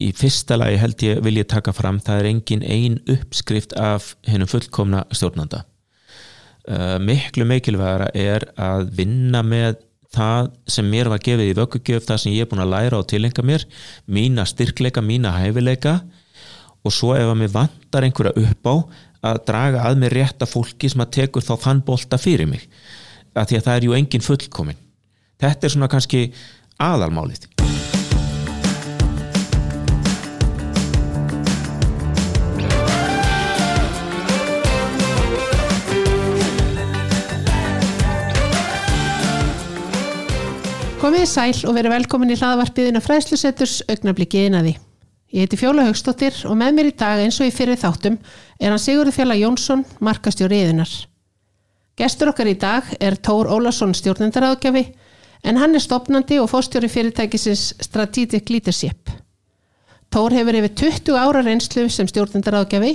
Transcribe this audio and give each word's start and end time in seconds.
í 0.00 0.10
fyrsta 0.16 0.56
lagi 0.58 0.78
held 0.80 1.04
ég 1.04 1.20
vil 1.24 1.36
ég 1.40 1.48
taka 1.50 1.74
fram 1.76 2.00
það 2.02 2.22
er 2.22 2.28
engin 2.30 2.64
ein 2.64 2.98
uppskrift 3.10 3.76
af 3.78 4.14
hennum 4.28 4.50
fullkomna 4.50 5.04
stjórnanda. 5.12 5.64
Uh, 6.68 6.98
miklu 7.02 7.46
mikilvægara 7.48 8.10
er 8.14 8.46
að 8.60 8.90
vinna 8.98 9.42
með 9.46 9.80
það 10.14 10.50
sem 10.70 10.88
mér 10.90 11.10
var 11.12 11.22
gefið 11.22 11.52
í 11.52 11.56
vöggugjöf 11.58 12.08
það 12.08 12.22
sem 12.22 12.34
ég 12.34 12.44
er 12.44 12.50
búin 12.50 12.64
að 12.64 12.72
læra 12.74 12.98
og 13.00 13.08
tilenga 13.10 13.44
mér 13.46 13.64
mína 14.10 14.44
styrkleika, 14.48 15.02
mína 15.04 15.36
hæfileika. 15.38 16.00
Og 16.84 16.94
svo 16.96 17.14
ef 17.16 17.28
að 17.28 17.40
mér 17.42 17.54
vantar 17.54 18.06
einhverja 18.06 18.36
upp 18.40 18.70
á 18.70 18.74
að 19.30 19.42
draga 19.48 19.88
að 19.88 19.98
mér 20.00 20.16
rétta 20.16 20.48
fólki 20.48 20.88
sem 20.88 21.02
að 21.04 21.12
tekur 21.18 21.44
þá 21.44 21.54
þann 21.66 21.82
bolta 21.84 22.18
fyrir 22.20 22.48
mig. 22.48 22.64
Að 23.36 23.50
því 23.50 23.58
að 23.58 23.66
það 23.66 23.76
er 23.76 23.86
ju 23.86 23.98
engin 23.98 24.24
fullkomin 24.24 24.86
þetta 25.40 25.66
er 25.66 25.74
svona 25.74 25.90
kannski 25.90 26.26
aðalmálið 26.80 27.48
Komið 41.00 41.22
í 41.24 41.28
sæl 41.30 41.62
og 41.64 41.72
verið 41.78 41.94
velkomin 41.94 42.30
í 42.34 42.34
hlaðvarpiðina 42.36 43.00
fræðslusetturs 43.00 43.78
augnabliki 43.88 44.42
einaði. 44.44 44.74
Ég 45.32 45.46
heiti 45.46 45.56
Fjóla 45.56 45.86
Haugstóttir 45.86 46.42
og 46.44 46.58
með 46.60 46.74
mér 46.76 46.88
í 46.90 46.92
dag 47.00 47.22
eins 47.22 47.38
og 47.40 47.48
í 47.48 47.54
fyrir 47.56 47.78
þáttum 47.80 48.18
er 48.60 48.68
hann 48.68 48.82
Sigurður 48.82 49.16
Fjalla 49.16 49.38
Jónsson, 49.40 49.86
markastjóri 50.04 50.58
yðunar. 50.60 50.92
Gestur 51.96 52.34
okkar 52.34 52.50
í 52.52 52.54
dag 52.60 52.90
er 53.00 53.16
Tór 53.16 53.48
Ólason 53.48 53.96
stjórnendaráðgjafi 53.96 54.82
en 55.48 55.62
hann 55.62 55.78
er 55.78 55.86
stopnandi 55.86 56.36
og 56.42 56.50
fórstjóri 56.52 56.92
fyrirtækisins 56.92 57.64
Strategic 57.80 58.52
Leadership. 58.52 59.08
Tór 60.12 60.36
hefur 60.36 60.60
yfir 60.60 60.76
20 60.84 61.16
ára 61.16 61.46
reynslu 61.48 61.86
sem 61.88 62.12
stjórnendaráðgjafi 62.12 62.92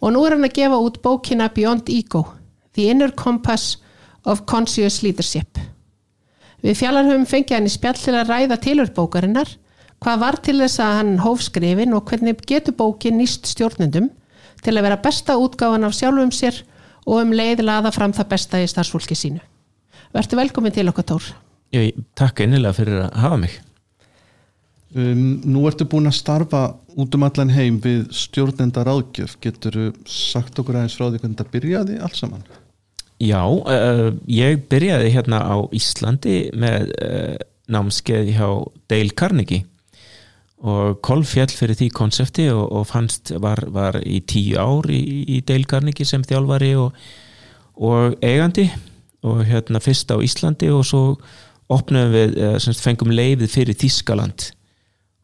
og 0.00 0.16
nú 0.16 0.24
er 0.24 0.38
hann 0.38 0.48
að 0.48 0.56
gefa 0.62 0.80
út 0.80 1.02
bókina 1.04 1.52
Beyond 1.52 1.92
Ego, 1.92 2.24
The 2.72 2.88
Inner 2.88 3.12
Compass 3.12 3.82
of 4.24 4.46
Conscious 4.48 5.02
Leadership. 5.04 5.73
Við 6.64 6.78
fjallar 6.80 7.08
höfum 7.10 7.26
fengið 7.28 7.58
hann 7.58 7.68
í 7.68 7.72
spjall 7.72 7.98
til 8.00 8.14
að 8.16 8.30
ræða 8.32 8.56
tilur 8.64 8.92
bókarinnar, 8.96 9.50
hvað 10.00 10.22
var 10.22 10.38
til 10.44 10.56
þess 10.62 10.80
að 10.80 10.94
hann 10.98 11.12
hóf 11.24 11.42
skrifin 11.44 11.96
og 11.96 12.08
hvernig 12.08 12.40
getur 12.48 12.76
bókin 12.78 13.18
nýst 13.20 13.50
stjórnendum 13.50 14.08
til 14.64 14.72
að 14.72 14.86
vera 14.86 15.02
besta 15.04 15.36
útgáfan 15.36 15.84
af 15.84 15.96
sjálfum 15.96 16.32
sér 16.32 16.62
og 17.04 17.20
um 17.20 17.36
leið 17.36 17.66
laða 17.66 17.92
fram 17.92 18.16
það 18.16 18.30
besta 18.32 18.62
í 18.64 18.70
starfsfólki 18.70 19.16
sínu. 19.18 19.44
Verður 20.16 20.40
velkomin 20.40 20.72
til 20.72 20.88
okkar 20.88 21.08
Tór. 21.12 21.30
Ég 21.74 21.92
takk 22.16 22.40
einnilega 22.44 22.78
fyrir 22.78 23.04
að 23.04 23.22
hafa 23.26 23.40
mig 23.44 23.60
Um, 24.94 25.40
nú 25.42 25.64
ertu 25.66 25.88
búin 25.90 26.06
að 26.06 26.20
starfa 26.20 26.58
út 27.02 27.16
um 27.16 27.24
allan 27.26 27.50
heim 27.50 27.80
við 27.82 28.04
stjórnenda 28.14 28.84
ráðgjöf 28.86 29.32
getur 29.42 29.88
sagt 30.06 30.60
okkur 30.62 30.76
aðeins 30.78 30.94
frá 30.94 31.08
því 31.08 31.18
hvernig 31.18 31.34
þetta 31.34 31.50
byrjaði 31.50 31.96
alls 31.98 32.20
saman 32.22 32.44
Já, 33.24 33.42
uh, 33.48 34.10
ég 34.28 34.66
byrjaði 34.68 35.12
hérna 35.14 35.40
á 35.40 35.56
Íslandi 35.72 36.50
með 36.56 36.90
uh, 36.98 37.36
námskeið 37.72 38.32
hjá 38.36 38.48
Dale 38.90 39.14
Carnegie 39.16 39.64
og 40.64 40.98
kolfjall 41.04 41.52
fyrir 41.52 41.76
því 41.78 41.90
konsepti 41.96 42.48
og, 42.52 42.64
og 42.72 42.86
fannst 42.88 43.34
var, 43.40 43.60
var 43.72 43.98
í 44.00 44.20
tíu 44.28 44.58
ár 44.60 44.88
í, 44.92 45.00
í 45.36 45.40
Dale 45.46 45.68
Carnegie 45.68 46.08
sem 46.08 46.24
þjálfari 46.24 46.74
og, 46.80 46.96
og 47.80 48.16
eigandi 48.24 48.66
og 49.24 49.44
hérna 49.48 49.80
fyrst 49.80 50.12
á 50.12 50.20
Íslandi 50.20 50.68
og 50.72 50.84
svo 50.88 51.02
opnum 51.72 52.12
við, 52.12 52.36
semst 52.60 52.84
fengum 52.84 53.12
leifið 53.12 53.52
fyrir 53.52 53.78
Þískaland 53.80 54.50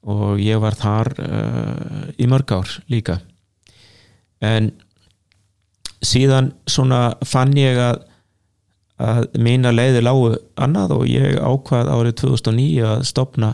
og 0.08 0.40
ég 0.40 0.60
var 0.62 0.76
þar 0.80 1.12
uh, 1.20 2.04
í 2.16 2.28
mörg 2.30 2.54
ár 2.56 2.70
líka. 2.88 3.18
En 4.40 4.72
síðan 6.04 6.52
svona 6.68 7.16
fann 7.26 7.52
ég 7.58 7.78
að, 7.80 8.00
að 9.00 9.28
mína 9.40 9.72
leiði 9.74 10.04
lágu 10.04 10.32
annað 10.60 10.96
og 10.96 11.04
ég 11.10 11.38
ákvað 11.40 11.92
árið 11.92 12.16
2009 12.22 12.88
að 12.94 13.04
stopna 13.10 13.52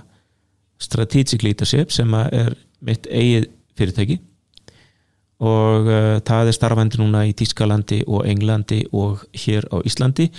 Strategic 0.82 1.42
Leadership 1.42 1.92
sem 1.94 2.14
er 2.14 2.56
mitt 2.84 3.06
eigið 3.08 3.48
fyrirtæki. 3.76 4.18
Og 5.46 5.88
uh, 5.88 6.16
það 6.24 6.50
er 6.50 6.56
starfandi 6.56 7.00
núna 7.00 7.26
í 7.28 7.34
Tískalandi 7.36 8.02
og 8.08 8.24
Englandi 8.28 8.82
og 8.96 9.24
hér 9.36 9.66
á 9.72 9.80
Íslandi. 9.84 10.30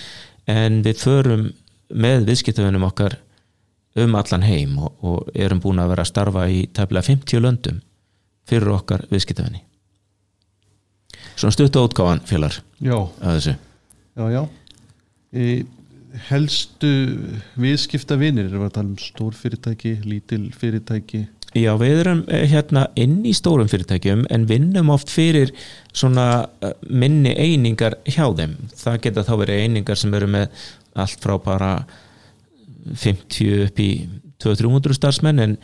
En 0.49 0.81
við 0.85 1.03
förum 1.03 1.47
með 1.93 2.27
viðskiptafunum 2.29 2.87
okkar 2.87 3.19
um 3.97 4.17
allan 4.17 4.45
heim 4.45 4.77
og, 4.81 4.97
og 5.01 5.31
erum 5.33 5.61
búin 5.61 5.81
að 5.81 5.93
vera 5.93 6.05
að 6.05 6.11
starfa 6.11 6.47
í 6.49 6.65
tæmlega 6.73 7.09
50 7.09 7.43
löndum 7.43 7.81
fyrir 8.47 8.73
okkar 8.77 9.07
viðskiptafunni 9.11 9.66
svona 11.37 11.55
stuttu 11.55 11.83
átgáðan 11.85 12.23
félagar 12.27 12.61
Já, 12.81 12.97
að 13.21 13.37
þessu. 13.37 13.55
Já, 14.17 14.25
já. 14.33 14.41
E, 15.33 15.47
Helstu 16.27 16.91
viðskipta 17.61 18.17
vinir, 18.17 18.47
erum 18.47 18.63
við 18.63 18.69
að 18.71 18.75
tala 18.77 18.89
um 18.89 19.01
stór 19.01 19.35
fyrirtæki, 19.37 19.97
lítil 20.07 20.47
fyrirtæki? 20.55 21.27
Já, 21.57 21.71
við 21.79 22.01
erum 22.01 22.23
eh, 22.33 22.43
hérna 22.49 22.87
inn 22.99 23.21
í 23.25 23.33
stórum 23.37 23.69
fyrirtækjum 23.71 24.25
en 24.33 24.47
vinnum 24.49 24.91
oft 24.93 25.11
fyrir 25.13 25.53
svona 25.95 26.47
eh, 26.61 26.73
minni 26.89 27.33
einingar 27.33 27.99
hjá 28.05 28.25
þeim. 28.35 28.57
Það 28.77 28.99
geta 29.05 29.25
þá 29.27 29.33
verið 29.43 29.63
einingar 29.63 29.99
sem 29.99 30.13
eru 30.17 30.29
með 30.33 30.65
allt 30.97 31.23
frá 31.23 31.37
bara 31.43 31.71
50 32.87 33.67
upp 33.67 33.81
í 33.83 33.91
200-300 34.43 34.97
starfsmenn 34.99 35.43
en 35.43 35.57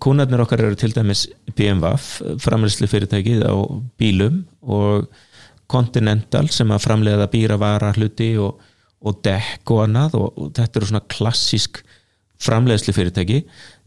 kúnarnir 0.00 0.42
okkar 0.44 0.62
eru 0.64 0.78
til 0.78 0.94
dæmis 0.96 1.26
BMW 1.56 1.92
framleyslu 2.40 2.88
fyrirtækið 2.88 3.44
á 3.44 3.54
bílum 4.00 4.44
og 4.62 5.08
Continental 5.70 6.48
sem 6.52 6.70
að 6.72 6.84
framleiða 6.84 7.28
býra 7.32 7.56
vara 7.60 7.92
hluti 7.96 8.34
og, 8.40 8.60
og 9.04 9.20
dekk 9.24 9.72
og 9.74 9.84
annað 9.86 10.18
og, 10.20 10.26
og 10.36 10.50
þetta 10.56 10.80
eru 10.80 10.90
svona 10.90 11.06
klassísk 11.12 11.80
framleiðslu 12.44 12.94
fyrirtæki 12.96 13.42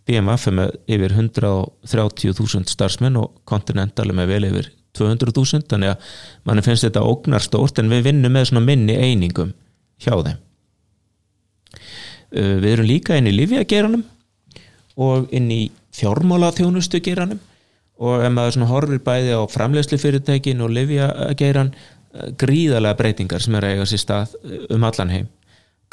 BMW 0.08 0.54
með 0.56 0.74
yfir 0.88 1.16
130.000 1.18 2.72
starfsmenn 2.72 3.20
og 3.20 3.42
Continental 3.50 4.14
með 4.16 4.34
vel 4.34 4.50
yfir 4.52 4.70
200.000 4.98 5.68
þannig 5.70 5.94
að 5.94 6.12
mann 6.48 6.64
finnst 6.66 6.88
þetta 6.88 7.06
ógnarstórt 7.06 7.82
en 7.82 7.92
við 7.92 8.08
vinnum 8.10 8.34
með 8.34 8.52
svona 8.52 8.66
minni 8.66 8.96
einingum 8.98 9.52
hjá 10.02 10.14
þeim. 10.16 10.40
Uh, 12.28 12.56
við 12.64 12.72
erum 12.74 12.90
líka 12.90 13.18
inn 13.18 13.30
í 13.30 13.36
Livjageranum 13.36 14.06
og 14.98 15.30
inn 15.36 15.52
í 15.54 15.62
fjármála 15.98 16.54
þjónustu 16.56 17.02
geranum 17.04 17.42
og 17.98 18.22
ef 18.22 18.34
maður 18.34 18.58
svona 18.58 18.70
horfir 18.70 19.02
bæði 19.06 19.38
á 19.38 19.42
framleiðslu 19.50 20.00
fyrirtækin 20.02 20.62
og 20.62 20.74
Livjageran 20.76 21.74
gríðarlega 22.38 22.98
breytingar 22.98 23.44
sem 23.44 23.56
er 23.58 23.66
að 23.66 23.76
eiga 23.76 23.88
sér 23.90 24.04
stað 24.04 24.36
uh, 24.42 24.60
um 24.76 24.86
allan 24.88 25.14
heim 25.14 25.32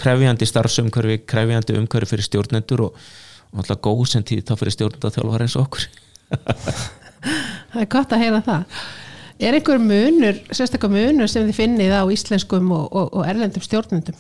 krefjandi 0.00 0.46
starfsumkörfi, 0.48 1.20
krefjandi 1.30 1.76
umkörfi 1.78 2.10
fyrir 2.10 2.26
stjórnendur 2.26 2.88
og, 2.88 3.00
og 3.52 3.62
alltaf 3.62 3.80
góð 3.84 4.04
sem 4.10 4.26
tíð 4.26 4.44
þá 4.48 4.54
fyrir 4.58 4.76
stjórnendaþjálfar 4.78 5.46
eins 5.46 5.56
og 5.58 5.68
okkur 5.68 5.88
Það 7.74 7.80
er 7.80 7.90
gott 7.90 8.12
að 8.12 8.20
heyra 8.20 8.40
það. 8.44 8.80
Er 9.42 9.56
einhver 9.56 9.80
munur, 9.82 10.36
sérstaklega 10.54 10.92
munur 10.92 11.30
sem 11.30 11.46
þið 11.48 11.56
finnið 11.56 11.94
á 11.96 12.02
íslenskum 12.12 12.68
og, 12.74 12.84
og, 12.92 13.08
og 13.16 13.24
erlendum 13.26 13.64
stjórnendum? 13.64 14.18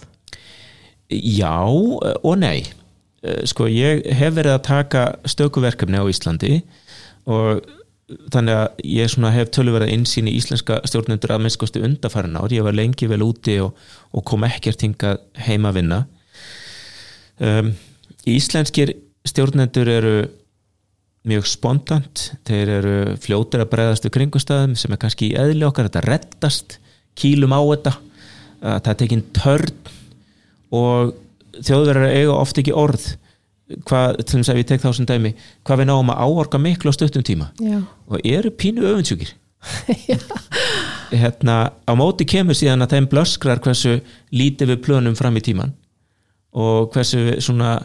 Já 1.12 1.54
og 1.60 2.34
nei 2.40 2.64
sko 3.48 3.68
ég 3.70 4.04
hef 4.18 4.34
verið 4.36 4.56
að 4.56 4.66
taka 4.66 5.04
stökuverkefni 5.28 6.00
á 6.00 6.04
Íslandi 6.10 6.58
og 7.30 7.64
þannig 8.34 8.58
að 8.58 8.82
ég 8.84 9.14
hef 9.32 9.50
töluverða 9.54 9.88
einsýn 9.94 10.28
í 10.28 10.36
íslenska 10.36 10.82
stjórnendur 10.84 11.32
að 11.32 11.46
minnskosti 11.46 11.82
undarfærin 11.84 12.36
ár, 12.36 12.52
ég 12.52 12.66
var 12.66 12.76
lengi 12.76 13.08
vel 13.08 13.22
úti 13.24 13.56
og, 13.64 13.72
og 14.12 14.24
kom 14.28 14.44
ekkert 14.44 14.84
hinga 14.84 15.16
heima 15.46 15.72
að 15.72 15.80
vinna. 15.80 16.00
Um, 17.40 17.72
Íslenskir 18.28 18.94
stjórnendur 19.24 19.88
eru 19.88 20.14
mjög 21.28 21.48
spontant. 21.48 22.26
Þeir 22.44 22.72
eru 22.78 22.94
fljótir 23.20 23.64
að 23.64 23.70
bregðast 23.72 24.06
við 24.06 24.14
kringustæðum 24.18 24.76
sem 24.76 24.92
er 24.92 25.00
kannski 25.00 25.30
í 25.30 25.36
eðli 25.40 25.64
okkar. 25.66 25.88
Þetta 25.88 26.04
rettast, 26.04 26.78
kýlum 27.16 27.56
á 27.56 27.60
þetta 27.64 27.94
það 28.64 28.98
tekinn 29.00 29.24
törn 29.36 29.92
og 30.74 31.12
þjóðverðar 31.62 32.16
eiga 32.16 32.34
oft 32.38 32.58
ekki 32.60 32.74
orð. 32.76 33.06
Hvað, 33.88 34.18
til 34.28 34.40
þess 34.40 34.52
að 34.52 34.58
við 34.58 34.66
tek 34.68 34.82
þá 34.82 34.90
sem 34.92 35.06
dæmi 35.08 35.30
hvað 35.64 35.80
við 35.80 35.86
náum 35.88 36.10
að 36.12 36.26
áorka 36.26 36.58
miklu 36.60 36.92
á 36.92 36.96
stöttum 36.96 37.24
tíma. 37.24 37.48
Já. 37.56 37.80
og 38.08 38.26
eru 38.28 38.50
pínu 38.52 38.84
öfundsjúkir. 38.84 39.32
Hérna 41.24 41.56
á 41.72 41.92
móti 41.96 42.26
kemur 42.28 42.56
síðan 42.58 42.84
að 42.84 42.96
þeim 42.96 43.08
blöskrar 43.08 43.62
hversu 43.64 43.96
lítið 44.34 44.74
við 44.74 44.82
plönum 44.84 45.16
fram 45.16 45.38
í 45.40 45.44
tíman 45.44 45.72
og 46.54 46.92
hversu 46.94 47.38
svona 47.42 47.78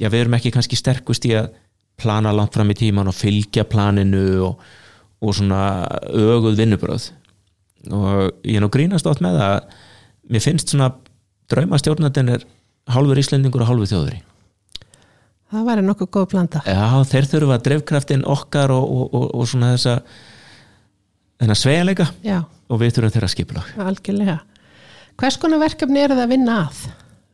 já 0.00 0.08
við 0.08 0.24
erum 0.24 0.36
ekki 0.38 0.52
kannski 0.54 0.78
sterkust 0.78 1.26
í 1.28 1.34
að 1.36 1.50
plana 2.00 2.32
langt 2.34 2.54
fram 2.56 2.70
í 2.72 2.76
tíman 2.78 3.10
og 3.10 3.16
fylgja 3.16 3.66
planinu 3.68 4.24
og, 4.46 4.62
og 5.22 5.36
svona 5.36 5.62
öguð 6.08 6.58
vinnubröð 6.62 7.10
og 7.92 8.32
ég 8.46 8.58
er 8.58 8.64
nú 8.64 8.70
grínast 8.72 9.08
átt 9.10 9.22
með 9.24 9.40
að 9.42 9.56
mér 10.32 10.44
finnst 10.44 10.72
svona 10.72 10.92
draumastjórnandinn 11.52 12.32
er 12.36 12.46
hálfur 12.90 13.20
íslendingur 13.22 13.64
og 13.64 13.70
hálfur 13.70 13.90
þjóðuri 13.92 14.22
það 15.52 15.68
væri 15.68 15.84
nokkuð 15.86 16.10
góð 16.16 16.28
blanda. 16.32 16.62
Já, 16.64 17.04
þeir 17.10 17.28
þurfa 17.28 17.58
drefkraftin 17.66 18.24
okkar 18.28 18.72
og, 18.72 18.86
og, 18.86 19.04
og, 19.18 19.26
og 19.36 19.50
svona 19.50 19.74
þessa 19.74 19.98
þennan 21.42 21.60
sveigjanleika. 21.60 22.08
Já, 22.24 22.38
og 22.42 22.80
við 22.80 22.96
þurfum 22.96 23.14
þeirra 23.16 23.30
skipula 23.32 23.64
algjörlega. 23.84 24.38
Hvers 25.20 25.38
konar 25.40 25.60
verkefni 25.60 26.02
eru 26.02 26.16
það 26.16 26.24
að 26.24 26.32
vinna 26.32 26.58
að? 26.64 26.82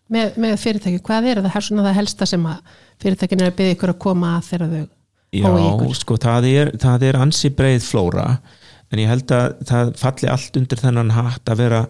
Með, 0.08 0.38
með 0.40 0.54
fyrirtæki, 0.62 1.02
hvað 1.04 1.26
er 1.28 1.42
það? 1.44 1.50
Er 1.52 1.66
svona 1.66 1.84
það 1.84 1.98
helsta 2.00 2.26
sem 2.28 2.46
að 2.48 2.76
fyrirtækin 3.04 3.42
er 3.42 3.50
að 3.50 3.58
byggja 3.58 3.76
ykkur 3.76 3.92
að 3.92 4.00
koma 4.02 4.34
að 4.38 4.46
þegar 4.48 4.72
þau 4.72 4.86
Já, 5.36 5.48
sko, 5.98 6.16
það 6.16 6.46
er, 6.48 6.70
það 6.80 7.02
er 7.04 7.18
ansi 7.20 7.50
breið 7.52 7.82
flóra 7.84 8.28
en 8.88 9.02
ég 9.02 9.10
held 9.12 9.34
að 9.36 9.58
það 9.68 9.90
falli 10.00 10.30
allt 10.32 10.56
undir 10.56 10.80
þennan 10.80 11.12
hatt 11.12 11.52
að 11.52 11.60
vera 11.60 11.82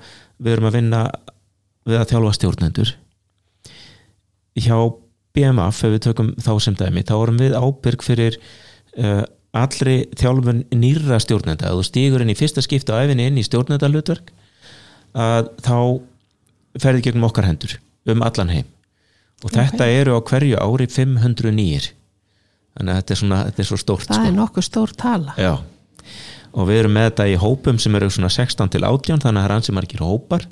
við 0.43 0.56
erum 0.56 0.66
að 0.66 0.75
vinna 0.75 1.02
við 1.87 2.00
að 2.00 2.08
þjálfa 2.11 2.32
stjórnendur 2.34 2.90
hjá 4.64 4.78
BMF 5.37 5.82
ef 5.87 5.94
við 5.94 6.05
tökum 6.08 6.31
þá 6.40 6.52
sem 6.64 6.76
dæmi 6.78 7.05
þá 7.06 7.14
erum 7.19 7.40
við 7.40 7.56
ábyrg 7.58 8.05
fyrir 8.05 8.38
uh, 8.99 9.25
allri 9.56 9.99
þjálfun 10.19 10.64
nýra 10.76 11.20
stjórnenda. 11.22 11.70
Að 11.70 11.81
þú 11.81 11.88
stígur 11.88 12.25
inn 12.25 12.32
í 12.32 12.38
fyrsta 12.38 12.64
skipta 12.64 12.99
á 12.99 13.02
æfinni 13.05 13.28
inn 13.28 13.40
í 13.40 13.46
stjórnendalutverk 13.46 14.32
að 15.19 15.52
þá 15.64 15.78
ferði 16.78 17.06
gegnum 17.06 17.28
okkar 17.28 17.49
hendur 17.49 17.78
um 18.08 18.25
allan 18.26 18.52
heim. 18.52 18.69
Og 19.44 19.55
þetta 19.55 19.87
eru 19.87 20.19
á 20.19 20.20
hverju 20.26 20.58
ári 20.58 20.88
500 20.90 21.54
nýjir 21.54 21.93
þannig 22.78 22.93
að 22.93 23.00
þetta 23.00 23.14
er, 23.14 23.20
svona, 23.22 23.40
þetta 23.49 23.62
er 23.62 23.69
svo 23.69 23.78
stórt 23.81 24.11
það 24.11 24.28
er 24.28 24.37
nokkuð 24.37 24.66
stór 24.66 24.94
tala. 24.99 25.34
Já, 25.38 25.54
og 26.54 26.69
við 26.69 26.82
erum 26.82 26.94
með 26.94 27.08
þetta 27.08 27.26
í 27.31 27.37
hópum 27.43 27.81
sem 27.82 27.99
eru 27.99 28.11
svona 28.12 28.31
16 28.32 28.72
til 28.75 28.84
18 28.87 29.25
þannig 29.25 29.28
að 29.28 29.44
það 29.44 29.49
er 29.49 29.56
ansi 29.56 29.75
margir 29.75 30.04
hópar 30.04 30.46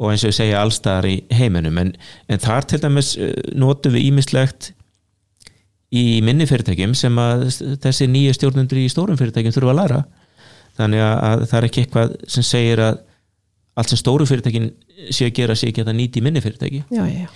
og 0.00 0.12
eins 0.12 0.24
og 0.24 0.32
ég 0.32 0.38
segja 0.38 0.62
allstaðar 0.62 1.08
í 1.10 1.16
heiminum. 1.34 1.78
En, 1.82 1.92
en 2.28 2.42
þar 2.42 2.68
til 2.70 2.80
dæmis 2.82 3.14
eh, 3.18 3.34
notum 3.58 3.94
við 3.96 4.08
ímislegt 4.10 4.72
í 5.92 6.22
minni 6.24 6.48
fyrirtækjum 6.48 6.94
sem 6.96 7.18
að 7.20 7.46
þessi 7.82 8.08
nýju 8.08 8.36
stjórnundur 8.38 8.80
í 8.80 8.88
stórum 8.92 9.18
fyrirtækjum 9.20 9.54
þurfa 9.56 9.74
að 9.74 9.80
læra. 9.80 10.02
Þannig 10.78 11.04
að, 11.04 11.16
að 11.28 11.42
það 11.50 11.58
er 11.58 11.66
ekki 11.68 11.82
eitthvað 11.84 12.14
sem 12.32 12.46
segir 12.48 12.80
að 12.80 13.02
allt 13.78 13.92
sem 13.92 14.00
stóru 14.00 14.24
fyrirtækin 14.28 14.70
sé 15.12 15.28
að 15.28 15.36
gera 15.38 15.56
sé 15.56 15.70
ekki 15.70 15.82
að 15.82 15.90
það 15.90 15.98
nýti 15.98 16.20
í 16.20 16.24
minni 16.24 16.42
fyrirtæki. 16.44 16.80
Já, 16.92 17.04
já, 17.08 17.22
já, 17.24 17.28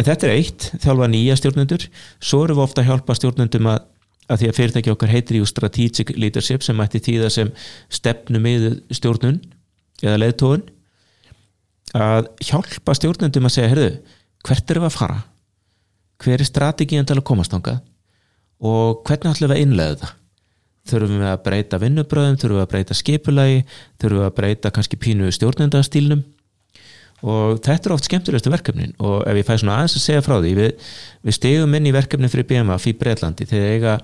En 0.00 0.06
þetta 0.08 0.28
er 0.28 0.34
eitt, 0.38 0.68
þjálfa 0.80 1.08
nýja 1.12 1.38
stjórnendur. 1.40 1.88
Svo 2.20 2.44
erum 2.46 2.60
við 2.60 2.64
ofta 2.64 2.82
að 2.82 2.88
hjálpa 2.88 3.16
stjórnendum 3.18 3.68
að, 3.72 3.82
að 4.28 4.40
því 4.40 4.48
að 4.48 4.58
fyrirtæki 4.60 4.92
okkar 4.94 5.12
heitir 5.12 5.40
jú 5.40 5.48
strategic 5.48 6.14
leadership 6.16 6.64
sem 6.64 6.78
mætti 6.80 7.02
tíða 7.04 7.28
sem 7.32 7.52
stefnu 7.92 8.40
með 8.40 8.68
stjórnun 8.92 9.42
eða 10.02 10.20
leiðtóun 10.22 10.64
að 11.98 12.28
hjálpa 12.44 12.96
stjórnendum 12.96 13.48
að 13.48 13.54
segja, 13.56 13.70
heyrðu, 13.72 13.92
hvert 14.46 14.72
erum 14.72 14.86
við 14.86 14.90
að 14.90 14.98
fara? 14.98 15.20
Hver 16.22 16.42
er 16.42 16.48
strategían 16.48 17.08
til 17.08 17.18
að 17.18 17.26
komast 17.28 17.54
þangað? 17.54 17.80
Og 18.62 19.02
hvernig 19.06 19.32
ætlum 19.32 19.50
við 19.50 19.56
að 19.56 19.64
innlega 19.66 20.00
það 20.02 20.18
þurfum 20.90 21.20
við 21.20 21.30
að 21.30 21.42
breyta 21.46 21.78
vinnubröðum 21.78 22.38
þurfum 22.42 22.58
við 22.58 22.64
að 22.64 22.70
breyta 22.72 22.96
skipulagi? 22.98 23.58
Þurfum 24.02 24.22
við 24.22 24.28
að 24.28 24.36
breyta 24.38 24.72
kannski 24.74 24.98
pínu 25.02 25.30
stjórnendastílnum 25.34 26.24
og 27.22 27.60
þetta 27.62 27.86
er 27.86 27.94
oft 27.94 28.08
skemmtilegustu 28.08 28.50
verkefnin. 28.50 28.94
Og 28.98 29.22
ef 29.30 29.38
ég 29.38 29.46
fæ 29.46 29.54
svona 29.60 29.78
aðeins 29.78 29.94
að 29.98 30.06
segja 30.06 30.24
frá 30.26 30.36
því 30.40 30.52
við, 30.58 30.88
við 31.22 31.36
stegum 31.38 31.76
inn 31.78 31.86
í 31.86 31.94
verkefnin 31.94 32.32
fyrir 32.32 32.48
BMF 32.50 32.88
í 32.90 32.96
Breitlandi 32.98 33.46
þegar 33.46 33.76
eiga 33.76 33.96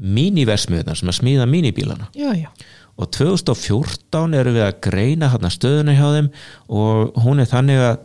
míniversmiðunar 0.00 0.96
sem 0.96 1.12
að 1.12 1.18
smíða 1.18 1.48
mínibílana. 1.50 2.08
Já, 2.16 2.30
já. 2.32 2.48
Og 3.00 3.08
2014 3.16 4.36
eru 4.36 4.52
við 4.54 4.66
að 4.66 4.80
greina 4.84 5.30
hérna 5.32 5.50
stöðuna 5.52 5.96
hjá 5.96 6.06
þeim 6.16 6.28
og 6.68 7.20
hún 7.24 7.40
er 7.40 7.48
þannig 7.48 7.80
að 7.84 8.02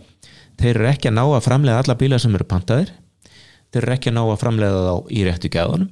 þeir 0.61 0.71
eru 0.71 0.89
ekki 0.91 1.11
að 1.11 1.17
ná 1.17 1.23
að 1.25 1.43
framlega 1.49 1.81
alla 1.83 1.97
bíla 1.99 2.19
sem 2.21 2.35
eru 2.37 2.47
pantaðir. 2.47 2.93
Þeir 3.73 3.81
eru 3.83 3.95
ekki 3.97 4.11
að 4.11 4.17
ná 4.17 4.23
að 4.23 4.41
framlega 4.45 4.83
þá 4.85 5.11
í 5.11 5.25
réttu 5.27 5.51
gæðunum 5.51 5.91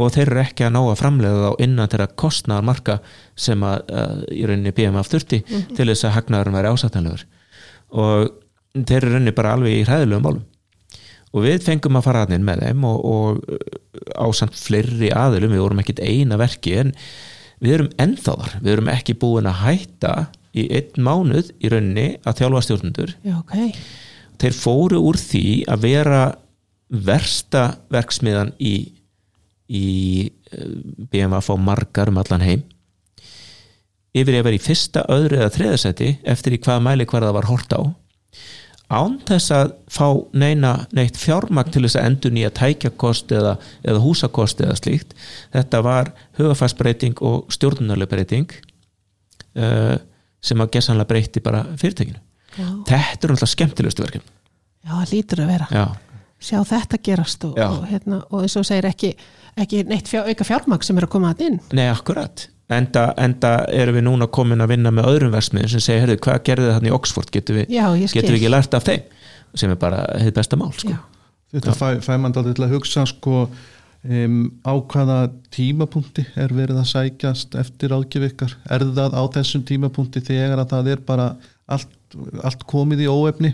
og 0.00 0.12
þeir 0.12 0.30
eru 0.30 0.42
ekki 0.42 0.66
að 0.66 0.74
ná 0.74 0.80
að 0.82 1.00
framlega 1.00 1.48
þá 1.48 1.64
innan 1.66 1.90
þeirra 1.92 2.08
kostnaðar 2.22 2.68
marka 2.68 2.98
sem 3.36 3.64
að, 3.68 3.82
að 4.02 4.22
í 4.32 4.44
rauninni 4.48 4.72
BMF 4.76 5.10
þurfti 5.12 5.42
til 5.48 5.88
þess 5.88 6.06
að 6.08 6.14
hagnaðurinn 6.16 6.56
væri 6.56 6.72
ásættanlegur. 6.72 7.26
Og 7.92 8.32
þeir 8.76 8.98
eru 8.98 9.12
rauninni 9.12 9.36
bara 9.36 9.52
alveg 9.56 9.76
í 9.76 9.84
hræðilegum 9.88 10.26
málum. 10.28 10.46
Og 11.32 11.46
við 11.46 11.64
fengum 11.64 11.96
að 11.96 12.06
fara 12.08 12.24
aðeins 12.26 12.44
með 12.44 12.64
þeim 12.66 12.82
og, 12.84 13.04
og 13.08 14.16
ásamt 14.20 14.56
fleiri 14.58 15.12
aðilum, 15.16 15.54
við 15.54 15.62
vorum 15.64 15.80
ekkit 15.80 16.02
eina 16.04 16.36
verki 16.40 16.74
en 16.82 16.92
við 17.62 17.76
erum 17.76 17.90
ennþá 18.02 18.36
þar. 18.40 18.54
Við 18.60 18.72
erum 18.74 18.90
ekki 18.92 19.18
búin 19.22 19.48
að 19.50 19.60
hætta 19.62 20.14
í 20.52 20.66
einn 20.76 21.06
mánuð 21.06 21.52
í 21.62 21.70
rauninni 21.72 22.08
að 22.28 22.42
þjálfa 22.42 22.64
stjórnundur 22.66 23.14
já 23.24 23.36
ok. 23.38 23.54
Þeir 24.42 24.56
fóru 24.58 25.00
úr 25.06 25.18
því 25.20 25.44
að 25.70 25.86
vera 25.86 26.22
versta 26.92 27.62
verksmiðan 27.92 28.52
í, 28.60 28.74
í 29.70 29.88
eh, 30.52 30.74
BMF 31.12 31.48
á 31.48 31.56
margar 31.56 32.12
um 32.12 32.20
allan 32.20 32.44
heim. 32.44 32.64
Yfir 34.12 34.42
að 34.42 34.48
vera 34.50 34.58
í 34.58 34.60
fyrsta, 34.60 35.06
öðru 35.08 35.38
eða 35.38 35.52
þriðasæti 35.54 36.10
eftir 36.28 36.58
í 36.58 36.60
hvaða 36.60 36.84
mæli 36.84 37.06
hvar 37.08 37.24
það 37.24 37.38
var 37.38 37.48
hort 37.48 37.72
á 37.72 37.80
án 38.92 39.16
þess 39.28 39.52
að 39.56 39.72
fá 39.92 40.06
neina, 40.36 40.72
neitt 40.96 41.18
fjármagn 41.20 41.72
til 41.72 41.84
þess 41.86 41.98
að 42.00 42.08
endur 42.10 42.34
nýja 42.36 42.52
tækjakost 42.58 43.32
eða, 43.34 43.56
eða 43.84 44.02
húsakost 44.04 44.62
eða 44.64 44.76
slíkt. 44.78 45.16
Þetta 45.54 45.82
var 45.86 46.12
hugafarsbreyting 46.38 47.22
og 47.24 47.50
stjórnunarlega 47.52 48.12
breyting 48.12 48.54
uh, 49.56 49.96
sem 50.42 50.62
að 50.62 50.72
gessanlega 50.76 51.12
breyti 51.12 51.42
bara 51.44 51.64
fyrirtekinu 51.80 52.20
já, 52.56 52.66
þetta 52.66 52.96
er 52.98 53.12
náttúrulega 53.32 53.52
skemmtilegustu 53.54 54.06
verkefni. 54.06 54.32
Já, 54.82 54.94
það 54.94 55.12
lítur 55.12 55.44
að 55.44 55.52
vera. 55.52 55.68
Já, 55.72 55.84
sjá 56.42 56.58
þetta 56.72 57.02
gerast 57.06 57.44
og, 57.48 57.60
og, 57.62 57.84
hérna, 57.90 58.22
og 58.28 58.44
eins 58.44 58.56
og 58.58 58.66
segir 58.66 58.88
ekki, 58.90 59.12
ekki 59.62 59.84
neitt 59.88 60.10
fjár, 60.10 60.28
auka 60.28 60.46
fjármagn 60.48 60.86
sem 60.86 60.98
er 60.98 61.06
að 61.06 61.14
koma 61.14 61.32
að 61.32 61.46
inn. 61.48 61.60
Nei 61.76 61.86
akkurat 61.90 62.48
enda, 62.78 63.06
enda 63.20 63.52
erum 63.72 63.98
við 63.98 64.06
núna 64.06 64.28
komin 64.32 64.64
að 64.64 64.74
vinna 64.74 64.92
með 64.94 65.08
öðrum 65.12 65.34
versmiðum 65.34 65.72
sem 65.72 65.84
segja, 65.84 66.04
herðu, 66.04 66.18
hvað 66.24 66.42
gerði 66.48 66.68
það 66.68 66.78
hann 66.78 66.88
í 66.88 66.94
Oxford? 66.96 67.32
Getum 67.34 67.58
við, 67.60 67.72
já, 67.72 67.84
getum 68.14 68.34
við 68.34 68.38
ekki 68.40 68.52
lært 68.52 68.76
af 68.78 68.86
þeim? 68.88 69.18
Sem 69.52 69.74
er 69.74 69.80
bara 69.80 70.04
hefði 70.16 70.34
besta 70.38 70.58
mál 70.60 70.72
sko. 70.76 70.94
Já. 70.94 71.00
Þetta 71.52 71.74
fæ, 71.76 71.86
fæ 72.00 72.12
mann 72.16 72.32
dálítið 72.32 72.56
til 72.56 72.66
að 72.66 72.74
hugsa 72.76 73.04
sko 73.10 73.40
um, 73.44 74.38
á 74.64 74.72
hvaða 74.72 75.18
tímapunkti 75.52 76.24
er 76.40 76.54
verið 76.56 76.80
að 76.80 76.88
sækjast 76.92 77.58
eftir 77.60 77.92
ágjöf 77.92 78.30
ykkar? 78.30 78.54
Er 78.72 78.86
það 78.96 79.18
á 79.20 79.22
þessum 79.36 79.66
tímapunkti 79.68 80.24
þegar 80.24 80.62
að 80.62 80.72
það 80.72 80.90
er 80.94 81.04
bara 81.12 81.28
allt, 81.68 81.92
allt 82.40 82.64
komið 82.70 83.04
í 83.04 83.10
óefni 83.12 83.52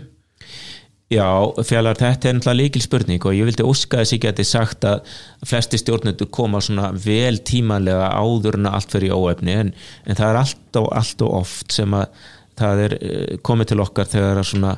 Já, 1.09 1.25
fjallar, 1.65 1.97
þetta 1.97 2.27
er 2.29 2.35
náttúrulega 2.37 2.57
líkil 2.59 2.83
spurning 2.85 3.23
og 3.25 3.33
ég 3.33 3.47
vildi 3.47 3.63
óska 3.65 3.97
þess 3.97 4.13
ekki 4.13 4.27
að 4.27 4.35
þetta 4.35 4.43
er 4.43 4.47
sagt 4.49 4.85
að 4.85 5.13
flesti 5.49 5.79
stjórnendur 5.81 6.27
koma 6.29 6.59
svona 6.61 6.91
vel 6.93 7.39
tímanlega 7.49 8.11
áður 8.13 8.59
en 8.59 8.67
að 8.69 8.75
allt 8.77 8.93
fyrir 8.93 9.15
óefni 9.17 9.55
en, 9.57 9.71
en 10.05 10.19
það 10.19 10.29
er 10.29 10.39
allt 10.43 10.77
og 10.77 10.89
allt 10.99 11.23
og 11.25 11.31
oft 11.39 11.73
sem 11.73 11.95
að 11.97 12.19
það 12.61 12.81
er 12.83 12.95
eh, 12.99 13.31
komið 13.49 13.71
til 13.71 13.79
okkar 13.87 14.11
þegar 14.11 14.41
svona 14.45 14.75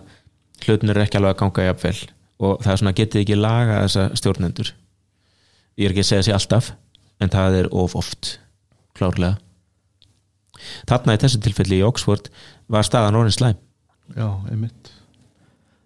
hlutin 0.64 0.94
er 0.94 1.02
ekki 1.04 1.20
alveg 1.20 1.36
að 1.36 1.42
ganga 1.42 1.68
jafnvel 1.68 2.00
og 2.48 2.64
það 2.64 2.72
er 2.72 2.82
svona 2.84 2.96
getið 3.02 3.26
ekki 3.26 3.40
laga 3.42 3.82
þessa 3.82 4.08
stjórnendur? 4.24 4.72
Ég 5.76 5.90
er 5.90 5.98
ekki 5.98 6.06
að 6.06 6.10
segja 6.14 6.22
þessi 6.24 6.36
alltaf 6.38 6.72
en 7.20 7.36
það 7.36 7.60
er 7.60 7.72
of 7.84 7.98
oft 8.00 8.32
klárlega. 8.96 9.36
Þarna 10.88 11.20
í 11.20 11.22
þessu 11.26 11.44
tilfelli 11.44 11.84
í 11.84 11.86
Oxford 11.92 12.32
var 12.72 12.88
staðan 12.88 13.20
orðin 13.20 13.36
slæm. 13.36 13.62
Já, 14.16 14.30
einmitt 14.48 14.96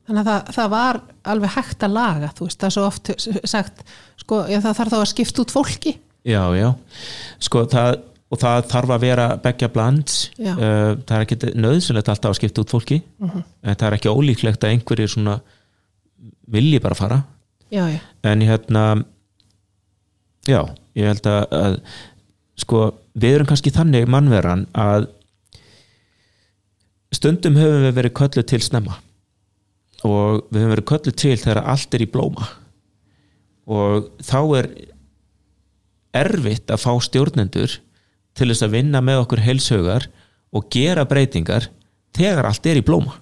þannig 0.05 0.21
að 0.21 0.27
það, 0.29 0.50
það 0.57 0.74
var 0.74 1.00
alveg 1.33 1.55
hægt 1.55 1.85
að 1.85 1.95
laga 1.95 2.31
þú 2.38 2.47
veist, 2.47 2.59
það 2.62 2.67
er 2.67 2.75
svo 2.75 2.88
oft 2.89 3.13
sagt 3.55 3.85
sko, 4.21 4.41
já, 4.50 4.59
það 4.63 4.77
þarf 4.79 4.93
þá 4.93 5.00
að 5.00 5.07
skipta 5.13 5.45
út 5.45 5.53
fólki. 5.55 5.95
Já, 6.25 6.41
já, 6.57 6.69
sko 7.45 7.65
það 7.69 7.97
og 8.33 8.41
það 8.41 8.63
þarf 8.71 8.93
að 8.95 9.03
vera 9.05 9.25
begja 9.41 9.69
blands. 9.71 10.15
Já. 10.41 10.53
uh, 10.55 10.91
það 11.05 11.15
er 11.17 11.25
ekki 11.25 11.51
nöðsynlegt 11.62 12.09
alltaf 12.12 12.33
að 12.33 12.39
skipta 12.39 12.63
út 12.63 12.74
fólki. 12.74 13.01
En 13.21 13.77
það 13.77 13.88
er 13.88 13.97
ekki 14.00 14.13
ólíklegt 14.13 14.65
að 14.65 14.75
einhverjir 14.75 15.12
svona 15.13 15.39
vilji 16.51 16.81
bara 16.81 16.97
fara. 16.97 17.21
Já, 17.74 17.85
já, 17.89 18.00
en 18.29 18.43
hérna 18.45 18.81
já, 20.47 20.59
ég 20.97 21.09
held 21.09 21.29
að, 21.29 21.55
að 21.57 21.77
sko, 22.62 22.81
við 23.17 23.39
erum 23.39 23.50
kannski 23.50 23.74
þannig 23.74 24.05
mannveran 24.12 24.67
að 24.77 25.09
stundum 27.15 27.57
höfum 27.57 27.88
við 27.88 27.97
verið 27.97 28.15
köllu 28.19 28.45
til 28.45 28.62
snemma 28.63 29.00
og 30.05 30.45
við 30.53 30.62
höfum 30.62 30.74
verið 30.75 30.89
köllu 30.91 31.13
til 31.17 31.35
þegar 31.41 31.63
allt 31.74 31.95
er 31.97 32.03
í 32.05 32.09
blóma. 32.12 32.50
Og 33.65 34.12
þá 34.24 34.39
er 34.59 34.69
erfitt 36.15 36.71
að 36.71 36.83
fá 36.83 36.91
stjórnendur 37.03 37.79
til 38.35 38.50
þess 38.51 38.65
að 38.65 38.75
vinna 38.77 39.01
með 39.03 39.24
okkur 39.24 39.43
heilsögar 39.45 40.09
og 40.55 40.67
gera 40.71 41.05
breytingar 41.09 41.69
þegar 42.15 42.50
allt 42.51 42.69
er 42.69 42.79
í 42.79 42.85
blóma. 42.85 43.17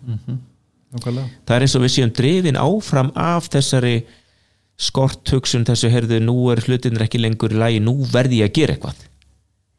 Nákvæmlega. 0.94 1.26
það 1.48 1.56
er 1.56 1.64
eins 1.66 1.74
og 1.78 1.82
við 1.82 1.94
séum 1.96 2.12
drifin 2.14 2.60
áfram 2.62 3.10
af 3.18 3.48
þessari 3.54 3.96
skort 4.78 5.32
hugsun 5.34 5.66
þessu 5.66 5.90
heyrðu 5.90 6.20
nú 6.22 6.36
er 6.54 6.62
hlutinir 6.68 7.06
ekki 7.08 7.22
lengur 7.22 7.54
í 7.54 7.58
lagi 7.58 7.80
nú 7.82 7.96
verði 8.12 8.44
ég 8.44 8.52
að 8.52 8.60
gera 8.60 8.76
eitthvað. 8.76 9.00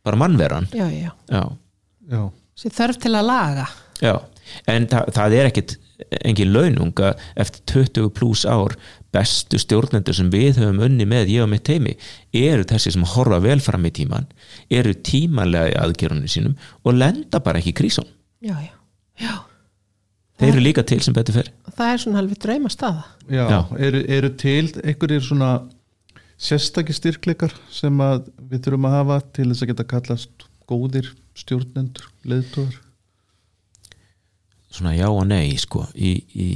Bara 0.04 0.20
mannveran. 0.20 0.66
Já, 0.75 0.88
já. 0.90 1.12
já, 1.30 2.23
þarf 2.75 2.99
til 3.02 3.14
að 3.14 3.28
laga. 3.30 3.68
Já. 4.02 4.14
en 4.68 4.88
það, 4.90 5.12
það 5.16 5.37
er 5.38 5.49
ekkit 5.50 5.76
engin 6.24 6.52
laununga 6.54 7.14
eftir 7.38 7.86
20 7.86 8.10
pluss 8.16 8.44
ár 8.48 8.74
bestu 9.14 9.60
stjórnendur 9.62 10.16
sem 10.16 10.30
við 10.32 10.58
höfum 10.58 10.82
unni 10.88 11.06
með 11.08 11.30
ég 11.36 11.44
og 11.44 11.50
mitt 11.52 11.64
teimi 11.68 11.94
eru 12.34 12.66
þessi 12.66 12.94
sem 12.96 13.06
horfa 13.14 13.38
vel 13.44 13.60
fram 13.62 13.86
í 13.86 13.92
tíman 13.94 14.26
eru 14.70 14.94
tímanlega 15.06 15.74
í 15.74 15.80
aðgerunni 15.84 16.30
sínum 16.30 16.56
og 16.82 16.98
lenda 16.98 17.42
bara 17.44 17.62
ekki 17.62 17.74
í 17.74 17.78
krísum 17.82 18.08
já, 18.42 18.56
já, 18.58 18.74
já. 19.22 19.34
Þeir 20.34 20.50
eru 20.50 20.62
líka 20.64 20.82
til 20.82 20.98
sem 20.98 21.14
betur 21.14 21.36
fer. 21.36 21.48
Það 21.76 21.90
er 21.92 22.00
svona 22.02 22.18
alveg 22.18 22.40
drauma 22.42 22.70
staða 22.72 23.04
Já, 23.30 23.44
Já. 23.48 23.58
Eru, 23.86 24.00
eru 24.16 24.30
til 24.34 24.66
einhverjir 24.82 25.22
svona 25.22 25.50
sérstakki 26.34 26.96
styrkleikar 26.96 27.54
sem 27.72 28.02
að 28.02 28.26
við 28.50 28.64
þurfum 28.66 28.88
að 28.90 28.96
hafa 28.98 29.20
til 29.36 29.46
þess 29.52 29.62
að 29.64 29.70
geta 29.70 29.86
kallast 29.94 30.48
góðir 30.68 31.12
stjórnendur, 31.38 32.08
leiðtóðar 32.26 32.80
svona 34.75 34.95
já 34.97 35.09
og 35.09 35.26
nei 35.28 35.54
sko. 35.61 35.85
Í, 35.95 36.14
í, 36.35 36.49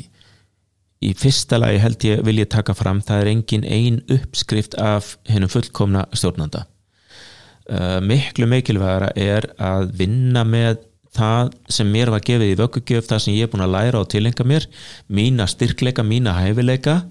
í 1.05 1.13
fyrsta 1.19 1.61
lagi 1.61 1.81
held 1.83 2.09
ég 2.09 2.25
vil 2.27 2.41
ég 2.43 2.51
taka 2.53 2.75
fram 2.77 3.03
það 3.05 3.23
er 3.23 3.31
engin 3.35 3.69
ein 3.69 4.03
uppskrift 4.15 4.77
af 4.83 5.17
hennum 5.31 5.53
fullkomna 5.53 6.07
stjórnanda. 6.13 6.67
Uh, 7.69 7.99
miklu 8.01 8.49
mikilvægara 8.49 9.13
er 9.17 9.51
að 9.61 9.91
vinna 9.99 10.45
með 10.49 10.85
það 11.19 11.53
sem 11.73 11.89
mér 11.93 12.13
var 12.13 12.23
gefið 12.25 12.55
í 12.55 12.59
vöggugjöf 12.59 13.09
það 13.09 13.23
sem 13.25 13.37
ég 13.37 13.49
er 13.49 13.53
búin 13.53 13.65
að 13.67 13.75
læra 13.75 14.01
og 14.01 14.09
tilenga 14.13 14.45
mér 14.47 14.67
mína 15.13 15.49
styrkleika, 15.51 16.05
mína 16.05 16.37
hæfileika. 16.39 17.03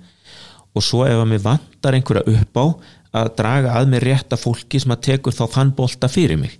Og 0.78 0.86
svo 0.86 1.06
ef 1.08 1.18
að 1.18 1.30
mér 1.32 1.44
vantar 1.46 1.98
einhverja 1.98 2.38
upp 2.38 2.58
á 2.62 2.66
að 3.18 3.30
draga 3.40 3.78
að 3.80 3.94
mér 3.94 4.04
rétta 4.12 4.38
fólki 4.38 4.82
sem 4.82 4.94
að 4.94 5.06
tekur 5.10 5.34
þá 5.34 5.46
þann 5.54 5.76
bolta 5.78 6.10
fyrir 6.12 6.38
mig. 6.42 6.58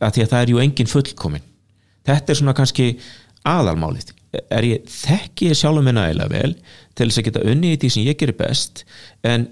Að 0.00 0.16
því 0.16 0.22
að 0.22 0.30
það 0.30 0.42
er 0.42 0.52
ju 0.52 0.62
engin 0.62 0.90
fullkomin 0.90 1.48
þetta 2.06 2.32
er 2.32 2.38
svona 2.38 2.54
kannski 2.56 2.86
aðalmálið. 3.48 4.12
Er 4.48 4.64
ég 4.64 4.86
þekki 4.88 5.50
ég 5.50 5.58
sjálfum 5.58 5.84
minna 5.88 6.06
eiginlega 6.08 6.32
vel 6.32 6.54
til 6.96 7.08
þess 7.08 7.20
að 7.20 7.26
geta 7.28 7.42
unni 7.52 7.74
í 7.74 7.80
því 7.80 7.90
sem 7.92 8.06
ég 8.06 8.20
gerir 8.20 8.38
best 8.38 8.84
en, 9.28 9.48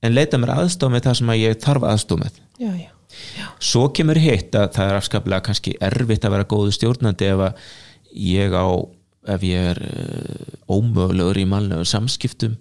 en 0.00 0.16
leita 0.16 0.40
mér 0.40 0.54
aðstof 0.54 0.92
með 0.92 1.08
það 1.08 1.18
sem 1.20 1.34
að 1.34 1.42
ég 1.42 1.60
þarf 1.64 1.86
aðstof 1.90 2.22
með. 2.22 2.40
Já, 2.60 2.70
já, 2.80 3.50
svo 3.60 3.88
kemur 3.96 4.20
hitt 4.20 4.56
að 4.56 4.70
það 4.78 4.92
er 4.92 5.00
afskaplega 5.00 5.46
kannski 5.48 5.76
erfitt 5.84 6.24
að 6.24 6.36
vera 6.36 6.48
góðu 6.48 6.72
stjórnandi 6.76 7.28
ef 7.32 7.44
að 7.50 7.68
ég 8.30 8.56
á 8.56 8.68
ef 9.34 9.44
ég 9.44 9.66
er 9.74 9.82
uh, 9.84 10.54
ómögulegur 10.72 11.40
í 11.42 11.46
mannlegur 11.48 11.88
samskiptum 11.88 12.56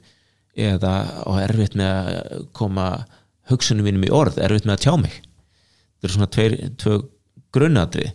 eða 0.60 1.24
á 1.24 1.32
erfitt 1.46 1.78
með 1.80 2.12
að 2.12 2.44
koma 2.58 2.90
hugsunum 3.50 3.88
mínum 3.88 4.06
í 4.06 4.12
orð, 4.14 4.42
erfitt 4.44 4.68
með 4.68 4.76
að 4.76 4.84
tjá 4.84 4.94
mig. 5.00 5.16
Þetta 5.20 6.08
eru 6.08 6.16
svona 6.16 6.32
tveir, 6.36 6.56
tvö 6.80 6.98
grunnatri 7.56 8.12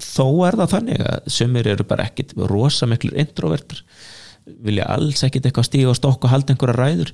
þó 0.00 0.26
er 0.48 0.58
það 0.62 0.72
þannig 0.76 1.04
að 1.08 1.30
sumir 1.36 1.68
eru 1.74 1.86
bara 1.88 2.06
ekkit 2.08 2.34
rosa 2.50 2.88
miklur 2.90 3.18
introvertur 3.20 3.82
vilja 4.62 4.88
alls 4.90 5.22
ekkit 5.26 5.48
eitthvað 5.48 5.68
stíga 5.68 5.90
og 5.92 5.98
stokk 5.98 6.24
og 6.26 6.32
halda 6.32 6.54
einhverja 6.54 6.78
ræður 6.78 7.12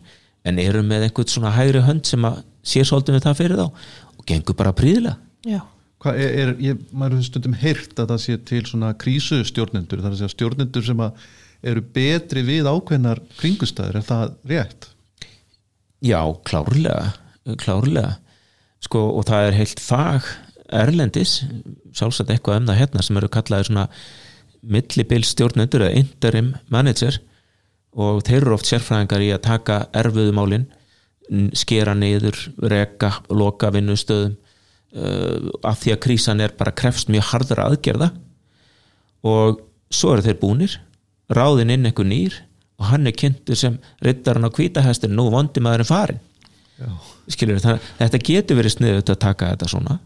en 0.49 0.61
eru 0.63 0.85
með 0.87 1.09
einhvern 1.09 1.33
svona 1.33 1.55
hægri 1.57 1.83
hönd 1.85 2.07
sem 2.09 2.25
að 2.25 2.43
sér 2.67 2.89
svolítið 2.89 3.19
með 3.19 3.27
það 3.27 3.41
fyrir 3.43 3.61
þá 3.61 3.67
og 3.69 4.23
gengur 4.29 4.59
bara 4.59 4.77
príðilega 4.77 5.19
já, 5.49 5.61
Hvað 5.99 6.21
er, 6.23 6.35
er 6.39 6.51
ég, 6.63 6.83
maður 6.95 7.17
hefur 7.17 7.27
stundum 7.27 7.57
heyrt 7.59 7.99
að 7.99 8.13
það 8.13 8.21
sé 8.23 8.39
til 8.47 8.63
svona 8.69 8.93
krísustjórnendur 9.03 10.03
þar 10.05 10.13
að 10.13 10.21
segja 10.21 10.35
stjórnendur 10.37 10.85
sem 10.87 11.01
að 11.03 11.25
eru 11.67 11.83
betri 11.97 12.45
við 12.47 12.69
ákveðnar 12.71 13.21
kringustæður 13.41 13.99
er 13.99 14.07
það 14.07 14.37
rétt? 14.53 14.89
Já, 16.07 16.21
klárlega, 16.47 17.09
klárlega. 17.59 18.13
Sko 18.87 19.03
og 19.19 19.27
það 19.27 19.49
er 19.49 19.57
heilt 19.59 19.83
fag 19.83 20.29
erlendis, 20.69 21.43
sjálfsagt 21.97 22.31
eitthvað 22.33 22.63
um 22.63 22.71
það 22.71 22.81
hérna 22.83 23.05
sem 23.05 23.21
eru 23.21 23.31
kallaðir 23.33 23.71
svona 23.71 23.87
millibil 24.63 25.25
stjórnendur 25.25 25.87
eða 25.87 26.01
interim 26.03 26.53
manager 26.73 27.21
og 27.99 28.21
þeir 28.27 28.43
eru 28.43 28.57
oft 28.57 28.69
sérfræðingar 28.69 29.25
í 29.25 29.31
að 29.35 29.45
taka 29.47 29.79
erfiðumálin 29.97 30.67
skera 31.57 31.95
niður, 31.97 32.37
reka 32.71 33.13
loka 33.29 33.71
vinnustöðum 33.75 34.35
uh, 34.97 35.49
af 35.67 35.83
því 35.83 35.95
að 35.95 36.03
krísan 36.07 36.43
er 36.45 36.55
bara 36.59 36.75
krefst 36.77 37.11
mjög 37.13 37.29
harðara 37.33 37.69
aðgerða 37.69 38.11
og 39.29 39.61
svo 39.93 40.15
eru 40.15 40.25
þeir 40.25 40.41
búnir 40.41 40.79
ráðin 41.33 41.75
inn 41.75 41.89
einhver 41.89 42.09
nýr 42.09 42.39
og 42.79 42.89
hann 42.93 43.09
er 43.11 43.17
kynntur 43.17 43.59
sem 43.59 43.77
riddarinn 44.05 44.49
á 44.49 44.55
kvítahestin 44.55 45.15
nú 45.17 45.29
vondi 45.35 45.63
maðurinn 45.65 45.89
farin 45.89 46.21
Já. 46.79 46.91
skilur 47.35 47.61
það, 47.61 47.81
þetta 47.99 48.23
getur 48.31 48.61
verið 48.61 48.77
sniðut 48.77 49.13
að 49.13 49.23
taka 49.25 49.53
þetta 49.53 49.71
svona 49.73 49.99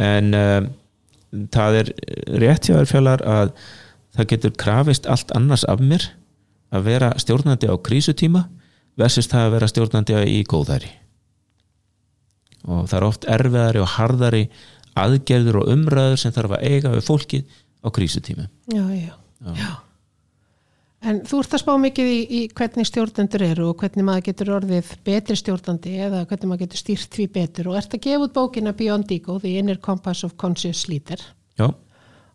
en 0.00 0.34
um, 0.38 0.68
það 1.54 1.80
er 1.80 1.92
rétt 2.42 2.68
hjá 2.68 2.76
þér 2.78 2.90
fjallar 2.90 3.24
að 3.28 3.54
það 4.14 4.28
getur 4.32 4.58
krafist 4.58 5.08
allt 5.10 5.32
annars 5.34 5.64
af 5.70 5.82
mér 5.82 6.06
að 6.74 6.86
vera 6.88 7.14
stjórnandi 7.18 7.70
á 7.70 7.74
krísutíma 7.78 8.46
versus 8.98 9.28
það 9.30 9.48
að 9.48 9.56
vera 9.56 9.70
stjórnandi 9.70 10.20
í 10.30 10.38
góðæri. 10.46 10.90
Og 12.64 12.86
það 12.88 12.98
er 12.98 13.06
oft 13.08 13.26
erfiðari 13.28 13.82
og 13.82 13.92
harðari 13.98 14.44
aðgerður 14.98 15.60
og 15.62 15.70
umræður 15.74 16.20
sem 16.22 16.34
þarf 16.34 16.56
að 16.56 16.66
eiga 16.70 16.92
við 16.94 17.06
fólkið 17.08 17.58
á 17.84 17.88
krísutíma 17.92 18.46
já, 18.72 18.84
já, 18.94 19.12
já. 19.58 19.70
En 21.04 21.20
þú 21.28 21.40
ert 21.42 21.54
að 21.56 21.60
spá 21.60 21.72
mikið 21.80 22.10
í, 22.10 22.18
í 22.24 22.40
hvernig 22.56 22.88
stjórnendur 22.88 23.44
eru 23.44 23.68
og 23.70 23.80
hvernig 23.82 24.06
maður 24.06 24.26
getur 24.30 24.52
orðið 24.56 24.92
betri 25.04 25.36
stjórnandi 25.36 25.94
eða 26.06 26.22
hvernig 26.30 26.50
maður 26.50 26.64
getur 26.64 26.80
stýrt 26.80 27.16
því 27.18 27.26
betur. 27.34 27.70
Og 27.70 27.78
ert 27.80 27.96
að 27.96 28.04
gefa 28.06 28.28
út 28.28 28.36
bókina 28.36 28.72
Beyond 28.76 29.12
Ego, 29.12 29.38
The 29.42 29.56
Inner 29.60 29.80
Compass 29.84 30.24
of 30.24 30.38
Conscious 30.40 30.86
Leader. 30.88 31.20
Já, 31.60 31.68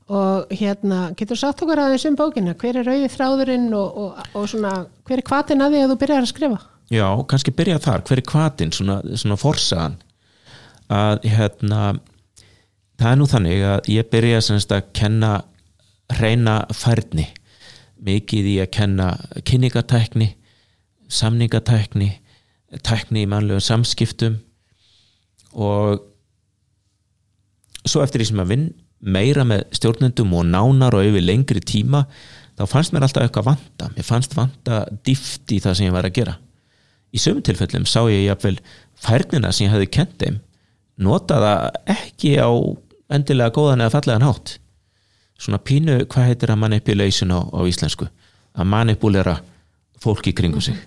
og 0.10 0.50
hérna, 0.50 1.12
getur 1.18 1.38
sagt 1.38 1.62
okkur 1.62 1.82
aðeins 1.84 2.06
um 2.10 2.18
bókina, 2.18 2.56
hver 2.58 2.80
er 2.82 2.88
rauði 2.88 3.10
þráðurinn 3.14 3.68
og, 3.78 3.98
og, 4.04 4.22
og 4.34 4.48
svona, 4.50 4.72
hver 5.06 5.22
er 5.22 5.26
kvatin 5.28 5.62
að 5.62 5.76
því 5.76 5.82
að 5.84 5.92
þú 5.92 5.98
byrjar 6.04 6.26
að 6.26 6.32
skrifa? 6.32 6.62
Já, 6.90 7.06
kannski 7.30 7.54
byrja 7.54 7.82
þar, 7.84 8.06
hver 8.08 8.22
er 8.22 8.26
kvatin 8.32 8.74
svona, 8.74 8.96
svona 9.14 9.38
forsaðan 9.38 10.00
að 10.90 11.28
hérna 11.30 11.82
það 12.98 13.12
er 13.12 13.20
nú 13.20 13.28
þannig 13.30 13.66
að 13.70 13.92
ég 13.94 14.10
byrja 14.10 14.42
semst 14.42 14.74
að 14.74 14.90
kenna 14.98 15.34
hreina 16.10 16.64
færni 16.74 17.28
mikið 18.06 18.52
í 18.54 18.56
að 18.64 18.72
kenna 18.76 19.10
kynningatækni 19.48 20.34
samningatækni 21.10 22.10
tækni 22.86 23.26
í 23.26 23.30
mannlegum 23.30 23.64
samskiptum 23.64 24.38
og 25.58 26.04
svo 27.88 28.04
eftir 28.04 28.22
því 28.22 28.30
sem 28.30 28.44
að 28.44 28.52
vinn 28.54 28.68
meira 29.00 29.46
með 29.48 29.64
stjórnendum 29.78 30.36
og 30.38 30.46
nánar 30.50 30.98
og 30.98 31.08
yfir 31.08 31.26
lengri 31.26 31.64
tíma 31.64 32.04
þá 32.60 32.66
fannst 32.68 32.94
mér 32.94 33.08
alltaf 33.08 33.24
eitthvað 33.26 33.48
vanta. 33.54 33.88
Mér 33.96 34.06
fannst 34.06 34.36
vanta 34.36 34.84
dýft 35.08 35.50
í 35.56 35.62
það 35.64 35.78
sem 35.80 35.88
ég 35.88 35.96
var 35.96 36.08
að 36.10 36.18
gera. 36.20 36.36
Í 37.16 37.22
sömum 37.22 37.46
tilfellum 37.46 37.88
sá 37.90 38.04
ég 38.12 38.28
jafnvel 38.28 38.60
færnina 39.00 39.54
sem 39.56 39.66
ég 39.66 39.74
hefði 39.74 39.92
kent 39.96 40.18
þeim 40.22 40.42
nota 41.00 41.40
það 41.40 41.94
ekki 41.96 42.34
á 42.44 42.52
endilega 43.16 43.56
góðan 43.56 43.86
eða 43.86 43.96
fallegan 43.96 44.28
hátt 44.28 44.58
svona 45.40 45.60
pínu, 45.64 46.02
hvað 46.12 46.32
heitir 46.32 46.54
að 46.54 46.62
manipulation 46.66 47.32
á, 47.32 47.40
á 47.40 47.60
íslensku? 47.68 48.10
Að 48.60 48.70
manipulera 48.70 49.40
fólki 50.04 50.34
kringu 50.36 50.62
sig. 50.64 50.78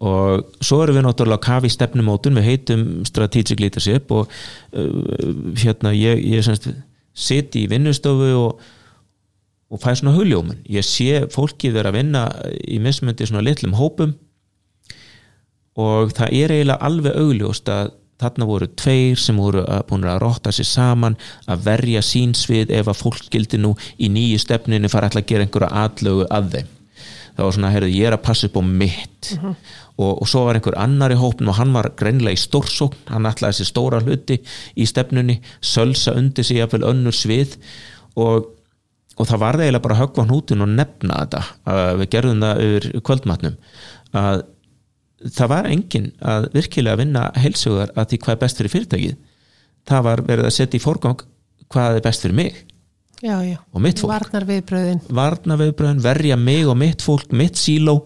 Og 0.00 0.46
svo 0.64 0.78
erum 0.80 0.96
við 0.96 1.04
náttúrulega 1.04 1.44
kafi 1.44 1.68
stefnumótun 1.72 2.38
við 2.40 2.46
heitum 2.48 2.84
strategic 3.04 3.60
leadership 3.60 4.12
og 4.16 4.30
uh, 4.72 5.50
hérna 5.60 5.92
ég, 5.92 6.22
ég 6.24 6.44
semst 6.44 6.70
siti 7.12 7.66
í 7.66 7.68
vinnustofu 7.68 8.30
og, 8.38 8.62
og 9.68 9.82
fæ 9.82 9.92
svona 9.98 10.14
huljómun 10.16 10.62
ég 10.72 10.86
sé 10.86 11.26
fólki 11.32 11.72
vera 11.74 11.92
að 11.92 11.98
vinna 12.00 12.24
í 12.64 12.80
mismundi 12.80 13.28
svona 13.28 13.44
litlum 13.44 13.76
hópum 13.76 14.14
og 15.80 16.14
það 16.16 16.36
er 16.38 16.54
eiginlega 16.54 16.86
alveg 16.88 17.18
augljóst 17.20 17.68
að 17.70 17.92
þarna 18.20 18.48
voru 18.48 18.68
tveir 18.78 19.20
sem 19.20 19.38
voru 19.40 19.62
að, 19.64 19.84
búin 19.88 20.08
að 20.08 20.20
rotta 20.24 20.52
sér 20.54 20.68
saman 20.68 21.16
að 21.50 21.64
verja 21.68 22.02
sínsvið 22.04 22.74
ef 22.80 22.90
að 22.90 23.00
fólk 23.00 23.24
skildi 23.24 23.60
nú 23.60 23.72
í 23.98 24.10
nýju 24.12 24.40
stefninu 24.44 24.90
fara 24.92 25.08
alltaf 25.08 25.24
að 25.24 25.32
gera 25.32 25.46
einhverja 25.46 25.84
atlögu 25.84 26.28
að 26.30 26.52
þeim. 26.54 26.76
Það 27.36 27.46
var 27.46 27.54
svona, 27.56 27.72
heyrðu, 27.72 27.90
ég 27.94 28.08
er 28.08 28.16
að 28.16 28.24
passa 28.26 28.48
upp 28.50 28.58
á 28.60 28.62
mitt. 28.66 29.30
Og, 30.00 30.10
og 30.22 30.28
svo 30.28 30.42
var 30.46 30.58
einhver 30.58 30.76
annar 30.80 31.12
í 31.14 31.18
hópin 31.20 31.48
og 31.48 31.56
hann 31.58 31.72
var 31.76 31.90
greinlega 31.96 32.36
í 32.36 32.40
stórsókn. 32.40 33.06
Hann 33.08 33.28
ætlaði 33.28 33.56
þessi 33.56 33.68
stóra 33.68 34.00
hluti 34.04 34.38
í 34.76 34.86
stefnunni 34.88 35.38
sölsa 35.64 36.14
undir 36.16 36.46
sig 36.46 36.60
jafnvel 36.60 36.86
önnur 36.90 37.16
svið. 37.16 37.56
Og, 38.20 38.50
og 39.16 39.28
það 39.28 39.42
var 39.44 39.60
eiginlega 39.60 39.84
bara 39.86 39.98
að 39.98 40.02
höggva 40.04 40.26
hnútin 40.28 40.64
og 40.64 40.72
nefna 40.72 41.20
þetta 41.22 41.76
við 42.00 42.12
gerðum 42.14 42.44
það 42.44 42.64
yfir 42.66 42.88
kvöldmatnum 43.08 43.58
að 44.20 44.44
það 45.28 45.52
var 45.52 45.68
engin 45.70 46.10
að 46.20 46.48
virkilega 46.54 47.00
vinna 47.00 47.26
heilsugar 47.36 47.92
að 47.94 48.12
því 48.12 48.20
hvað 48.24 48.34
er 48.34 48.42
best 48.44 48.60
fyrir 48.60 48.74
fyrirtækið. 48.74 49.16
Það 49.90 50.06
var 50.06 50.24
verið 50.26 50.48
að 50.48 50.56
setja 50.56 50.78
í 50.78 50.84
forgang 50.84 51.24
hvað 51.70 51.98
er 51.98 52.04
best 52.04 52.24
fyrir 52.26 52.38
mig 52.40 52.66
Já, 53.20 53.36
já, 53.44 53.58
og 53.76 53.82
mitt 53.84 54.00
fólk. 54.00 54.14
Varnar 54.14 54.46
viðbröðin 54.48 55.02
varna 55.12 55.56
viðbröðin, 55.60 56.00
verja 56.00 56.38
mig 56.40 56.64
og 56.64 56.78
mitt 56.80 57.02
fólk 57.04 57.34
mitt 57.36 57.60
síló. 57.60 57.98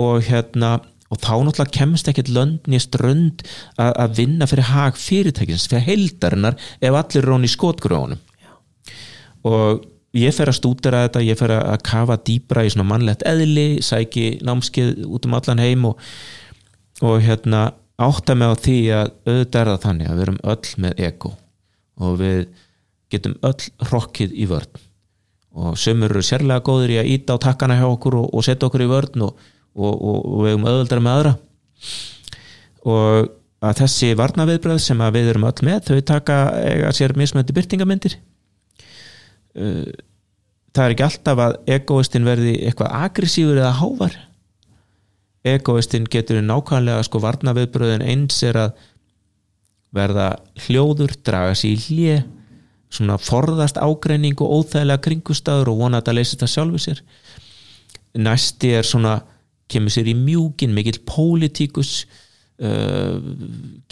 Og 0.00 0.24
hérna 0.24 0.78
og 1.12 1.20
þá 1.20 1.34
náttúrulega 1.44 1.76
kemst 1.76 2.08
ekkert 2.08 2.30
lönd 2.32 2.68
nýja 2.70 2.86
strönd 2.86 3.42
að, 3.76 3.90
að 3.92 4.14
vinna 4.22 4.48
fyrir 4.48 4.70
hag 4.70 4.96
fyrirtækins, 4.96 5.66
fyrir 5.68 5.84
heildarinnar 5.84 6.56
ef 6.80 6.96
allir 6.96 7.28
hún 7.28 7.44
í 7.44 7.50
skotgrónum 7.52 8.20
og 9.42 9.82
ég 10.16 10.34
fer 10.36 10.50
að 10.50 10.58
stúdera 10.58 11.04
þetta, 11.06 11.24
ég 11.24 11.38
fer 11.40 11.54
að 11.56 11.78
kafa 11.86 12.18
dýbra 12.26 12.66
í 12.66 12.72
svona 12.72 12.88
mannlegt 12.90 13.24
eðli 13.28 13.82
sæki 13.84 14.26
námskeið 14.44 15.06
út 15.08 15.28
um 15.28 15.36
allan 15.38 15.62
heim 15.62 15.86
og, 15.88 16.02
og 17.00 17.22
hérna 17.24 17.70
átta 18.02 18.36
mig 18.36 18.52
á 18.52 18.54
því 18.58 18.78
að 18.96 19.12
auðvitað 19.26 19.60
er 19.62 19.70
það 19.72 19.82
þannig 19.86 20.10
að 20.10 20.18
við 20.18 20.24
erum 20.26 20.40
öll 20.52 20.72
með 20.84 21.02
ego 21.08 21.34
og 22.02 22.16
við 22.20 22.40
getum 23.12 23.36
öll 23.44 23.68
hrokkið 23.88 24.34
í 24.34 24.48
vörn. 24.50 24.82
Og 25.52 25.76
sömur 25.76 26.14
eru 26.14 26.24
sérlega 26.24 26.64
góður 26.64 26.94
í 26.94 26.98
að 27.02 27.10
íta 27.12 27.36
á 27.36 27.44
takkana 27.44 27.76
hjá 27.76 27.86
okkur 27.90 28.16
og, 28.22 28.30
og 28.32 28.44
setja 28.44 28.68
okkur 28.68 28.86
í 28.86 28.88
vörn 28.88 29.26
og, 29.26 29.42
og, 29.76 29.96
við 30.44 30.54
erum 30.54 30.68
öðuldar 30.70 31.02
með 31.04 31.18
aðra. 31.18 31.34
Og 32.88 33.30
að 33.62 33.82
þessi 33.82 34.12
varnaviðbröð 34.18 34.80
sem 34.82 35.04
við 35.14 35.28
erum 35.34 35.46
öll 35.46 35.66
með 35.68 35.90
þau 35.90 36.06
taka 36.08 36.38
sér 36.96 37.14
mismöndi 37.20 37.54
byrtingamindir 37.54 38.16
uh, 39.58 39.88
það 40.72 40.84
er 40.84 40.94
ekki 40.94 41.06
alltaf 41.06 41.42
að 41.46 41.56
egoistin 41.76 42.28
verði 42.28 42.54
eitthvað 42.66 42.94
aggressífur 43.06 43.60
eða 43.60 43.74
hávar. 43.80 44.18
Egoistin 45.42 46.06
getur 46.10 46.38
nákvæmlega 46.44 47.02
sko 47.06 47.20
varnaviðbröðin 47.22 48.04
eins 48.06 48.38
er 48.46 48.60
að 48.68 48.78
verða 49.92 50.28
hljóður, 50.66 51.12
draga 51.26 51.56
sér 51.58 51.74
í 51.74 51.82
hlje 51.86 52.22
svona 52.92 53.16
forðast 53.20 53.78
ágreining 53.80 54.40
og 54.44 54.58
óþægilega 54.60 55.02
kringustæður 55.06 55.72
og 55.72 55.78
vona 55.80 56.00
að 56.00 56.08
það 56.08 56.18
leysi 56.18 56.40
það 56.40 56.52
sjálfu 56.54 56.82
sér. 56.84 57.04
Næsti 58.22 58.72
er 58.76 58.88
svona 58.88 59.14
kemur 59.72 59.92
sér 59.92 60.10
í 60.12 60.16
mjúkin, 60.16 60.74
mikill 60.76 61.00
pólitíkus 61.08 62.04
uh, 62.60 63.16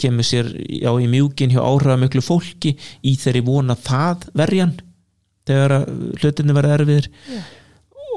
kemur 0.01 0.27
sér 0.27 0.51
á 0.85 0.93
í 1.01 1.09
mjúkin 1.09 1.53
hjá 1.53 1.61
áhrifamöklu 1.65 2.21
fólki 2.25 2.75
í 3.01 3.15
þeirri 3.17 3.43
vona 3.45 3.77
það 3.77 4.29
verjan 4.37 4.75
þegar 5.49 5.75
hlutinni 6.21 6.55
verða 6.55 6.77
erfiðir. 6.79 7.09
Já. 7.31 7.41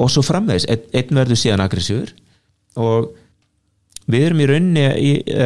og 0.03 0.11
svo 0.11 0.25
framvegis, 0.27 0.67
einn 0.67 0.89
ein 0.99 1.19
verður 1.21 1.39
síðan 1.39 1.63
aggressífur. 1.65 2.15
Og 2.83 3.13
við 4.11 4.27
erum 4.29 4.43
í 4.43 4.49
rauninni, 4.51 4.87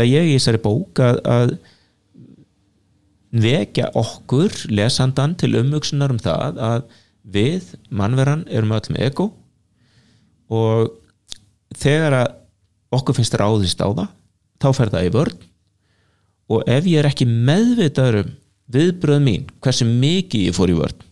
ég 0.09 0.31
í 0.31 0.37
þessari 0.37 0.61
bók 0.63 1.03
að, 1.05 1.19
að 1.29 1.53
vekja 3.45 3.91
okkur 3.99 4.55
lesandan 4.73 5.37
til 5.39 5.53
umvöksunar 5.61 6.15
um 6.15 6.23
það 6.23 6.63
að 6.65 6.87
við, 7.29 7.75
mannveran, 7.93 8.47
erum 8.49 8.73
öll 8.79 8.95
með 8.95 9.05
ego. 9.11 9.29
Og 10.49 10.95
þegar 11.77 12.23
að 12.23 12.31
okkur 12.97 13.19
finnst 13.19 13.37
ráðist 13.37 13.85
á 13.85 13.89
það 13.93 14.09
þá 14.65 14.69
fer 14.79 14.95
það 14.95 15.11
í 15.11 15.15
vörn. 15.19 15.43
Og 16.49 16.65
ef 16.73 16.89
ég 16.89 17.03
er 17.03 17.11
ekki 17.11 17.29
meðvitaður 17.29 18.23
um 18.23 18.33
viðbröð 18.73 19.21
mín, 19.25 19.45
hversu 19.65 19.85
mikið 19.89 20.49
ég 20.49 20.57
fór 20.57 20.73
í 20.73 20.77
vörn 20.77 21.05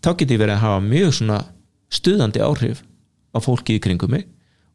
þá 0.00 0.10
get 0.14 0.34
ég 0.34 0.40
verið 0.40 0.56
að 0.56 0.64
hafa 0.64 0.84
mjög 0.84 1.16
svona 1.18 1.40
stuðandi 1.90 2.44
áhrif 2.44 2.84
á 3.34 3.38
fólki 3.42 3.76
í 3.78 3.82
kringum 3.82 4.14
mig 4.14 4.28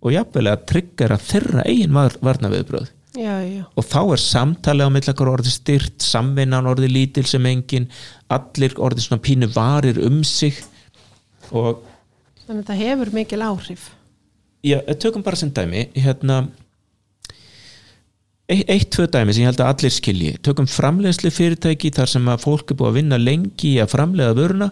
og 0.05 0.13
jafnvel 0.13 0.50
að 0.51 0.67
tryggjara 0.72 1.17
þeirra 1.22 1.65
eigin 1.65 1.96
varna 1.96 2.51
viðbröð 2.53 2.91
já, 3.15 3.34
já, 3.48 3.63
og 3.72 3.88
þá 3.88 4.00
er 4.03 4.22
samtalið 4.22 4.91
á 4.91 4.96
millakar 4.96 5.32
orðið 5.32 5.55
styrt, 5.55 5.98
samvinnan 6.03 6.70
orðið 6.70 6.94
lítil 6.94 7.25
sem 7.29 7.46
engin, 7.50 7.89
allir 8.32 8.75
orðið 8.77 9.08
svona 9.08 9.24
pínu 9.25 9.50
varir 9.55 10.00
um 10.05 10.22
sig 10.27 10.60
og 11.51 11.82
þannig 12.46 12.62
að 12.62 12.70
það 12.70 12.84
hefur 12.84 13.12
mikil 13.15 13.41
áhrif. 13.46 13.89
Já, 14.65 14.79
tökum 15.01 15.24
bara 15.25 15.38
sem 15.38 15.51
dæmi 15.53 15.88
hérna 15.94 16.46
eitt, 18.50 18.91
tvö 18.94 19.08
dæmi 19.10 19.34
sem 19.34 19.46
ég 19.46 19.51
held 19.51 19.62
að 19.62 19.72
allir 19.74 19.94
skilji. 19.94 20.34
Tökum 20.46 20.70
framleiðslu 20.70 21.32
fyrirtæki 21.34 21.91
þar 21.94 22.12
sem 22.12 22.27
að 22.29 22.44
fólk 22.46 22.74
er 22.74 22.79
búið 22.79 22.91
að 22.91 22.98
vinna 23.00 23.22
lengi 23.22 23.75
í 23.75 23.79
að 23.82 23.94
framleiða 23.94 24.38
vöruna 24.38 24.72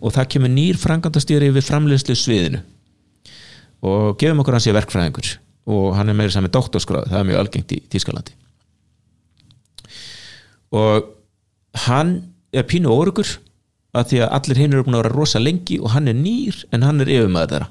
og 0.00 0.14
það 0.14 0.30
kemur 0.34 0.52
nýr 0.52 0.78
frangandastýri 0.80 1.52
við 1.54 1.66
framleiðslu 1.68 2.16
sviðinu. 2.18 2.62
Og 3.88 4.16
gefum 4.20 4.42
okkur 4.42 4.58
hans 4.58 4.68
í 4.68 4.74
verkfræðingur 4.74 5.36
og 5.68 5.96
hann 5.98 6.08
er 6.08 6.16
meira 6.16 6.32
saman 6.32 6.52
doktorskráð 6.52 7.10
það 7.10 7.20
er 7.20 7.26
mjög 7.28 7.42
algengt 7.42 7.74
í 7.76 7.78
Tískalandi 7.92 8.34
og 10.72 11.10
hann 11.86 12.14
er 12.52 12.66
pínu 12.68 12.92
órugur 12.92 13.36
að 13.96 14.10
því 14.12 14.22
að 14.24 14.32
allir 14.38 14.60
hinn 14.62 14.74
eru 14.74 14.86
búin 14.86 14.98
að 14.98 15.04
vera 15.04 15.14
rosa 15.14 15.40
lengi 15.40 15.78
og 15.80 15.92
hann 15.94 16.10
er 16.10 16.16
nýr 16.16 16.58
en 16.72 16.84
hann 16.84 17.00
er 17.02 17.10
yfirmaður 17.12 17.54
þeirra. 17.54 17.68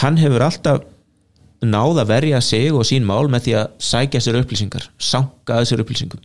Hann 0.00 0.18
hefur 0.20 0.44
alltaf 0.44 0.82
náð 1.64 2.02
að 2.02 2.10
verja 2.10 2.40
sig 2.44 2.72
og 2.74 2.84
sín 2.88 3.06
mál 3.08 3.30
með 3.32 3.46
því 3.46 3.56
að 3.60 3.72
sækja 3.88 4.20
sér 4.20 4.40
upplýsingar 4.42 4.88
sanga 5.00 5.60
að 5.60 5.68
sér 5.70 5.84
upplýsingum 5.84 6.24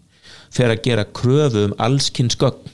fyrir 0.52 0.76
að 0.76 0.84
gera 0.88 1.08
kröfu 1.16 1.70
um 1.70 1.76
allskinn 1.80 2.32
skogn 2.34 2.74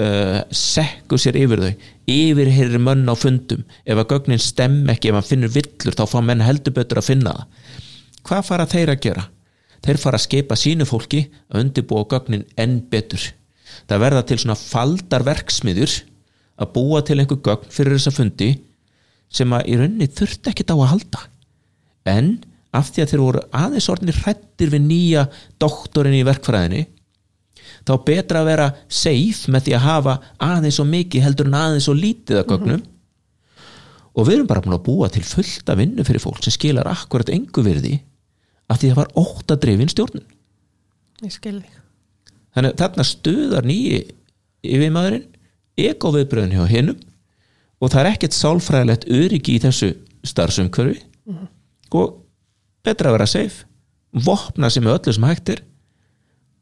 uh, 0.00 0.40
sekku 0.50 1.18
sér 1.20 1.38
yfir 1.40 1.62
þau 1.62 1.72
yfirherri 2.06 2.80
mönn 2.82 3.08
á 3.10 3.14
fundum. 3.18 3.64
Ef 3.84 3.98
að 3.98 4.10
gögnin 4.14 4.42
stem 4.42 4.84
ekki, 4.92 5.10
ef 5.10 5.18
hann 5.18 5.30
finnur 5.30 5.54
villur 5.54 5.96
þá 5.96 6.04
fá 6.10 6.20
menn 6.22 6.44
heldur 6.44 6.76
betur 6.76 7.02
að 7.02 7.10
finna 7.12 7.34
það. 7.34 7.72
Hvað 8.26 8.46
fara 8.50 8.70
þeir 8.70 8.92
að 8.94 9.02
gera? 9.06 9.26
þeir 9.86 10.00
fara 10.02 10.18
að 10.18 10.26
skipa 10.26 10.58
sínu 10.58 10.86
fólki 10.88 11.26
að 11.50 11.62
undirbúa 11.62 12.06
gögnin 12.10 12.44
enn 12.58 12.80
betur. 12.90 13.22
Það 13.86 14.02
verða 14.02 14.24
til 14.26 14.38
svona 14.42 14.58
faldar 14.58 15.24
verksmiður 15.26 15.94
að 16.56 16.72
búa 16.74 17.02
til 17.04 17.18
einhver 17.20 17.42
gögn 17.44 17.72
fyrir 17.72 17.96
þessa 17.98 18.14
fundi 18.16 18.50
sem 19.32 19.52
að 19.52 19.70
í 19.70 19.78
rauninni 19.78 20.10
þurfti 20.16 20.52
ekkit 20.52 20.72
á 20.72 20.76
að 20.76 20.90
halda. 20.94 21.22
En 22.08 22.30
af 22.76 22.90
því 22.92 23.04
að 23.04 23.12
þeir 23.12 23.24
voru 23.24 23.44
aðeins 23.60 23.88
orðinir 23.92 24.20
hrættir 24.22 24.72
við 24.72 24.86
nýja 24.86 25.26
doktorin 25.62 26.16
í 26.16 26.24
verkfræðinni 26.26 26.86
þá 27.86 27.94
betra 28.06 28.42
að 28.42 28.50
vera 28.50 28.66
safe 28.88 29.52
með 29.52 29.66
því 29.66 29.76
að 29.78 29.86
hafa 29.86 30.16
aðeins 30.42 30.80
og 30.82 30.90
mikið 30.90 31.26
heldur 31.26 31.50
en 31.50 31.58
aðeins 31.60 31.88
og 31.92 31.98
lítið 32.00 32.40
að 32.40 32.48
gögnum. 32.52 32.84
Og 34.16 34.26
við 34.26 34.38
erum 34.38 34.50
bara 34.50 34.62
búin 34.64 34.76
að 34.78 34.84
búa 34.86 35.08
til 35.12 35.22
fullt 35.26 35.70
af 35.70 35.78
vinnu 35.78 36.04
fyrir 36.08 36.22
fólk 36.24 36.42
sem 36.44 36.54
skilar 36.54 36.88
akkurat 36.90 37.30
engu 37.34 37.64
virði 37.64 37.98
af 38.66 38.80
því 38.80 38.88
að 38.88 38.94
það 38.94 39.00
var 39.02 39.12
ótt 39.22 39.52
að 39.52 39.62
dreifin 39.62 39.92
stjórnun. 39.92 40.26
Ég 41.22 41.34
skil 41.34 41.58
þig. 41.60 41.74
Þannig 42.56 42.72
að 42.72 42.80
þarna 42.82 43.06
stuðar 43.06 43.68
nýji 43.68 44.00
yfirmaðurinn 44.66 45.26
ekoviðbröðin 45.76 46.56
hjá 46.56 46.64
hinnum 46.70 47.00
og 47.76 47.92
það 47.92 48.02
er 48.02 48.10
ekkert 48.14 48.36
sálfræðilegt 48.36 49.08
öryggi 49.12 49.56
í 49.56 49.62
þessu 49.62 49.92
starfsumkörfi 50.26 51.02
og 51.94 52.20
betra 52.86 53.10
að 53.10 53.18
vera 53.18 53.28
safe 53.30 53.66
vopna 54.26 54.70
sem 54.72 54.86
öllu 54.88 55.12
sem 55.12 55.26
hægt 55.28 55.52
er 55.52 55.62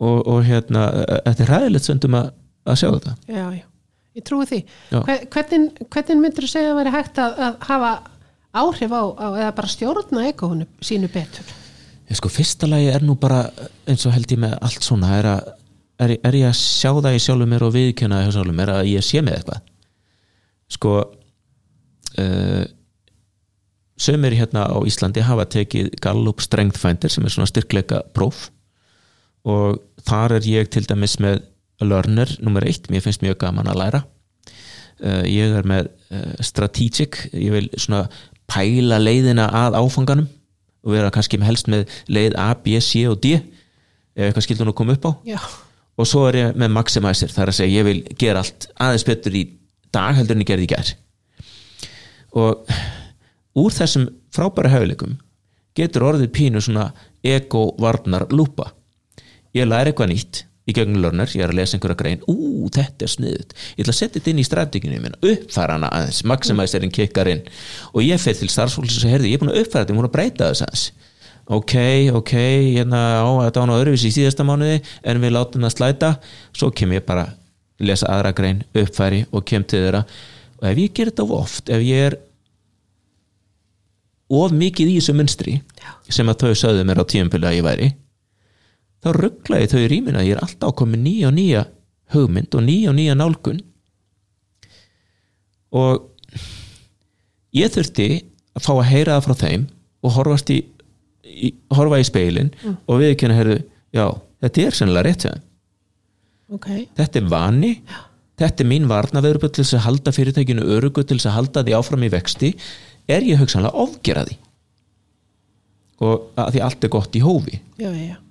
og, 0.00 0.18
og 0.26 0.40
hérna 0.46 0.86
þetta 1.26 1.44
er 1.46 1.52
ræðilegt 1.54 1.88
söndum 1.88 2.16
að, 2.18 2.30
að 2.66 2.78
sjá 2.80 2.88
þetta. 2.94 3.14
Já, 3.30 3.44
já, 3.58 3.64
ég 4.18 4.26
trúi 4.28 4.46
því. 4.50 4.60
Hver- 4.94 5.26
hvernig, 5.34 5.82
hvernig 5.94 6.22
myndir 6.22 6.46
þú 6.46 6.50
segja 6.54 6.72
að 6.72 6.80
veri 6.82 6.94
hægt 6.96 7.20
að, 7.22 7.38
að 7.48 7.58
hafa 7.70 7.92
áhrif 8.54 8.94
á, 8.94 9.02
á 9.18 9.26
eða 9.42 9.52
bara 9.58 9.72
stjórna 9.74 10.24
ekóhunu 10.30 10.66
sínu 10.84 11.10
betur? 11.14 11.52
Ég 12.10 12.18
sko 12.20 12.28
fyrsta 12.28 12.68
lagi 12.68 12.90
er 12.92 13.02
nú 13.06 13.14
bara 13.18 13.46
eins 13.88 14.04
og 14.06 14.12
held 14.14 14.30
ég 14.34 14.40
með 14.42 14.58
allt 14.60 14.84
svona 14.84 15.14
er, 15.16 15.28
að, 15.30 15.52
er, 16.04 16.16
er 16.20 16.36
ég 16.36 16.50
að 16.50 16.58
sjá 16.60 16.90
það 16.92 17.16
í 17.16 17.22
sjálfum 17.24 17.50
mér 17.54 17.64
og 17.64 17.72
viðkjöna 17.74 18.20
hjá 18.26 18.32
sjálfum 18.36 18.58
mér 18.60 18.74
að 18.76 18.90
ég 18.92 19.06
sé 19.06 19.22
með 19.24 19.38
eitthvað. 19.38 19.62
Sko 20.74 20.92
uh, 22.20 22.64
sömur 24.04 24.34
hérna 24.36 24.66
á 24.68 24.76
Íslandi 24.86 25.22
hafa 25.24 25.46
tekið 25.54 25.92
Gallup 26.02 26.42
Strength 26.44 26.80
Finder 26.82 27.12
sem 27.12 27.24
er 27.24 27.32
svona 27.34 27.48
styrkleika 27.50 28.02
próf 28.14 28.48
og 29.44 29.80
þar 30.04 30.38
er 30.38 30.48
ég 30.48 30.70
til 30.72 30.84
dæmis 30.88 31.18
með 31.22 31.42
learner 31.84 32.30
nummer 32.44 32.64
eitt, 32.64 32.88
mér 32.90 33.04
finnst 33.04 33.24
mjög 33.24 33.40
gaman 33.42 33.68
að 33.70 33.80
læra. 33.80 34.04
Uh, 35.02 35.24
ég 35.26 35.52
er 35.58 35.66
með 35.68 35.90
uh, 36.14 36.32
strategic, 36.44 37.26
ég 37.34 37.52
vil 37.52 37.68
svona 37.74 38.06
pæla 38.50 39.00
leiðina 39.00 39.48
að 39.64 39.78
áfanganum 39.80 40.28
og 40.84 40.92
vera 40.92 41.12
kannski 41.12 41.40
með 41.40 41.50
helst 41.50 41.70
með 41.72 41.86
leið 42.12 42.36
A, 42.40 42.50
B, 42.60 42.78
C 42.84 43.06
og 43.08 43.18
D 43.24 43.34
ef 44.14 44.28
eitthvað 44.28 44.46
skildur 44.46 44.68
nú 44.68 44.74
koma 44.76 44.94
upp 44.94 45.08
á. 45.08 45.12
Já, 45.34 45.40
og 45.98 46.08
svo 46.08 46.26
er 46.28 46.38
ég 46.38 46.58
með 46.58 46.74
maximizer 46.76 47.32
þar 47.32 47.52
að 47.52 47.58
segja 47.58 47.80
ég 47.80 47.88
vil 47.88 48.00
gera 48.20 48.44
allt 48.44 48.68
aðeins 48.82 49.06
betur 49.08 49.38
í 49.38 49.44
dag 49.94 50.18
heldur 50.18 50.36
en 50.36 50.44
ég 50.44 50.50
gerði 50.50 50.68
í 50.68 50.72
gær. 50.74 50.92
Og 52.34 52.74
úr 53.64 53.74
þessum 53.74 54.08
frábæra 54.34 54.72
höfuleikum 54.74 55.18
getur 55.78 56.06
orðið 56.10 56.32
pínu 56.34 56.62
svona 56.62 56.88
ego-varnar 57.26 58.28
lúpa 58.34 58.72
ég 59.54 59.70
læri 59.70 59.92
eitthvað 59.92 60.12
nýtt 60.12 60.44
í 60.64 60.72
gegnum 60.72 61.02
lörnur, 61.04 61.28
ég 61.36 61.44
er 61.44 61.52
að 61.52 61.58
lesa 61.58 61.76
einhverja 61.76 61.98
grein. 62.00 62.22
Ú, 62.30 62.68
þetta 62.72 63.04
er 63.04 63.12
sniðut, 63.12 63.54
ég 63.76 63.84
ætla 63.84 63.92
að 63.92 63.98
setja 63.98 64.14
þetta 64.16 64.32
inn 64.32 64.40
í 64.40 64.46
strateginu 64.48 65.00
minna, 65.02 65.18
uppfæra 65.20 65.76
hana 65.76 65.90
aðeins 65.92 66.22
maximizerinn 66.28 66.92
kikkar 66.94 67.30
inn. 67.34 67.42
Og 67.92 68.04
ég 68.06 68.20
fer 68.22 68.36
til 68.38 68.48
starfsfólks 68.52 69.02
og 69.02 69.12
herði, 69.12 69.34
ég 69.34 69.38
er 69.38 69.44
búin 69.44 69.52
að 69.52 69.60
uppfæra 69.60 69.84
þetta, 69.84 69.92
ég 69.92 69.98
er 69.98 70.00
búin 70.00 70.08
að 70.08 70.14
breyta 70.16 70.50
þess 70.50 70.64
aðeins. 70.64 70.84
Ok, 71.44 71.74
ok, 72.16 72.32
hérna 72.78 73.00
á, 73.20 73.28
þetta 73.44 73.64
án 73.64 73.72
á 73.76 73.76
öðruvísi 73.76 74.08
í 74.08 74.14
síðasta 74.16 74.46
mánuði 74.48 74.78
en 75.04 75.20
við 75.20 75.34
látum 75.34 75.66
það 75.66 75.74
slæta. 75.74 76.10
Svo 76.56 76.70
kem 76.72 76.94
ég 76.96 77.04
bara 77.04 77.26
lesa 77.84 78.08
aðra 78.08 78.32
grein, 78.32 78.62
uppfæri 78.72 79.26
og 79.28 79.44
kem 79.44 79.66
til 79.68 79.82
þeirra. 79.84 80.06
Og 80.62 80.70
ef 80.70 80.80
ég 80.80 80.94
ger 80.96 81.10
þetta 81.12 81.26
of 81.26 81.34
oft, 81.36 81.68
ef 81.68 81.84
ég 81.84 82.08
er 82.08 82.16
of 84.32 84.56
mikið 84.56 84.94
í 84.94 84.96
þessu 84.96 85.16
munstri 85.18 85.58
sem 86.08 86.32
að 86.32 86.46
þau 86.46 86.62
sögðu 86.62 86.88
mér 86.88 87.04
á 87.04 87.10
tíumpili 87.12 87.50
að 87.50 87.58
ég 87.58 87.68
væri 87.68 87.90
þá 89.04 89.08
ruggla 89.18 89.60
ég 89.60 89.72
þau 89.72 89.80
í 89.82 89.88
rýmina 89.92 90.24
ég 90.24 90.38
er 90.38 90.42
alltaf 90.44 90.82
með 90.88 91.02
nýja 91.04 91.30
og 91.30 91.36
nýja 91.36 91.64
hugmynd 92.14 92.56
og 92.56 92.64
nýja 92.64 92.90
og 92.92 92.96
nýja 92.98 93.16
nálgun. 93.18 93.60
Og 95.74 96.04
ég 97.56 97.72
þurfti 97.74 98.08
að 98.54 98.64
fá 98.66 98.72
að 98.76 98.88
heyra 98.90 99.16
það 99.16 99.26
frá 99.26 99.36
þeim 99.42 99.66
og 100.04 100.16
horfast 100.18 100.50
í, 100.54 100.60
í 101.24 101.50
horfa 101.74 102.00
í 102.00 102.06
speilin 102.06 102.50
og 102.64 103.00
við 103.00 103.12
ekki 103.14 103.30
að 103.30 103.52
já, 103.94 104.06
þetta 104.44 104.64
er 104.64 104.78
sennilega 104.78 105.06
rétt 105.08 105.26
sér 105.26 105.38
ok, 106.54 106.68
þetta 106.98 107.20
er 107.20 107.30
vani 107.30 107.72
þetta 108.40 108.64
er 108.64 108.70
mín 108.70 108.88
varnaverubu 108.90 109.50
til 109.50 109.64
þess 109.64 109.78
að 109.78 109.86
halda 109.88 110.14
fyrirtækinu 110.14 110.66
örugu 110.76 111.06
til 111.06 111.18
þess 111.18 111.30
að 111.30 111.38
halda 111.38 111.64
því 111.66 111.78
áfram 111.78 112.06
í 112.06 112.12
vexti 112.14 112.52
er 113.10 113.26
ég 113.26 113.40
hugsanlega 113.40 113.84
ofgera 113.84 114.26
því? 114.28 114.38
Og 116.04 116.28
að 116.40 116.54
því 116.56 116.62
allt 116.66 116.84
er 116.84 116.90
gott 116.92 117.16
í 117.16 117.22
hófi. 117.22 117.60
Já, 117.78 117.88
já, 117.88 118.14
já 118.14 118.23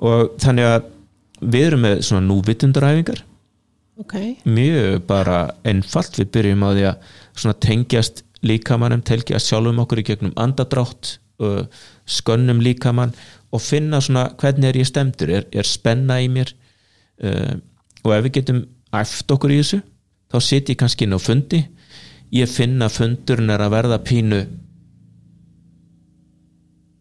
og 0.00 0.36
þannig 0.40 0.68
að 0.68 0.88
við 1.40 1.66
erum 1.70 1.84
með 1.86 2.02
svona 2.06 2.26
núvitundaræfingar. 2.26 3.24
Ok, 4.00 4.14
mjög 4.48 5.02
bara 5.08 5.40
einfalt. 5.68 6.16
Við 6.16 6.30
byrjum 6.34 6.64
á 6.64 6.70
því 6.72 6.84
að 6.88 7.08
svona 7.34 7.56
tengjast 7.60 8.22
líkamannum, 8.46 9.02
tengjast 9.04 9.50
sjálfum 9.50 9.82
okkur 9.84 10.00
í 10.00 10.06
gegnum 10.08 10.36
andadrátt 10.40 11.18
skönnum 12.10 12.60
líkamann 12.60 13.14
og 13.50 13.62
finna 13.64 14.00
svona 14.00 14.28
hvernig 14.40 14.70
er 14.70 14.78
ég 14.80 14.88
stemdur, 14.88 15.30
er, 15.32 15.46
er 15.52 15.66
spenna 15.66 16.20
í 16.20 16.28
mér? 16.32 16.52
Uh, 17.20 17.56
og 18.04 18.14
ef 18.16 18.26
við 18.26 18.34
getum 18.38 18.60
æft 18.96 19.32
okkur 19.32 19.52
í 19.52 19.60
þessu 19.60 19.80
þá 20.30 20.38
sit 20.44 20.70
ég 20.72 20.78
kannski 20.80 21.06
inn 21.06 21.16
á 21.16 21.20
fundi. 21.20 21.62
Ég 22.32 22.50
finna 22.50 22.88
fundurinn 22.92 23.50
er 23.50 23.64
að 23.64 23.74
verða 23.74 23.98
pínu 24.06 24.44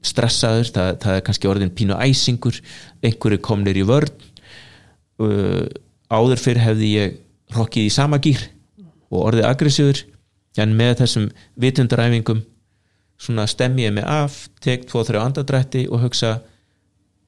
stressaður, 0.06 0.70
það, 0.76 0.92
það 1.04 1.18
er 1.18 1.26
kannski 1.28 1.50
orðin 1.52 1.74
pínu 1.76 1.98
æsingur, 2.00 2.60
einhverju 3.04 3.42
komnir 3.44 3.80
í 3.80 3.86
vörn. 3.88 4.28
Uh, 5.20 5.66
áður 6.10 6.40
fyrir 6.40 6.64
hefði 6.64 6.94
ég 6.94 7.18
hrokkið 7.54 7.90
í 7.90 7.92
sama 7.94 8.20
gýr 8.24 8.46
og 9.10 9.26
orðið 9.26 9.50
aggressíður 9.50 10.06
en 10.60 10.76
með 10.78 11.02
þessum 11.02 11.28
vitundaræfingum 11.60 12.44
svona 13.20 13.46
stemmi 13.50 13.84
ég 13.84 13.94
mig 13.94 14.08
af 14.08 14.46
tek 14.64 14.88
tvo 14.88 15.04
þrjá 15.08 15.22
andadrætti 15.26 15.86
og 15.92 16.06
hugsa 16.06 16.38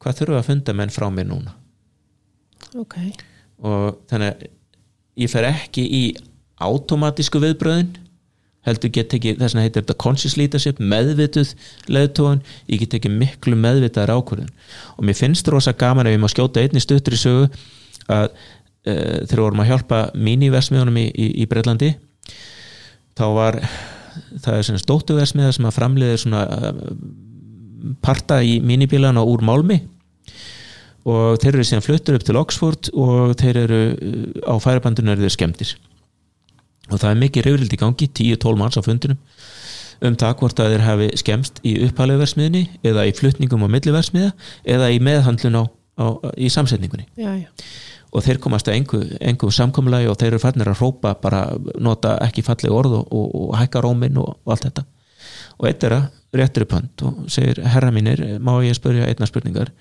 hvað 0.02 0.22
þurfa 0.22 0.40
að 0.40 0.48
funda 0.48 0.76
menn 0.78 0.94
frá 0.94 1.08
mér 1.14 1.28
núna? 1.30 1.54
Ok. 2.80 2.98
Og 3.62 4.00
þannig 4.10 4.32
að 4.32 4.46
ég 5.22 5.32
fer 5.32 5.48
ekki 5.50 5.84
í 5.84 6.04
automatísku 6.62 7.42
viðbröðin 7.44 7.92
heldur 8.68 8.92
get 8.94 9.14
ekki, 9.18 9.36
þess 9.40 9.56
vegna 9.56 9.66
heitir 9.66 9.84
þetta 9.84 9.98
conscious 10.02 10.38
leadership, 10.38 10.80
meðvituð 10.80 11.54
leðtóðun, 11.90 12.42
ég 12.70 12.84
get 12.84 12.98
ekki 13.00 13.12
miklu 13.14 13.58
meðvitaðar 13.58 14.14
ákvörðun. 14.20 14.52
Og 14.98 15.08
mér 15.08 15.18
finnst 15.18 15.50
rosa 15.50 15.74
gaman 15.74 16.10
ef 16.10 16.16
ég 16.16 16.22
má 16.22 16.30
skjóta 16.32 16.62
einni 16.62 16.84
stuttur 16.84 17.18
í 17.18 17.22
sögu 17.22 17.48
að 18.12 18.28
e, 18.86 18.94
þegar 19.26 19.44
vorum 19.46 19.64
að 19.64 19.72
hjálpa 19.72 20.04
míniversmiðunum 20.28 21.02
í, 21.02 21.08
í, 21.10 21.28
í 21.44 21.48
Breitlandi 21.50 21.96
þá 23.18 23.26
var 23.38 23.60
það 24.44 24.58
er 24.58 24.68
svona 24.68 24.84
stóttuversmiða 24.84 25.56
sem 25.58 25.68
að 25.68 25.78
framleiði 25.78 26.22
svona 26.24 26.46
e, 26.46 26.74
parta 28.06 28.42
í 28.46 28.60
mínibílana 28.64 29.24
úr 29.26 29.46
málmi 29.46 29.82
og 31.10 31.40
þeir 31.42 31.56
eru 31.56 31.66
síðan 31.66 31.86
fluttur 31.86 32.18
upp 32.20 32.26
til 32.28 32.38
Oxford 32.38 32.92
og 32.94 33.34
þeir 33.42 33.64
eru 33.64 33.80
á 34.46 34.54
færibandunum 34.62 35.16
eru 35.16 35.26
þeir 35.26 35.38
skemmtir 35.38 35.74
og 36.92 37.02
það 37.02 37.10
er 37.10 37.22
mikið 37.26 37.48
reyfrild 37.48 37.76
í 37.76 37.82
gangi 37.82 38.10
10-12 38.12 38.60
manns 38.60 38.80
á 38.80 38.82
fundunum 38.86 39.20
um 40.02 40.18
það 40.18 40.34
hvort 40.40 40.60
að 40.62 40.74
þeir 40.74 40.84
hafi 40.86 41.08
skemst 41.22 41.62
í 41.68 41.76
upphæluversmiðni 41.86 42.64
eða 42.90 43.06
í 43.06 43.14
flutningum 43.18 43.66
á 43.66 43.70
milliversmiða 43.70 44.32
eða 44.76 44.90
í 44.94 44.98
meðhandlun 45.04 45.60
á, 45.62 45.64
á, 46.02 46.06
í 46.42 46.50
samsetningunni. 46.50 47.06
Já, 47.22 47.36
já, 47.38 47.50
og 48.12 48.26
þeir 48.26 48.40
komast 48.44 48.70
að 48.70 48.80
engu, 48.80 49.02
engu 49.24 49.52
samkomulagi 49.54 50.10
og 50.12 50.18
þeir 50.20 50.32
eru 50.34 50.42
fannir 50.44 50.72
að 50.72 50.82
hrópa 50.82 51.14
bara 51.22 51.44
nota 51.80 52.18
ekki 52.26 52.44
falleg 52.46 52.74
orð 52.74 52.98
og, 53.00 53.14
og, 53.14 53.30
og 53.44 53.54
hækka 53.60 53.84
rómin 53.86 54.18
og, 54.20 54.34
og 54.42 54.56
allt 54.56 54.68
þetta. 54.68 54.86
Og 55.62 55.70
eitt 55.70 55.86
er 55.86 55.98
að 56.00 56.40
réttur 56.42 56.66
upp 56.66 56.76
hand 56.76 57.06
og 57.08 57.22
segir 57.32 57.62
herra 57.70 57.92
mínir, 57.94 58.24
má 58.44 58.56
ég 58.66 58.76
spyrja 58.76 59.08
einna 59.08 59.28
spurningar? 59.30 59.72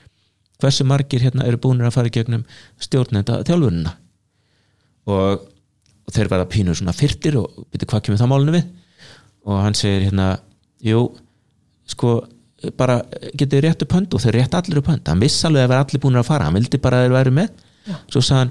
Hversu 0.60 0.84
margir 0.84 1.24
hérna 1.24 1.46
eru 1.48 1.60
búinir 1.62 1.88
að 1.88 1.96
fara 1.96 2.10
í 2.10 2.14
gegnum 2.14 2.44
stjórnenda 2.82 3.40
þjálfunina 3.48 3.94
og, 5.08 5.46
og 6.10 6.16
þeir 6.16 6.30
verða 6.32 6.50
pínu 6.50 6.74
svona 6.76 6.94
fyrtir 6.96 7.38
og 7.38 7.64
byrju 7.70 7.88
hvað 7.92 8.04
kemur 8.06 8.20
það 8.20 8.32
málunum 8.32 8.58
við. 8.58 8.70
Og 9.46 9.60
hann 9.62 9.78
segir 9.78 10.08
hérna 10.08 10.30
jú, 10.84 11.04
sko 11.88 12.18
bara 12.76 12.98
getið 13.38 13.62
rétt 13.64 13.84
upp 13.86 13.94
hönd 13.96 14.14
og 14.14 14.20
þeir 14.20 14.40
rétt 14.42 14.56
allir 14.58 14.82
upp 14.82 14.90
hönd 14.90 15.06
hann 15.08 15.22
viss 15.22 15.38
alveg 15.48 15.64
að 15.64 15.70
vera 15.72 15.84
allir 15.86 16.02
búinir 16.02 16.22
að 16.24 16.32
fara. 16.32 16.48
Hann 16.48 16.58
vildi 16.58 16.82
bara 16.82 17.00
að 17.00 17.06
þeir 17.06 17.16
væri 17.16 17.36
með. 17.38 17.54
Já. 17.88 17.94
svo 18.12 18.20
sagði 18.20 18.40
hann, 18.42 18.50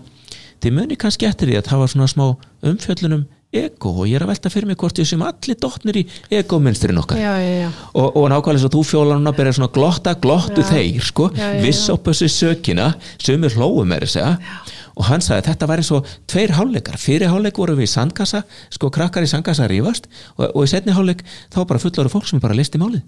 þið 0.63 0.79
muni 0.79 0.97
kannski 0.99 1.27
eftir 1.29 1.51
því 1.51 1.59
að 1.59 1.67
það 1.69 1.83
var 1.83 1.91
svona 1.93 2.07
smá 2.09 2.25
umfjöllunum 2.71 3.27
ego 3.59 3.91
og 4.03 4.05
ég 4.05 4.19
er 4.19 4.25
að 4.25 4.29
velta 4.29 4.51
fyrir 4.53 4.69
mig 4.69 4.77
hvort 4.77 4.99
ég 5.01 5.07
sem 5.09 5.21
allir 5.25 5.57
dottnir 5.57 5.97
í 5.97 6.03
ego-mynstrin 6.37 6.99
okkar. 7.01 7.17
Já, 7.17 7.31
já, 7.41 7.53
já. 7.63 7.69
og, 7.97 8.17
og 8.19 8.27
nákvæmlega 8.29 8.61
svo 8.61 8.69
þú 8.75 8.83
fjólar 8.85 9.17
núna 9.17 9.33
byrja 9.37 9.55
svona 9.57 9.71
glotta, 9.73 10.13
glottu 10.21 10.65
þeir 10.69 11.07
sko, 11.07 11.29
viss 11.63 11.89
á 11.89 11.97
þessu 11.97 12.29
sökina 12.29 12.91
sumir 13.17 13.55
hlóu 13.57 13.87
með 13.89 14.05
þess 14.05 14.21
að 14.21 14.75
og 14.99 15.07
hann 15.07 15.23
sagði 15.23 15.41
að 15.41 15.49
þetta 15.49 15.69
væri 15.71 15.87
svo 15.87 16.01
tveir 16.29 16.55
hálfleikar. 16.57 16.99
Fyrir 16.99 17.31
hálfleik 17.31 17.59
voru 17.61 17.77
við 17.79 17.87
í 17.87 17.93
sandkassa 17.95 18.43
sko 18.69 18.91
krakkar 18.93 19.23
í 19.23 19.31
sandkassa 19.31 19.65
að 19.65 19.73
rífast 19.73 20.09
og, 20.35 20.49
og 20.51 20.63
í 20.65 20.71
setni 20.71 20.95
hálfleik 20.95 21.23
þá 21.47 21.61
var 21.61 21.69
bara 21.73 21.83
fullari 21.85 22.11
fólk 22.11 22.27
sem 22.27 22.43
bara 22.43 22.57
listi 22.57 22.81
málið. 22.81 23.05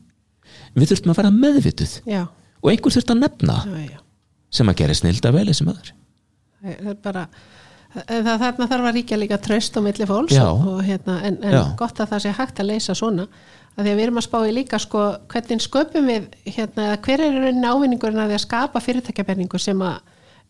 Við 0.76 0.94
þurftum 0.94 1.12
að 1.12 1.20
vera 1.20 1.34
meðvituð. 1.36 1.98
Já, 2.08 2.24
og 2.62 2.70
einhver 2.72 2.94
þurfti 2.96 3.16
að 3.16 3.24
nefna 3.24 3.58
já, 3.66 3.80
já. 3.90 3.98
sem 4.54 4.72
að 4.72 4.78
gera 4.82 4.98
snilda 4.98 5.34
vel 5.36 5.48
sem 5.58 5.72
öður 5.72 5.94
það 6.62 6.92
er 6.92 7.00
bara 7.02 7.24
það, 7.96 8.30
þarna 8.44 8.68
þarf 8.74 8.90
að 8.90 8.98
ríkja 9.00 9.20
líka 9.20 9.40
tröst 9.42 9.78
á 9.78 9.82
milli 9.84 10.08
fólks 10.10 10.38
og, 10.44 10.68
og 10.76 10.84
hérna, 10.86 11.18
en, 11.28 11.40
en 11.48 11.74
gott 11.80 12.02
að 12.02 12.14
það 12.14 12.24
sé 12.26 12.36
hægt 12.38 12.62
að 12.62 12.72
leysa 12.72 12.98
svona 12.98 13.28
að 13.72 13.86
því 13.86 13.92
að 13.92 13.98
við 13.98 14.04
erum 14.06 14.22
að 14.22 14.28
spá 14.28 14.40
í 14.44 14.56
líka 14.56 14.80
sko 14.84 15.04
hvernig 15.32 15.64
sköpum 15.64 16.10
við 16.12 16.28
hérna, 16.46 16.90
hver 17.02 17.24
er 17.26 17.38
rauninni 17.40 17.72
ávinningurinn 17.72 18.22
að 18.22 18.34
því 18.34 18.38
að 18.38 18.46
skapa 18.46 18.84
fyrirtækjabenningu 18.84 19.62
sem 19.62 19.86
að 19.88 20.02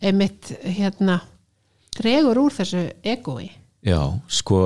einmitt 0.02 0.52
hérna 0.66 1.20
dregur 1.98 2.40
úr 2.46 2.54
þessu 2.56 2.86
egoi 3.04 3.50
Já, 3.82 4.02
sko 4.30 4.60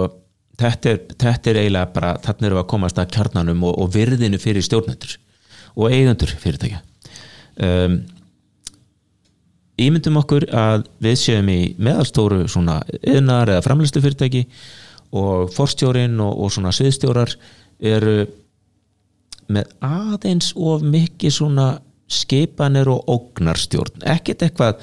þetta 0.59 0.91
er, 0.91 0.99
þetta 1.15 1.51
er 1.51 1.59
eiginlega 1.61 1.91
bara 1.95 2.15
þarna 2.23 2.51
við 2.51 2.59
að 2.61 2.67
komast 2.73 2.99
að 2.99 3.13
kjarnanum 3.15 3.63
og, 3.67 3.77
og 3.79 3.93
virðinu 3.93 4.39
fyrir 4.41 4.65
stjórnendur 4.65 5.15
og 5.75 5.91
eigendur 5.91 6.31
fyrirtækja. 6.39 6.81
Um, 7.63 8.01
Ímyndum 9.75 10.21
okkur 10.21 10.45
að 10.55 10.85
við 11.03 11.17
séum 11.19 11.49
í 11.51 11.59
meðalstóru 11.83 12.45
svona 12.47 12.77
yðnar 12.95 13.51
eða 13.51 13.63
framlæstu 13.65 13.99
fyrirtæki 14.03 14.45
og 15.15 15.49
forstjórin 15.51 16.15
og, 16.23 16.31
og 16.45 16.53
svona 16.55 16.71
sviðstjórar 16.75 17.33
eru 17.83 18.21
með 19.51 19.73
aðeins 19.83 20.53
of 20.55 20.83
mikið 20.83 21.35
svona 21.35 21.67
skipanir 22.07 22.88
og 22.91 23.03
ógnarstjórn. 23.11 23.99
Ekkert 24.15 24.47
eitthvað 24.47 24.79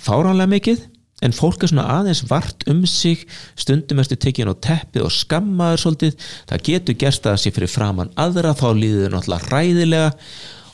fáránlega 0.00 0.54
mikið 0.54 0.86
en 1.22 1.34
fólk 1.36 1.62
er 1.62 1.72
svona 1.72 1.86
aðeins 2.00 2.24
vart 2.30 2.66
um 2.70 2.84
sig 2.88 3.24
stundum 3.58 4.02
erstu 4.02 4.18
tekin 4.18 4.50
á 4.50 4.54
teppið 4.54 5.06
og 5.06 5.14
skammaður 5.14 5.84
svolítið, 5.84 6.28
það 6.50 6.64
getur 6.68 6.98
gerst 7.04 7.26
að 7.26 7.36
það 7.36 7.42
sé 7.44 7.54
fyrir 7.56 7.72
framann 7.72 8.14
aðra, 8.20 8.56
þá 8.58 8.68
líður 8.76 9.06
þau 9.06 9.16
náttúrulega 9.16 9.52
ræðilega 9.52 10.10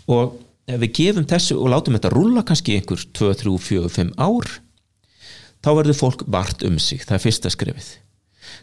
og 0.09 0.39
ef 0.69 0.81
við 0.83 0.95
gefum 1.01 1.29
þessu 1.29 1.57
og 1.59 1.71
látum 1.73 1.97
þetta 1.97 2.13
rúlla 2.13 2.45
kannski 2.47 2.77
einhver 2.77 3.05
2, 3.17 3.31
3, 3.45 3.55
4, 3.69 3.93
5 3.95 4.13
ár 4.21 4.59
þá 5.65 5.71
verður 5.81 5.99
fólk 5.99 6.27
vart 6.31 6.63
um 6.67 6.79
sig. 6.83 7.03
Það 7.05 7.17
er 7.17 7.25
fyrsta 7.25 7.53
skrefið. 7.53 7.89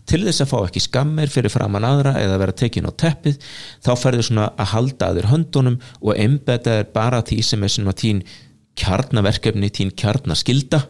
Til 0.09 0.21
þess 0.25 0.41
að 0.41 0.49
fá 0.51 0.57
ekki 0.63 0.81
skammir 0.81 1.31
fyrir 1.33 1.53
framann 1.53 1.85
aðra 1.85 2.15
eða 2.21 2.39
vera 2.41 2.55
tekin 2.57 2.87
á 2.89 2.91
teppið 2.93 3.37
þá 3.85 3.91
ferður 4.01 4.27
svona 4.29 4.47
að 4.57 4.71
halda 4.73 5.09
að 5.09 5.19
þér 5.19 5.29
höndunum 5.31 5.77
og 6.01 6.19
þér 6.65 6.87
bara 6.93 7.21
því 7.25 7.39
sem 7.45 7.65
er 7.65 7.73
svona 7.73 7.93
tín 7.97 8.23
kjarnaverkefni, 8.75 9.69
tín 9.71 9.93
kjarnaskilda 9.95 10.81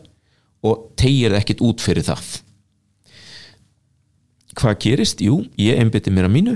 og 0.66 0.90
tegir 1.00 1.34
það 1.34 1.42
ekkit 1.44 1.64
út 1.66 1.84
fyrir 1.84 2.08
það 2.08 2.32
hvað 4.56 4.80
gerist? 4.86 5.22
Jú, 5.22 5.44
ég 5.60 5.80
embeddi 5.82 6.14
mér 6.14 6.30
að 6.30 6.36
mínu 6.38 6.56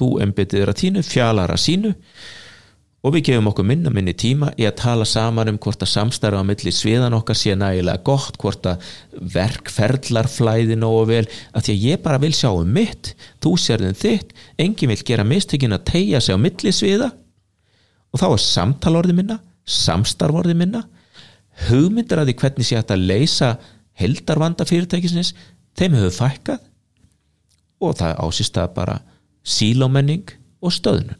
þú 0.00 0.14
embeddi 0.24 0.60
þér 0.60 0.72
að 0.72 0.80
tínu, 0.82 1.02
fjalar 1.06 1.52
að 1.52 1.62
sínu 1.62 1.92
og 3.02 3.16
við 3.16 3.24
gefum 3.26 3.48
okkur 3.50 3.66
minna 3.66 3.90
minni 3.90 4.14
tíma 4.14 4.52
í 4.54 4.66
að 4.68 4.76
tala 4.78 5.06
saman 5.08 5.50
um 5.50 5.58
hvort 5.62 5.82
að 5.82 5.90
samstarfa 5.90 6.38
á 6.38 6.46
milli 6.46 6.72
sviðan 6.74 7.16
okkar 7.16 7.38
sé 7.38 7.56
nægilega 7.58 8.04
gott 8.06 8.38
hvort 8.42 8.68
að 8.70 8.84
verkferðlar 9.34 10.30
flæði 10.30 10.76
nógu 10.78 11.08
vel 11.10 11.24
að 11.50 11.66
því 11.66 11.74
að 11.74 11.86
ég 11.88 12.04
bara 12.04 12.20
vil 12.22 12.32
sjá 12.36 12.50
um 12.52 12.70
mitt 12.76 13.14
þú 13.42 13.56
sér 13.58 13.82
þinn 13.82 13.98
þitt, 13.98 14.34
enginn 14.62 14.94
vil 14.94 15.02
gera 15.08 15.26
mistökin 15.26 15.74
að 15.74 15.86
tegja 15.90 16.22
sig 16.22 16.38
á 16.38 16.44
milli 16.44 16.74
sviða 16.74 17.10
og 18.12 18.22
þá 18.22 18.26
er 18.30 18.44
samtalorði 18.46 19.18
minna 19.18 19.40
samstarforði 19.66 20.56
minna 20.58 20.86
hugmyndir 21.68 22.20
að 22.20 22.30
því 22.30 22.36
hvernig 22.42 22.68
sé 22.68 22.78
hægt 22.78 22.94
að 22.94 23.06
leysa 23.10 23.50
heldarvanda 24.00 24.66
fyrirtækisins 24.68 25.34
þeim 25.78 25.98
hefur 25.98 26.16
fækkað 26.16 26.62
og 27.82 27.96
það 27.98 28.22
ásist 28.24 28.58
að 28.60 28.74
bara 28.76 28.96
sílómenning 29.42 30.36
og 30.62 30.74
stöðnun. 30.74 31.18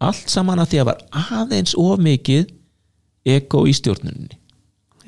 Allt 0.00 0.32
saman 0.32 0.62
að 0.62 0.72
því 0.72 0.82
að 0.82 0.90
var 0.90 1.02
aðeins 1.40 1.74
of 1.76 2.00
mikið 2.00 2.46
ego 3.28 3.66
í 3.68 3.74
stjórnunni 3.76 4.40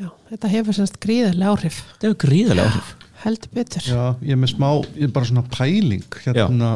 Já, 0.02 0.08
þetta 0.32 0.50
hefur 0.50 0.76
semst 0.76 0.98
gríðarlega 1.02 1.52
áhrif. 1.52 1.78
Það 2.00 2.08
hefur 2.08 2.20
gríðarlega 2.24 2.70
áhrif. 2.72 2.90
Heldur 3.22 3.52
betur. 3.54 3.86
Já, 3.86 4.02
ég 4.24 4.34
er 4.34 4.40
með 4.40 4.52
smá, 4.54 4.68
ég 4.96 5.06
er 5.06 5.14
bara 5.14 5.28
svona 5.28 5.44
pæling 5.52 6.16
hérna 6.24 6.70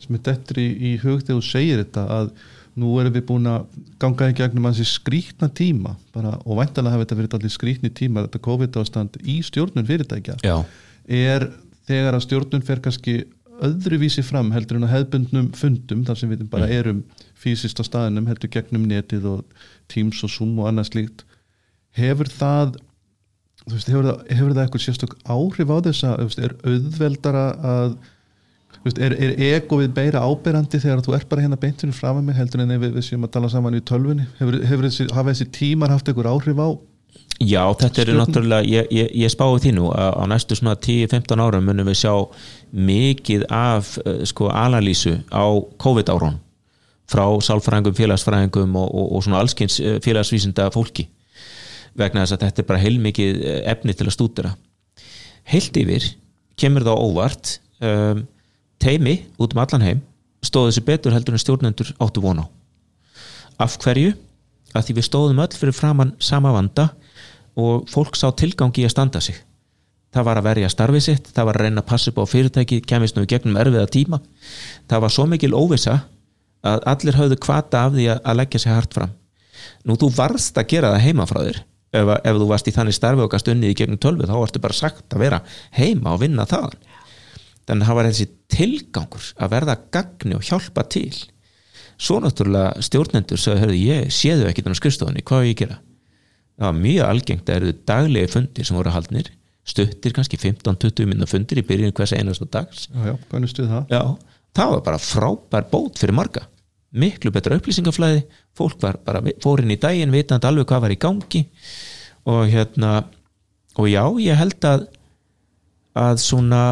sem 0.00 0.16
er 0.16 0.22
dettur 0.28 0.60
í, 0.62 0.68
í 0.72 0.92
hug 1.02 1.20
þegar 1.20 1.36
þú 1.36 1.44
segir 1.46 1.82
þetta 1.82 2.04
að 2.16 2.30
nú 2.80 2.94
erum 3.00 3.12
við 3.12 3.26
búin 3.28 3.48
að 3.50 3.66
ganga 4.00 4.30
í 4.32 4.36
gegnum 4.38 4.68
þessi 4.70 4.86
skrítna 4.88 5.48
tíma 5.52 5.96
bara, 6.14 6.38
og 6.46 6.56
væntalega 6.60 6.94
hafa 6.94 7.04
þetta 7.04 7.18
verið 7.20 7.36
allir 7.38 7.52
skrítni 7.52 7.90
tíma 7.92 8.24
þetta 8.26 8.40
COVID-ástand 8.46 9.18
í 9.28 9.38
stjórnun 9.44 9.88
fyrirtækja 9.88 10.38
Já. 10.46 10.56
er 11.08 11.50
þegar 11.88 12.16
að 12.16 12.24
stjórnun 12.26 12.64
fer 12.64 12.80
kannski 12.84 13.18
öðruvísi 13.62 14.24
fram 14.26 14.48
heldur 14.54 14.78
en 14.80 14.86
að 14.88 14.94
hefbundnum 14.96 15.50
fundum 15.54 16.00
þar 16.06 16.18
sem 16.18 16.30
við 16.32 16.46
bara 16.50 16.66
Mm. 16.66 16.72
erum 16.78 17.02
fysiskt 17.38 17.78
á 17.78 17.84
staðinum 17.86 18.26
heldur 18.26 18.50
gegnum 18.50 18.86
netið 18.88 19.26
og 19.36 19.44
Teams 19.92 20.22
og 20.24 20.30
Zoom 20.30 20.58
og 20.58 20.70
annað 20.70 20.88
slíkt 20.92 21.24
hefur 21.98 22.26
það 22.32 22.76
veist, 23.68 23.86
hefur 23.92 24.08
það, 24.08 24.18
hefur 24.32 24.54
það 24.56 24.64
eitthvað 24.64 24.84
sérstök 24.86 25.14
áhrif 25.28 25.70
á 25.70 25.76
þess 25.86 26.04
að, 26.08 26.16
þú 26.18 26.26
veist, 26.30 26.42
er 26.42 26.54
auðveldara 26.66 27.44
að 27.74 27.96
veist, 28.84 28.98
er, 28.98 29.14
er 29.14 29.34
ego 29.52 29.78
við 29.80 29.92
beira 29.96 30.22
áberandi 30.26 30.80
þegar 30.82 31.02
þú 31.06 31.16
ert 31.18 31.28
bara 31.30 31.44
hérna 31.44 31.58
beintinu 31.60 31.94
með 31.94 32.22
mig 32.28 32.38
heldur 32.38 32.64
en 32.64 32.74
ef 32.74 32.80
við, 32.82 32.94
við 32.96 33.06
séum 33.08 33.26
að 33.26 33.34
tala 33.36 33.50
saman 33.52 33.78
í 33.78 33.82
tölvunni? 33.84 34.26
Hefur, 34.40 34.58
hefur 34.66 34.88
þessi, 34.88 35.08
hafa 35.12 35.30
þessi 35.30 35.50
tímar 35.54 35.94
haft 35.94 36.08
eitthvað 36.08 36.32
áhrif 36.32 36.62
á 36.62 36.68
Já, 37.42 37.64
þetta 37.74 38.02
eru 38.04 38.14
náttúrulega, 38.16 38.66
ég, 38.68 38.86
ég, 38.94 39.08
ég 39.24 39.32
spái 39.32 39.58
því 39.64 39.72
nú 39.74 39.88
að 39.90 40.14
á 40.14 40.24
næstu 40.30 40.56
svona 40.58 40.76
10-15 40.78 41.42
árum 41.42 41.64
munum 41.66 41.88
við 41.88 41.98
sjá 42.04 42.12
mikið 42.70 43.46
af 43.50 43.96
uh, 44.02 44.22
sko 44.28 44.50
alalýsu 44.52 45.16
á 45.32 45.44
COVID-árun 45.82 46.38
frá 47.10 47.24
sálfræðingum, 47.44 47.96
félagsfræðingum 47.98 48.76
og, 48.78 48.86
og, 48.94 49.08
og 49.16 49.24
svona 49.26 49.42
allskins 49.42 49.80
uh, 49.82 49.96
félagsvísinda 50.04 50.68
fólki 50.74 51.08
vegna 51.98 52.22
þess 52.22 52.36
að 52.36 52.44
þetta 52.46 52.62
er 52.62 52.68
bara 52.70 52.82
heilmikið 52.84 53.42
uh, 53.42 53.58
efni 53.74 53.96
til 53.96 54.06
að 54.06 54.16
stúdera. 54.16 54.54
Heilt 55.50 55.76
yfir 55.82 56.06
kemur 56.60 56.86
það 56.86 57.02
óvart 57.02 57.56
um, 57.82 58.22
teimi 58.82 59.20
út 59.38 59.54
um 59.54 59.62
allan 59.62 59.86
heim 59.86 60.02
stóðu 60.42 60.72
þessi 60.72 60.84
betur 60.86 61.14
heldur 61.14 61.38
en 61.38 61.42
stjórnendur 61.42 61.94
áttu 62.02 62.22
von 62.24 62.42
á. 62.42 62.46
Af 63.62 63.78
hverju? 63.78 64.16
að 64.72 64.88
því 64.88 64.98
við 64.98 65.08
stóðum 65.08 65.40
öll 65.44 65.56
fyrir 65.56 65.76
framann 65.76 66.12
sama 66.22 66.52
vanda 66.54 66.90
og 67.58 67.88
fólk 67.92 68.16
sá 68.16 68.30
tilgangi 68.36 68.86
að 68.86 68.94
standa 68.94 69.20
sig. 69.20 69.36
Það 70.12 70.26
var 70.28 70.40
að 70.40 70.46
verja 70.48 70.70
starfið 70.72 71.04
sitt 71.06 71.28
það 71.32 71.48
var 71.48 71.58
að 71.58 71.66
reyna 71.66 71.82
að 71.82 71.88
passa 71.88 72.12
upp 72.12 72.20
á 72.20 72.24
fyrirtæki 72.28 72.80
kemist 72.84 73.16
nú 73.16 73.24
í 73.24 73.28
gegnum 73.28 73.58
erfiða 73.60 73.88
tíma. 73.92 74.20
Það 74.88 75.04
var 75.04 75.14
svo 75.14 75.26
mikil 75.28 75.52
óvisa 75.56 75.98
að 76.62 76.86
allir 76.92 77.18
höfðu 77.18 77.38
kvata 77.42 77.86
af 77.86 77.96
því 77.96 78.08
að, 78.14 78.32
leggja 78.38 78.62
sig 78.62 78.72
hart 78.72 78.96
fram. 78.96 79.12
Nú 79.88 79.96
þú 79.98 80.12
varst 80.16 80.58
að 80.58 80.68
gera 80.74 80.92
það 80.94 81.06
heima 81.06 81.28
frá 81.28 81.40
þér. 81.42 81.62
Ef, 81.92 82.10
ef 82.24 82.38
þú 82.40 82.48
varst 82.48 82.68
í 82.68 82.72
þannig 82.72 82.96
starfi 82.96 83.24
og 83.24 83.32
gast 83.32 83.48
unnið 83.52 83.72
í 83.72 83.76
gegnum 83.76 84.00
tölvu 84.00 84.28
þá 84.28 84.36
varstu 84.36 84.60
bara 84.64 84.76
sagt 84.76 85.12
að 85.12 85.24
vera 85.26 85.40
heima 85.76 86.14
og 86.14 86.22
vinna 86.22 86.46
það 86.48 86.78
þannig 87.68 87.84
að 87.84 87.90
það 87.90 87.98
var 87.98 88.08
þessi 88.10 88.26
tilgangur 88.52 89.28
að 89.36 89.52
verða 89.54 89.76
gagni 89.94 90.36
og 90.36 90.46
hjálpa 90.46 90.84
til. 90.92 91.12
Svo 92.02 92.18
náttúrulega 92.22 92.82
stjórnendur 92.82 93.40
sagði, 93.40 93.62
hörðu, 93.62 93.78
ég 93.78 94.12
séðu 94.14 94.48
ekki 94.48 94.64
þannig 94.66 94.80
skrifstofunni, 94.80 95.24
hvað 95.26 95.44
á 95.44 95.46
ég 95.46 95.54
að 95.54 95.60
gera? 95.62 95.78
Það 96.58 96.66
var 96.68 96.80
mjög 96.80 97.08
algengt 97.08 97.50
að 97.50 97.58
eru 97.58 97.74
daglegi 97.90 98.32
fundir 98.32 98.68
sem 98.68 98.78
voru 98.78 98.94
haldnir, 98.94 99.30
stuttir 99.66 100.14
kannski 100.16 100.40
15-20 100.40 101.08
minna 101.10 101.28
fundir 101.30 101.62
í 101.62 101.66
byrjun 101.66 101.94
hvers 101.96 102.14
einasta 102.16 102.48
dags. 102.50 102.88
Já, 102.90 103.12
já, 103.12 103.14
hvernig 103.30 103.52
stuð 103.52 103.70
það? 103.70 103.94
Já, 103.94 104.02
það 104.58 104.74
var 104.74 104.84
bara 104.88 105.02
frábær 105.02 105.68
bót 105.70 106.02
fyrir 106.02 106.18
marga. 106.18 106.46
Miklu 106.92 107.32
betra 107.32 107.56
upplýsingaflæði 107.56 108.26
fólk 108.58 108.82
var 108.82 108.98
bara 109.06 109.22
fór 109.40 109.62
inn 109.62 109.72
í 109.72 109.78
daginn 109.80 110.12
vitandi 110.12 110.48
alveg 110.48 110.68
hvað 110.68 110.82
var 110.84 110.92
í 110.92 110.98
gangi. 111.00 111.44
Og 112.28 112.42
hérna 112.52 112.90
og 113.78 113.88
já, 113.88 114.02
ég 114.20 114.36
held 114.36 114.68
að 114.68 114.88
að 115.98 116.20
svona 116.24 116.62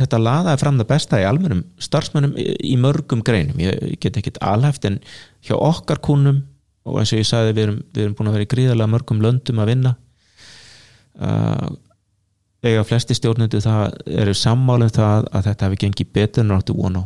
þetta 0.00 0.20
laðaði 0.20 0.60
fram 0.62 0.78
það 0.80 0.88
besta 0.90 1.20
í 1.20 1.26
almennum 1.28 1.64
starfsmönnum 1.82 2.38
í 2.40 2.46
í 2.72 2.76
mörgum 2.80 3.24
greinum. 3.26 3.60
Ég 3.60 3.98
get 4.02 4.18
ekkit 4.20 4.40
alhæft 4.44 4.86
en 4.88 4.98
hjá 5.46 5.56
okkar 5.56 6.00
kúnum 6.04 6.42
og 6.88 7.00
eins 7.00 7.12
og 7.14 7.20
ég 7.20 7.28
sagði 7.28 7.54
við 7.54 7.66
erum, 7.66 7.78
við 7.92 8.04
erum 8.04 8.16
búin 8.18 8.30
að 8.30 8.36
vera 8.38 8.46
í 8.46 8.50
gríðarlega 8.54 8.94
mörgum 8.94 9.22
löndum 9.24 9.62
að 9.62 9.72
vinna. 9.74 9.94
Uh, 11.20 11.70
eiga 12.64 12.84
flesti 12.84 13.16
stjórnendur 13.16 13.62
það 13.64 13.96
eru 14.22 14.34
sammálum 14.36 14.92
það 14.92 15.28
að 15.32 15.48
þetta 15.48 15.66
hefði 15.66 15.80
gengið 15.84 16.12
betur 16.16 16.44
en 16.44 16.56
áttu 16.56 16.76
von 16.76 17.00
á. 17.00 17.02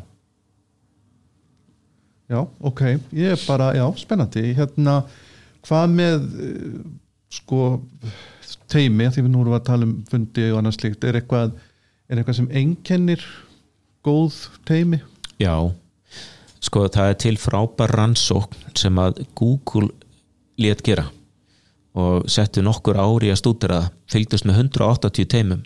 Já, 2.34 2.40
ok, 2.40 2.80
ég 3.12 3.34
er 3.34 3.42
bara, 3.44 3.68
já, 3.76 3.84
spennandi. 4.00 4.46
Hérna, 4.56 5.02
hvað 5.66 5.90
með 5.92 6.22
eh, 6.40 6.78
sko 7.36 7.58
teimi, 8.72 9.10
því 9.12 9.26
við 9.26 9.30
nú 9.30 9.42
erum 9.44 9.56
að 9.58 9.66
tala 9.68 9.86
um 9.86 9.98
fundi 10.08 10.46
og 10.50 10.62
annars 10.62 10.78
slíkt, 10.80 11.04
er 11.04 11.20
eitthvað 11.20 11.52
er 12.08 12.20
eitthvað 12.20 12.38
sem 12.40 12.50
einkennir 12.52 13.24
góð 14.04 14.36
teimi? 14.68 15.00
Já, 15.40 15.56
sko 16.64 16.86
það 16.92 17.10
er 17.10 17.20
til 17.24 17.36
frábær 17.40 17.94
rannsókn 17.96 18.74
sem 18.78 18.98
að 19.00 19.24
Google 19.38 19.90
lét 20.60 20.84
gera 20.86 21.08
og 21.94 22.26
settu 22.30 22.62
nokkur 22.64 22.98
ári 22.98 23.30
að 23.30 23.38
stúdera 23.38 23.80
það, 23.84 23.90
fylgdust 24.10 24.46
með 24.48 24.60
180 24.64 25.28
teimum 25.30 25.62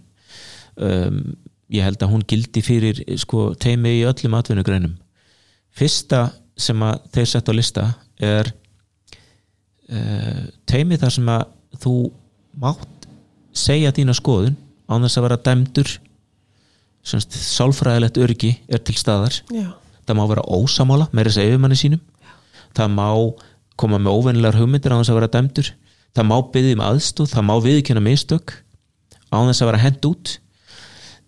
um, 0.77 1.20
ég 1.72 1.85
held 1.85 2.03
að 2.03 2.12
hún 2.12 2.24
gildi 2.29 2.62
fyrir 2.64 3.01
sko, 3.20 3.53
teimi 3.61 3.98
í 3.98 4.05
öllum 4.09 4.37
atvinnugreinum. 4.38 4.94
Fyrsta 5.77 6.29
sem 6.59 6.81
að 6.83 7.05
þeir 7.14 7.31
sett 7.33 7.51
á 7.51 7.53
lista 7.55 7.85
er 8.24 8.51
uh, 9.92 10.44
teimi 10.68 10.98
þar 11.01 11.14
sem 11.14 11.33
að 11.33 11.44
þú 11.83 11.94
mátt 12.59 13.09
segja 13.53 13.92
þína 13.94 14.16
skoðun 14.16 14.57
án 14.88 15.05
þess 15.05 15.20
að 15.20 15.27
vera 15.29 15.42
dæmdur 15.48 15.94
semst, 17.06 17.34
sálfræðilegt 17.34 18.18
öryggi 18.20 18.54
er 18.68 18.82
til 18.84 18.96
staðar. 18.98 19.37
Já, 19.54 19.70
það 20.08 20.18
má 20.18 20.24
vera 20.30 20.46
ósamála 20.48 21.08
með 21.12 21.30
þess 21.30 21.40
að 21.40 21.50
yfirmanni 21.50 21.78
sínum. 21.78 22.02
Það 22.76 22.92
má 22.96 23.08
koma 23.78 24.00
með 24.02 24.18
óvennilegar 24.18 24.58
hugmyndir 24.58 24.94
á 24.94 25.00
þess 25.00 25.12
að 25.12 25.20
vera 25.20 25.30
dæmdur. 25.37 25.70
Það 26.16 26.28
má 26.28 26.37
byggja 26.52 26.76
um 26.76 26.84
aðstóð, 26.88 27.32
það 27.34 27.46
má 27.48 27.54
viðkynna 27.64 28.02
mistök 28.04 28.54
á 29.30 29.37
þess 29.38 29.62
að 29.62 29.70
vera 29.70 29.82
hend 29.82 30.08
út. 30.08 30.34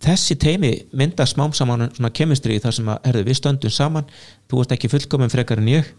Þessi 0.01 0.37
teimi 0.41 0.71
mynda 0.97 1.27
smám 1.29 1.53
saman 1.53 1.91
svona 1.93 2.13
kemistri 2.17 2.57
þar 2.63 2.77
sem 2.77 2.89
að 2.89 3.11
herðu, 3.11 3.25
við 3.29 3.37
stöndum 3.37 3.75
saman, 3.75 4.09
þú 4.49 4.63
ert 4.63 4.73
ekki 4.77 4.89
fullkomin 4.89 5.33
frekar 5.33 5.61
en 5.61 5.69
ég, 5.69 5.91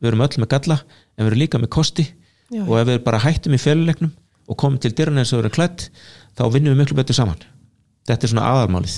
við 0.00 0.10
erum 0.10 0.24
öll 0.24 0.40
með 0.40 0.50
galla 0.54 0.78
en 0.80 1.26
við 1.26 1.30
erum 1.30 1.42
líka 1.42 1.60
með 1.60 1.72
kosti. 1.76 2.06
Já, 2.50 2.64
og 2.64 2.80
ef 2.80 2.88
við 2.88 3.02
bara 3.04 3.20
hættum 3.22 3.54
í 3.54 3.60
félulegnum 3.60 4.14
og 4.50 4.58
komum 4.58 4.80
til 4.80 4.94
dyrun 4.96 5.20
eins 5.20 5.30
og 5.30 5.38
við 5.38 5.44
erum 5.44 5.54
klætt 5.58 5.90
þá 6.34 6.42
vinnum 6.50 6.72
við 6.72 6.80
miklu 6.80 6.96
betur 6.98 7.18
saman. 7.20 7.44
Þetta 8.08 8.26
er 8.26 8.32
svona 8.32 8.48
aðalmálið 8.48 8.96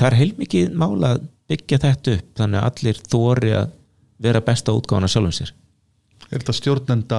það 0.00 0.08
er 0.10 0.20
heilmikið 0.20 0.78
mála 0.80 1.16
að 1.16 1.26
byggja 1.50 1.82
þetta 1.82 2.16
upp 2.18 2.40
þannig 2.40 2.60
að 2.60 2.70
allir 2.70 3.04
þóri 3.12 3.52
að 3.58 3.76
vera 4.24 4.42
besta 4.44 4.74
útgáðan 4.74 5.08
af 5.08 5.14
sjálfum 5.14 5.36
sér. 5.36 5.52
Er 6.30 6.40
þetta 6.40 6.54
stjórnenda 6.56 7.18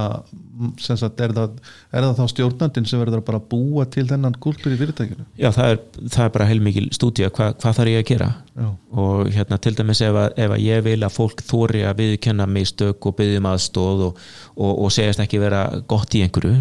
sagt, 0.81 1.19
er 1.21 1.33
það, 1.35 1.59
er 1.93 2.05
það 2.07 2.15
þá 2.17 2.31
stjórnandin 2.31 2.87
sem 2.89 2.99
verður 2.99 3.21
að 3.21 3.27
bara 3.27 3.41
búa 3.51 3.85
til 3.91 4.05
þennan 4.09 4.37
kultúr 4.41 4.73
í 4.73 4.79
fyrirtækinu? 4.79 5.27
já 5.39 5.49
það 5.53 5.73
er, 5.73 5.77
það 6.15 6.23
er 6.23 6.31
bara 6.33 6.47
heilmikil 6.49 6.85
stúdía. 6.95 7.29
Hva, 7.29 7.51
hvað 7.61 7.77
þarf 7.77 7.91
ég 7.91 8.01
að 8.01 8.09
gera? 8.09 8.29
Já, 8.55 8.67
og 9.03 9.29
hérna 9.35 9.59
til 9.61 9.75
dæmis 9.77 10.01
ef 10.07 10.19
að, 10.23 10.27
ef 10.47 10.55
að 10.57 10.65
ég 10.65 10.83
vil 10.87 10.97
að 11.05 11.15
fólk 11.19 11.45
þóri 11.45 11.85
að 11.85 12.01
viðkenna 12.01 12.49
mistök 12.49 13.07
og 13.07 13.17
byggja 13.19 13.43
um 13.43 13.49
aðstóð 13.51 14.03
og, 14.09 14.25
og, 14.55 14.73
og 14.73 14.95
segjast 14.97 15.23
ekki 15.23 15.43
vera 15.43 15.63
gott 15.91 16.17
í 16.17 16.25
einhverju 16.25 16.57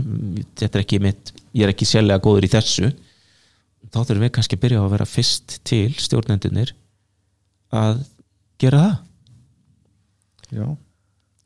þetta 0.60 0.78
er 0.78 0.84
ekki 0.84 1.02
mitt, 1.02 1.34
ég 1.56 1.66
er 1.66 1.74
ekki 1.74 1.88
sérlega 1.88 2.22
góður 2.22 2.50
í 2.50 2.54
þessu 2.54 2.92
þá 3.94 4.00
þurfum 4.00 4.24
við 4.26 4.32
kannski 4.34 4.58
að 4.58 4.64
byrja 4.64 4.82
á 4.82 4.84
að 4.84 4.94
vera 4.96 5.06
fyrst 5.08 5.58
til 5.66 5.88
stjórnendunir 6.00 6.74
að 7.74 8.02
gera 8.62 8.80
það. 8.82 8.96
Já, 10.54 10.66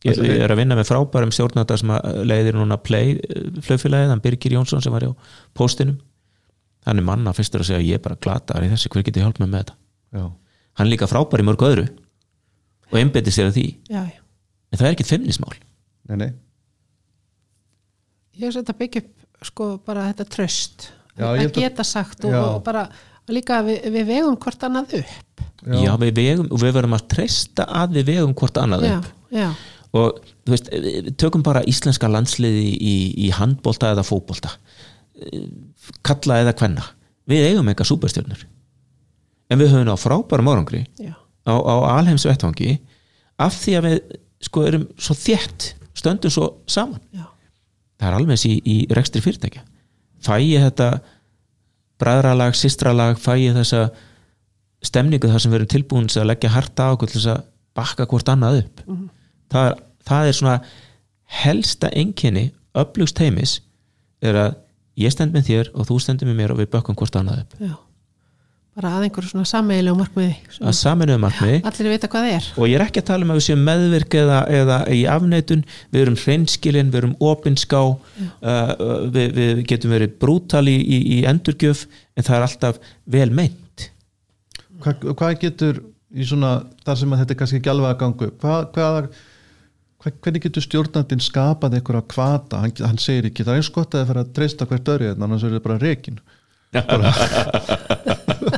ég, 0.09 0.19
ég 0.27 0.43
er 0.45 0.53
að 0.53 0.61
vinna 0.61 0.77
með 0.79 0.91
frábærum 0.91 1.33
stjórnanda 1.33 1.79
sem 1.81 1.93
að 1.95 2.19
leiðir 2.29 2.59
núna 2.59 2.77
play 2.81 3.17
flöfélagið, 3.65 4.13
hann 4.13 4.25
Birgir 4.25 4.57
Jónsson 4.57 4.85
sem 4.85 4.93
var 4.93 5.07
á 5.09 5.13
postinum 5.57 5.97
hann 6.89 7.01
er 7.01 7.07
manna 7.07 7.35
fyrstur 7.37 7.63
að 7.63 7.71
segja 7.71 7.85
ég 7.85 7.99
er 7.99 8.05
bara 8.05 8.19
glataðar 8.21 8.67
í 8.67 8.73
þessu, 8.73 8.91
hver 8.93 9.05
getur 9.07 9.25
hjálp 9.25 9.41
með 9.43 9.51
með 9.53 9.63
þetta? 9.63 9.79
Já, 10.19 10.25
hann 10.81 10.87
er 10.87 10.93
líka 10.93 11.09
frábær 11.11 11.43
í 11.43 11.47
mörgu 11.49 11.69
öðru 11.69 11.87
og 12.89 13.01
einbytti 13.01 13.33
sér 13.35 13.51
að 13.51 13.59
því. 13.59 13.67
Já, 13.93 14.03
já. 14.09 14.21
en 14.73 14.81
það 14.81 14.89
er 14.89 14.97
ekkit 14.97 15.13
femnismál 15.13 15.57
nei, 16.09 16.17
nei. 16.17 16.31
Ég 18.39 18.49
hef 18.49 18.57
sett 18.57 18.73
að 18.73 18.81
byggja 18.83 19.05
upp 19.05 19.49
sko 19.49 19.73
bara 19.87 20.09
þetta 20.11 20.29
tröst 20.33 20.89
Já, 20.89 20.95
ég 20.95 20.98
að 21.19 21.53
geta 21.57 21.87
sagt 21.87 22.25
og, 22.25 22.35
Já. 22.35 22.41
og 22.43 22.61
bara 22.67 22.87
líka 23.29 23.61
við, 23.67 23.89
við 23.93 24.07
vegum 24.09 24.37
hvort 24.41 24.63
annað 24.69 24.99
upp. 25.01 25.43
Já, 25.69 25.93
við, 26.01 26.13
vegum, 26.17 26.51
og 26.55 26.63
við 26.63 26.77
verðum 26.77 26.97
að 26.97 27.09
treysta 27.13 27.67
að 27.81 27.99
við 27.99 28.13
vegum 28.13 28.37
hvort 28.39 28.61
annað 28.63 28.87
já, 28.87 28.93
upp. 28.99 29.09
já, 29.35 29.49
og 29.99 30.21
þú 30.47 30.55
veist, 30.55 30.71
við 30.85 31.09
tökum 31.21 31.45
bara 31.47 31.65
íslenska 31.69 32.11
landsliði 32.11 32.69
í, 32.77 32.95
í 33.27 33.33
handbolta 33.35 33.91
eða 33.95 34.07
fótbolta. 34.07 34.53
Kalla 36.07 36.39
eða 36.45 36.55
kvenna. 36.57 36.85
Við 37.29 37.51
eigum 37.51 37.69
eitthvað 37.69 37.91
súperstjörnur 37.91 38.47
en 39.49 39.61
við 39.61 39.73
höfum 39.73 39.93
á 39.93 39.97
frábærum 39.97 40.51
árangri 40.53 40.83
já, 41.01 41.15
á, 41.49 41.55
á 41.57 41.75
alheims 41.97 42.27
vettvangi 42.29 42.77
af 43.41 43.57
því 43.57 43.77
að 43.79 43.87
við 43.89 43.99
sko 44.45 44.65
erum 44.69 44.85
svo 45.01 45.17
þétt 45.19 45.73
stöndum 45.99 46.33
svo 46.33 46.49
saman. 46.71 47.01
Já, 47.17 47.25
það 47.99 48.09
er 48.11 48.17
alveg 48.19 48.37
eins 48.37 48.45
í, 48.47 48.55
í 48.63 48.77
rekstri 48.93 49.23
fyrirtækja 49.25 49.65
fæ 50.25 50.35
ég 50.43 50.65
þetta 50.67 50.91
bræðralag, 51.99 52.57
systralag 52.59 53.19
fæ 53.21 53.33
ég 53.41 53.57
þessa 53.57 53.89
stemningu 54.85 55.31
þar 55.31 55.43
sem 55.43 55.55
erum 55.57 55.71
tilbúin 55.71 56.11
að 56.13 56.29
leggja 56.31 56.53
harta 56.55 56.91
á 56.91 56.95
okkur 56.95 57.11
til 57.11 57.21
þess 57.21 57.33
að 57.33 57.45
bakka 57.79 58.07
hvort 58.11 58.31
annað 58.31 58.63
upp. 58.63 58.85
Það, 59.51 59.71
er, 59.71 59.83
það 60.07 60.29
er 60.29 60.39
svona 60.39 60.57
helsta 61.43 61.91
enginni 61.95 62.49
upplugst 62.79 63.19
heimis 63.19 63.59
er 64.23 64.39
að 64.39 64.57
ég 64.99 65.15
stend 65.15 65.35
með 65.35 65.51
þér 65.51 65.71
og 65.75 65.89
þú 65.89 65.99
stendur 66.03 66.31
með 66.31 66.41
mér 66.41 66.55
og 66.55 66.63
við 66.63 66.71
bökkum 66.75 66.99
hvort 66.99 67.19
annað 67.19 67.45
upp. 67.45 67.59
Já. 67.63 67.75
Bara 68.79 68.95
að 68.95 69.09
einhverju 69.09 69.33
svona 69.33 69.49
sammeilegu 69.49 69.99
markmiði. 69.99 70.35
Að 70.63 70.75
saminuðu 70.79 71.21
markmiði. 71.25 71.59
Allir 71.67 71.91
vita 71.91 72.11
hvað 72.11 72.27
það 72.27 72.35
er. 72.37 72.49
Og 72.55 72.69
ég 72.71 72.79
er 72.79 72.85
ekki 72.85 73.03
að 73.03 73.09
tala 73.09 73.27
um 73.27 73.33
að 73.35 73.39
við 73.41 73.47
séum 73.49 73.65
meðvirk 73.67 74.17
eða, 74.21 74.39
eða 74.61 74.77
í 74.95 75.01
afneitun, 75.11 75.65
við 75.95 76.05
erum 76.05 76.19
hreinskilin, 76.23 76.93
við 76.93 77.01
erum 77.01 77.15
opinská 77.27 77.81
uh, 77.83 78.73
við, 79.15 79.33
við 79.35 79.63
getum 79.73 79.95
verið 79.97 80.15
brútal 80.23 80.63
í, 80.71 80.77
í, 80.79 81.19
endurgjöf 81.29 81.87
en 81.89 82.29
það 82.29 82.37
er 82.37 82.47
alltaf 82.47 82.79
vel 83.19 83.31
meint. 83.35 83.89
Hvað, 84.85 85.09
hvað 85.19 85.35
getur 85.43 85.83
í 86.15 86.29
svona, 86.29 86.53
þar 86.87 87.03
sem 87.03 87.13
að 87.13 87.25
þetta 87.25 87.35
er 87.35 87.41
kannski 87.43 87.59
ekki 87.59 87.73
alveg 87.73 87.91
að 87.91 88.01
gangu 88.05 88.31
hvað, 88.41 88.63
hvað, 88.77 89.11
hvað, 89.99 90.21
hvernig 90.23 90.45
getur 90.47 90.65
stjórnandinn 90.65 91.25
skapað 91.25 91.77
einhverja 91.81 92.07
kvata, 92.15 92.63
hann, 92.63 92.73
hann 92.81 93.03
segir 93.03 93.29
ekki 93.29 93.45
það 93.45 93.59
er 93.59 93.63
eins 93.65 93.75
gott 93.75 93.93
að 93.93 94.05
það 94.05 94.13
fara 94.13 94.25
að 94.25 94.33
treysta 94.39 94.69
hvert 94.71 94.93
öri 94.95 95.11
annars 95.13 95.45
er 95.45 95.59
það 95.59 95.67
bara 95.67 95.83
rekin 95.83 96.23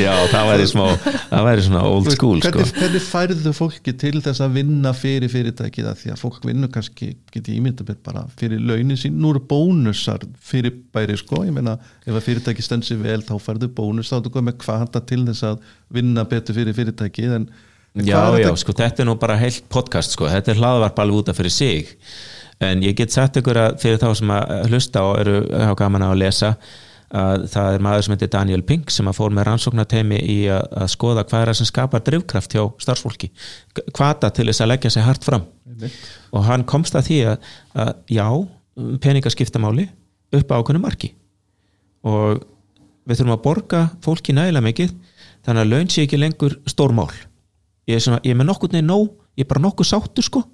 Já, 0.00 0.12
það 0.30 0.48
væri 0.50 0.66
smá 0.70 0.84
það 1.30 1.46
væri 1.46 1.64
svona 1.66 1.82
old 1.88 2.10
school 2.14 2.42
sko. 2.42 2.50
hvernig, 2.58 2.74
hvernig 2.80 3.04
færðu 3.06 3.52
fólki 3.56 3.94
til 4.00 4.20
þess 4.24 4.42
að 4.44 4.58
vinna 4.58 4.92
fyrir 4.96 5.32
fyrirtækið? 5.32 5.88
Að 5.90 6.02
því 6.02 6.12
að 6.14 6.20
fólk 6.24 6.44
vinnur 6.48 6.72
kannski, 6.74 7.10
geti 7.34 7.56
ímyndabit 7.58 8.02
bara 8.06 8.26
fyrir 8.40 8.62
launin 8.64 8.98
sín, 9.00 9.16
nú 9.22 9.32
eru 9.34 9.42
bónusar 9.50 10.26
fyrir 10.44 10.76
bæri 10.94 11.16
sko, 11.20 11.44
ég 11.48 11.56
meina 11.56 11.78
ef 12.04 12.12
að 12.14 12.26
fyrirtæki 12.28 12.66
stensi 12.66 12.98
vel 13.00 13.22
þá 13.26 13.34
færðu 13.42 13.70
bónus. 13.76 14.10
Þá 14.12 14.20
er 14.20 14.28
það 14.28 14.46
með 14.50 14.60
kvata 14.64 15.04
til 15.08 15.22
þess 15.28 15.46
að 15.52 15.72
vinna 15.98 16.26
betur 16.30 16.58
fyrir 16.60 16.76
fyrirtækið 16.76 17.36
en 17.40 17.50
Já, 17.98 18.20
já, 18.38 18.46
þetta? 18.46 18.58
sko, 18.62 18.74
þetta 18.78 19.02
er 19.02 19.08
nú 19.08 19.16
bara 19.18 19.34
heilt 19.40 19.64
podcast 19.72 20.14
sko, 20.14 20.28
þetta 20.30 20.52
er 20.52 20.60
hlaðvarp 20.60 21.00
alveg 21.02 21.24
útaf 21.24 21.40
fyrir 21.40 21.50
sig. 21.50 21.88
En 22.62 22.84
ég 22.84 22.94
get 22.94 23.10
sagt 23.10 23.40
ykkur 23.40 23.58
að 23.58 23.80
fyrir 23.82 23.98
þá 23.98 24.12
sem 24.20 24.30
að 24.36 24.52
hlusta 24.68 25.02
og 25.08 25.16
eru 25.22 25.40
á 25.50 25.74
gaman 25.74 26.04
að 26.06 26.20
lesa 26.20 26.52
það 27.10 27.74
er 27.74 27.82
maður 27.82 28.04
sem 28.06 28.14
heitir 28.14 28.30
Daniel 28.30 28.62
Pink 28.66 28.92
sem 28.94 29.08
að 29.10 29.16
fór 29.18 29.32
með 29.34 29.48
rannsóknarteimi 29.48 30.20
í 30.30 30.36
að, 30.52 30.66
að 30.82 30.90
skoða 30.92 31.24
hvað 31.26 31.42
er 31.42 31.50
það 31.50 31.58
sem 31.58 31.68
skapar 31.70 32.04
drivkraft 32.06 32.54
hjá 32.54 32.62
starfsfólki 32.82 33.30
hvata 33.96 34.30
til 34.34 34.46
þess 34.46 34.62
að 34.62 34.70
leggja 34.70 34.92
sig 34.94 35.06
hart 35.06 35.26
fram. 35.26 35.48
Einmitt. 35.70 35.96
og 36.30 36.46
hann 36.46 36.66
komst 36.68 36.94
að 36.98 37.08
því 37.08 37.18
að, 37.32 37.48
að 37.82 37.92
já, 38.14 38.26
peningaskiptamáli 39.02 39.88
upp 40.38 40.54
á 40.54 40.58
ákveðnu 40.60 40.82
marki. 40.82 41.14
Og 42.06 42.44
við 43.08 43.20
þurfum 43.20 43.34
að 43.34 43.44
borga 43.44 43.82
fólki 44.04 44.36
nægilega 44.36 44.66
mikið 44.68 44.94
þannig 45.46 45.64
að 45.64 45.72
laun 45.74 45.90
sé 45.90 46.04
ekki 46.06 46.20
lengur 46.20 46.58
stór 46.70 46.94
mál. 46.94 47.10
Ég 47.90 47.98
er, 47.98 48.04
svona, 48.04 48.20
ég 48.22 48.36
er 48.36 48.38
með 48.38 48.52
nokkuð 48.52 48.76
neði 48.76 48.86
nóg 48.86 49.08
ég 49.38 49.46
er 49.46 49.50
bara 49.50 49.64
nokkuð 49.64 49.88
sáttur 49.88 50.26
sko. 50.26 50.44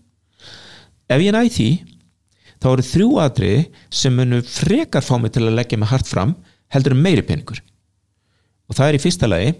Ef 1.11 1.23
ég 1.23 1.35
næði 1.35 1.53
því 1.57 1.69
þá 2.63 2.69
eru 2.73 2.85
þrjú 2.91 3.09
atriði 3.23 3.63
sem 3.93 4.15
munu 4.17 4.43
frekar 4.47 5.05
fá 5.05 5.17
mig 5.21 5.35
til 5.35 5.47
að 5.47 5.57
leggja 5.59 5.79
mig 5.81 5.91
hart 5.91 6.09
fram 6.09 6.35
heldur 6.73 6.97
meiri 6.99 7.25
peningur. 7.27 7.61
Og 8.67 8.77
það 8.77 8.89
er 8.89 8.99
í 8.99 9.03
fyrsta 9.03 9.31
lagi 9.31 9.53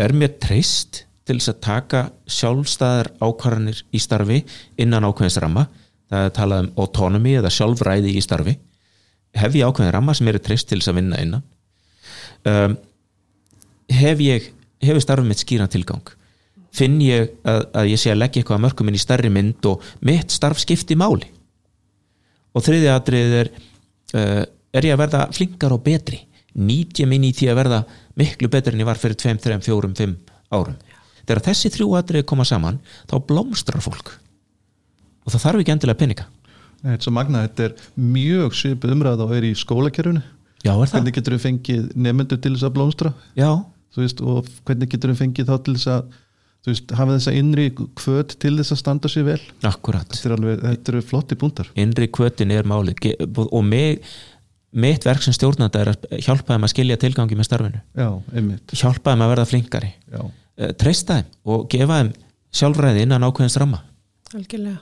er 0.00 0.14
mér 0.16 0.36
treyst 0.40 1.04
til 1.28 1.38
þess 1.38 1.52
að 1.52 1.62
taka 1.66 2.02
sjálfstæðar 2.30 3.12
ákvarðanir 3.22 3.82
í 3.94 4.00
starfi 4.02 4.40
innan 4.80 5.06
ákveðins 5.06 5.38
ramma. 5.42 5.66
Það 6.10 6.28
er 6.28 6.32
talað 6.36 6.64
um 6.64 6.70
autonomy 6.82 7.36
eða 7.38 7.52
sjálfræði 7.52 8.16
í 8.16 8.24
starfi. 8.24 8.56
Hef 9.36 9.54
ég 9.56 9.68
ákveðin 9.68 9.94
ramma 9.94 10.14
sem 10.16 10.28
er 10.28 10.40
treyst 10.42 10.68
til 10.70 10.80
þess 10.80 10.92
að 10.92 10.98
vinna 10.98 11.20
innan? 11.22 11.44
Um, 12.48 12.74
hef 13.92 14.24
ég 14.24 14.50
hefur 14.82 15.04
starfið 15.04 15.30
mitt 15.30 15.44
skýran 15.44 15.70
tilgang? 15.72 16.16
Finn 16.72 16.98
ég 17.04 17.30
að, 17.44 17.68
að 17.76 17.92
ég 17.92 18.00
sé 18.00 18.10
að 18.12 18.22
leggja 18.22 18.42
eitthvað 18.42 18.58
að 18.58 18.64
mörgum 18.66 18.90
inn 18.90 18.98
í 18.98 19.02
starri 19.02 19.30
mynd 19.32 19.68
og 19.68 19.84
mitt 20.08 20.32
starf 20.32 20.60
skipti 20.62 20.96
máli 20.98 21.28
og 22.52 22.64
þriði 22.64 22.90
atrið 22.92 23.36
er 23.40 23.50
uh, 23.52 24.42
er 24.72 24.88
ég 24.88 24.96
að 24.96 25.02
verða 25.04 25.26
flinkar 25.34 25.74
og 25.74 25.84
betri? 25.84 26.22
Nýt 26.52 27.00
ég 27.00 27.08
minn 27.08 27.24
í 27.24 27.32
því 27.36 27.48
að 27.52 27.58
verða 27.62 27.80
miklu 28.20 28.50
betri 28.52 28.74
en 28.74 28.82
ég 28.82 28.88
var 28.88 29.00
fyrir 29.00 29.16
2, 29.20 29.38
3, 29.44 29.60
4, 29.64 29.92
5 30.02 30.14
árum? 30.52 30.76
Þegar 31.22 31.42
þessi 31.46 31.70
þrjú 31.72 31.96
atrið 32.00 32.26
koma 32.28 32.44
saman 32.48 32.80
þá 33.08 33.16
blómstrar 33.28 33.84
fólk. 33.84 34.16
Og 35.22 35.32
það 35.32 35.44
þarf 35.46 35.62
ekki 35.62 35.74
endilega 35.76 36.00
peninga. 36.00 36.26
Þetta 36.82 37.08
er 37.08 37.14
magna, 37.14 37.44
þetta 37.46 37.68
er 37.68 37.74
mjög 37.94 38.56
svipið 38.58 38.94
umræð 38.96 39.22
og 39.22 39.34
er 39.36 39.46
í 39.46 39.52
skólakerfinu. 39.54 40.22
Já, 40.62 40.72
er 40.72 40.80
það? 40.82 40.96
hvernig 40.96 41.14
getur 41.16 41.36
við 41.36 41.44
fengið 41.46 41.86
nefnendur 41.94 42.40
til 42.42 42.52
þess 42.56 42.66
að 42.66 42.74
blómstra? 42.76 43.12
Já, 43.38 43.50
þú 43.94 44.02
veist, 44.02 44.22
og 44.22 44.50
hvernig 44.66 44.90
getur 44.90 45.12
við 45.12 45.20
fengið 45.22 45.48
þá 45.50 45.54
til 45.62 45.76
þess 45.76 45.90
að 45.94 46.18
þú 46.62 46.72
veist, 46.72 46.92
hafa 46.98 47.16
þessa 47.16 47.34
innri 47.38 47.68
kvöt 47.74 48.36
til 48.42 48.54
þess 48.58 48.74
að 48.74 48.80
standa 48.82 49.10
sér 49.12 49.26
vel? 49.26 49.38
Akkurat. 49.68 50.06
Þetta 50.12 50.28
er 50.28 50.36
alveg, 50.36 50.60
þetta 50.66 50.92
eru 50.92 51.02
flotti 51.08 51.38
búndar 51.40 51.72
innri 51.82 52.08
kvötin 52.12 52.54
er 52.54 52.68
málið. 52.68 53.00
Ge- 53.06 53.16
og 53.42 53.64
mig, 53.66 54.04
mitt 54.72 55.06
verk 55.08 55.24
sem 55.24 55.36
stjórnanda 55.36 55.82
er 55.82 55.92
að 55.94 56.06
hjálpa 56.20 56.54
þeim 56.54 56.68
að 56.68 56.74
skilja 56.74 57.00
tilgangi 57.02 57.38
með 57.38 57.50
starfinu. 57.50 57.82
Já, 57.98 58.08
einmitt. 58.32 58.76
Hjálpa 58.78 59.12
þeim 59.12 59.26
að 59.26 59.34
verða 59.34 59.50
flinkari. 59.50 59.92
Já. 60.12 60.22
Eh, 60.56 60.72
treysta 60.78 61.20
þeim 61.20 61.52
og 61.54 61.68
gefa 61.72 62.00
þeim 62.00 62.14
sjálfræði 62.52 63.06
innan 63.06 63.28
ákveðins 63.28 63.58
ramma. 63.60 63.82
Algjörlega. 64.32 64.80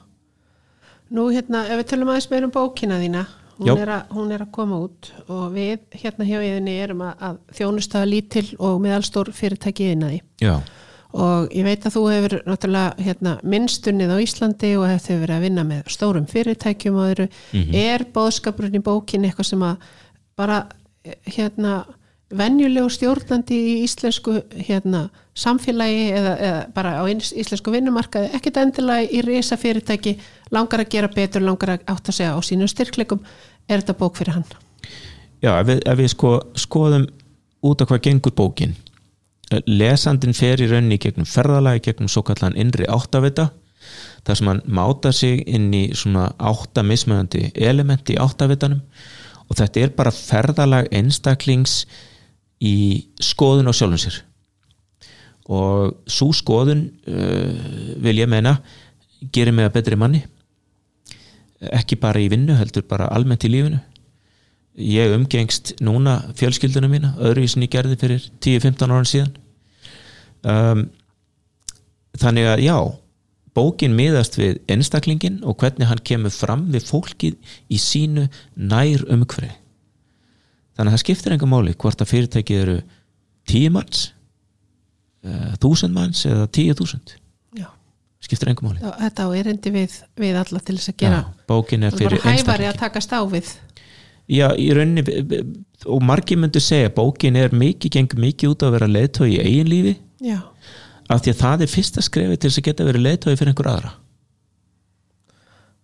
Nú 1.11 1.27
hérna, 1.35 1.65
ef 1.67 1.81
við 1.81 1.87
tölum 1.91 2.11
aðeins 2.13 2.31
meira 2.31 2.47
um 2.47 2.53
bókina 2.55 3.01
þína 3.01 3.25
hún 3.61 3.81
er, 3.81 3.91
að, 3.93 4.13
hún 4.17 4.33
er 4.35 4.45
að 4.45 4.53
koma 4.55 4.79
út 4.87 5.11
og 5.29 5.43
við 5.55 5.81
hérna 6.01 6.27
hjá 6.29 6.39
yðinni 6.39 6.77
erum 6.81 7.03
að, 7.05 7.25
að 7.29 7.41
þjónusta 7.59 8.05
lítil 8.09 8.47
og 8.59 8.79
meðalstór 8.85 9.33
fyrirtæki 9.37 9.91
yðinnaði 9.91 10.21
Já, 10.43 10.55
og 11.13 11.49
ég 11.57 11.65
veit 11.67 11.87
að 11.87 11.95
þú 11.97 12.03
hefur 12.13 12.35
náttúrulega 12.47 13.05
hérna, 13.07 13.37
minnstunnið 13.43 14.13
á 14.15 14.17
Íslandi 14.23 14.75
og 14.79 14.87
hefur 14.91 15.23
verið 15.25 15.37
að 15.37 15.47
vinna 15.47 15.65
með 15.67 15.89
stórum 15.91 16.27
fyrirtækjum 16.31 16.99
og 17.03 17.09
eru, 17.15 17.29
er 17.75 18.05
bóðskapurinn 18.15 18.79
í 18.79 18.83
bókin 18.85 19.25
eitthvað 19.27 19.49
sem 19.51 19.65
að 19.67 19.89
bara 20.39 20.61
hérna 21.27 21.81
venjulegu 22.31 22.87
stjórnandi 22.95 23.57
í 23.59 23.71
íslensku 23.83 24.37
hérna, 24.69 25.09
samfélagi 25.35 26.03
eða, 26.15 26.35
eða 26.39 26.61
bara 26.77 26.93
á 27.01 27.05
ís- 27.11 27.33
íslensku 27.35 27.73
vinnumarkaði 27.75 28.29
ekkert 28.39 28.61
endilega 28.63 29.09
í 29.11 29.23
risa 29.27 29.57
fyrirtæki 29.59 30.13
langar 30.55 30.85
að 30.85 30.93
gera 30.95 31.09
betur, 31.11 31.43
langar 31.43 31.75
að 31.75 31.89
átta 31.91 32.15
sig 32.15 32.31
á 32.31 32.39
sínum 32.39 32.71
styrkleikum, 32.71 33.19
er 33.67 33.83
þetta 33.83 33.97
bók 33.99 34.21
fyrir 34.21 34.37
hann? 34.39 34.47
Já 35.43 35.57
ef, 35.59 35.67
við, 35.67 35.83
ef 35.91 35.99
við 35.99 36.13
sko, 36.15 36.31
skoðum 36.55 37.09
út 37.67 37.83
af 37.83 37.91
hvað 37.91 38.05
gengur 38.07 38.37
bókin 38.39 38.77
lesandin 39.67 40.37
fer 40.37 40.61
í 40.63 40.69
rauninni 40.71 40.99
í 40.99 41.03
gegnum 41.03 41.27
ferðalagi 41.27 41.89
gegnum 41.89 42.11
svo 42.11 42.23
kallan 42.27 42.57
innri 42.59 42.87
áttavita 42.91 43.51
þar 44.27 44.39
sem 44.39 44.51
hann 44.51 44.63
máta 44.69 45.13
sig 45.17 45.43
inn 45.49 45.73
í 45.75 45.85
svona 45.97 46.29
átta 46.39 46.85
mismöðandi 46.87 47.51
elementi 47.57 48.15
í 48.15 48.21
áttavitanum. 48.21 48.83
Og 49.51 49.59
þetta 49.59 49.83
er 49.83 49.95
bara 49.97 50.15
ferðalag 50.15 50.91
einstaklings 50.95 51.85
í 52.63 53.11
skoðun 53.19 53.71
á 53.71 53.75
sjálfum 53.75 54.03
sér. 54.05 54.21
Og 55.51 55.97
svo 56.07 56.31
skoðun 56.37 56.85
uh, 57.11 57.97
vil 58.05 58.21
ég 58.21 58.31
meina 58.31 58.61
gerir 59.35 59.57
mig 59.57 59.67
að 59.67 59.81
betri 59.81 59.99
manni. 59.99 60.23
Ekki 61.61 61.99
bara 62.01 62.23
í 62.23 62.29
vinnu 62.31 62.55
heldur 62.57 62.87
bara 62.89 63.11
almennt 63.11 63.45
í 63.45 63.51
lífinu 63.51 63.81
ég 64.79 65.15
umgengst 65.15 65.75
núna 65.83 66.21
fjölskyldunum 66.39 66.93
mína 66.95 67.13
öðruvísin 67.19 67.65
ég 67.67 67.73
gerði 67.73 67.99
fyrir 68.01 68.27
10-15 68.45 68.95
ára 68.95 69.09
síðan. 69.09 69.33
Um, 70.41 70.85
þannig 72.21 72.49
að 72.49 72.65
já 72.65 72.77
bókin 73.57 73.97
miðast 73.99 74.39
við 74.39 74.61
einstaklingin 74.71 75.41
og 75.45 75.59
hvernig 75.61 75.91
hann 75.91 76.03
kemur 76.07 76.33
fram 76.33 76.69
við 76.73 76.87
fólkið 76.89 77.57
í 77.69 77.81
sínu 77.83 78.29
nær 78.55 79.05
umhverfi. 79.11 79.53
Þannig 80.77 80.93
að 80.93 80.97
það 80.97 81.05
skiptir 81.05 81.35
enga 81.35 81.51
máli 81.51 81.75
hvort 81.77 82.01
að 82.01 82.13
fyrirtækið 82.15 82.63
eru 82.63 82.77
10 83.51 83.75
manns 83.75 84.05
uh, 85.27 85.57
1000 85.59 85.97
manns 85.97 86.23
eða 86.29 86.47
10.000 86.47 87.19
Já, 87.59 87.67
skiptir 88.23 88.53
enga 88.53 88.69
máli. 88.69 88.81
Þetta 89.03 89.27
á 89.27 89.29
erindi 89.37 89.75
við, 89.75 89.99
við 90.21 90.39
alla 90.41 90.63
til 90.63 90.79
þess 90.79 90.95
að 90.95 91.03
gera. 91.03 91.19
Já, 91.19 91.43
bókin 91.51 91.85
er 91.85 91.97
það 91.97 92.07
er 92.07 92.07
fyrir 92.07 92.25
bara 92.25 92.39
hæfari 92.39 92.71
að 92.71 92.81
takast 92.85 93.13
á 93.13 93.21
við 93.27 93.53
Já, 94.31 94.47
í 94.55 94.69
rauninni 94.77 95.03
og 95.91 96.05
margir 96.07 96.39
myndu 96.39 96.61
segja 96.63 96.93
bókin 96.95 97.39
er 97.41 97.55
mikið, 97.57 97.97
gengur 97.97 98.21
mikið 98.23 98.53
út 98.53 98.67
að 98.67 98.77
vera 98.77 98.91
leiðtói 98.91 99.31
í 99.33 99.41
eigin 99.43 99.71
lífi. 99.73 99.97
Já, 100.23 100.39
af 101.11 101.25
því 101.25 101.33
að 101.33 101.41
það 101.41 101.65
er 101.65 101.73
fyrsta 101.73 102.05
skrefi 102.07 102.37
til 102.39 102.51
þess 102.51 102.61
að 102.61 102.69
geta 102.69 102.87
verið 102.87 103.07
leiðtói 103.07 103.33
fyrir 103.33 103.51
einhver 103.53 103.71
aðra. 103.73 103.91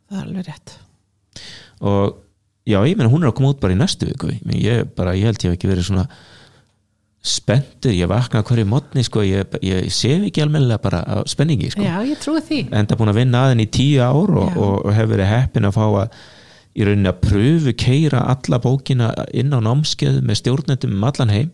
Það 0.06 0.20
er 0.20 0.28
alveg 0.28 0.46
rétt. 0.46 0.76
Og 1.82 2.14
já, 2.68 2.78
ég 2.86 2.94
meina 2.94 3.10
hún 3.10 3.26
er 3.26 3.32
að 3.32 3.36
koma 3.40 3.50
út 3.54 3.60
bara 3.62 3.74
í 3.74 3.80
næstu 3.80 4.06
viku. 4.06 4.30
Ég, 4.54 4.86
bara, 4.94 5.16
ég 5.18 5.26
held 5.26 5.42
ég 5.42 5.50
hef 5.50 5.58
ekki 5.58 5.72
verið 5.72 5.88
svona 5.88 6.06
spenntur, 7.26 7.90
ég 7.90 8.06
vakna 8.06 8.44
hverju 8.46 8.68
mótni 8.70 9.02
sko, 9.02 9.24
ég, 9.26 9.56
ég 9.66 9.90
sef 9.90 10.28
ekki 10.28 10.44
almennilega 10.44 10.78
bara 10.84 11.24
spenningi 11.26 11.72
sko. 11.74 11.82
Já, 11.82 11.98
ég 12.06 12.20
trúi 12.22 12.38
því. 12.46 12.60
Enda 12.70 12.98
búin 12.98 13.10
að 13.10 13.18
vinna 13.24 13.42
aðeins 13.48 13.66
í 13.66 13.70
tíu 13.74 14.04
ár 14.06 14.30
og, 14.30 14.54
og, 14.54 14.74
og 14.84 14.94
hef 14.94 15.10
verið 15.10 15.32
heppin 15.32 15.66
að 15.66 15.74
fá 15.74 15.84
að 15.88 16.20
í 16.76 16.84
rauninni 16.84 17.10
að 17.10 17.22
pröfu 17.24 17.72
keira 17.80 18.22
alla 18.32 18.60
bókina 18.60 19.10
inn 19.32 19.54
á 19.56 19.60
námskeið 19.64 20.20
með 20.26 20.40
stjórnendum 20.42 20.96
um 20.98 21.06
allan 21.08 21.32
heim. 21.32 21.50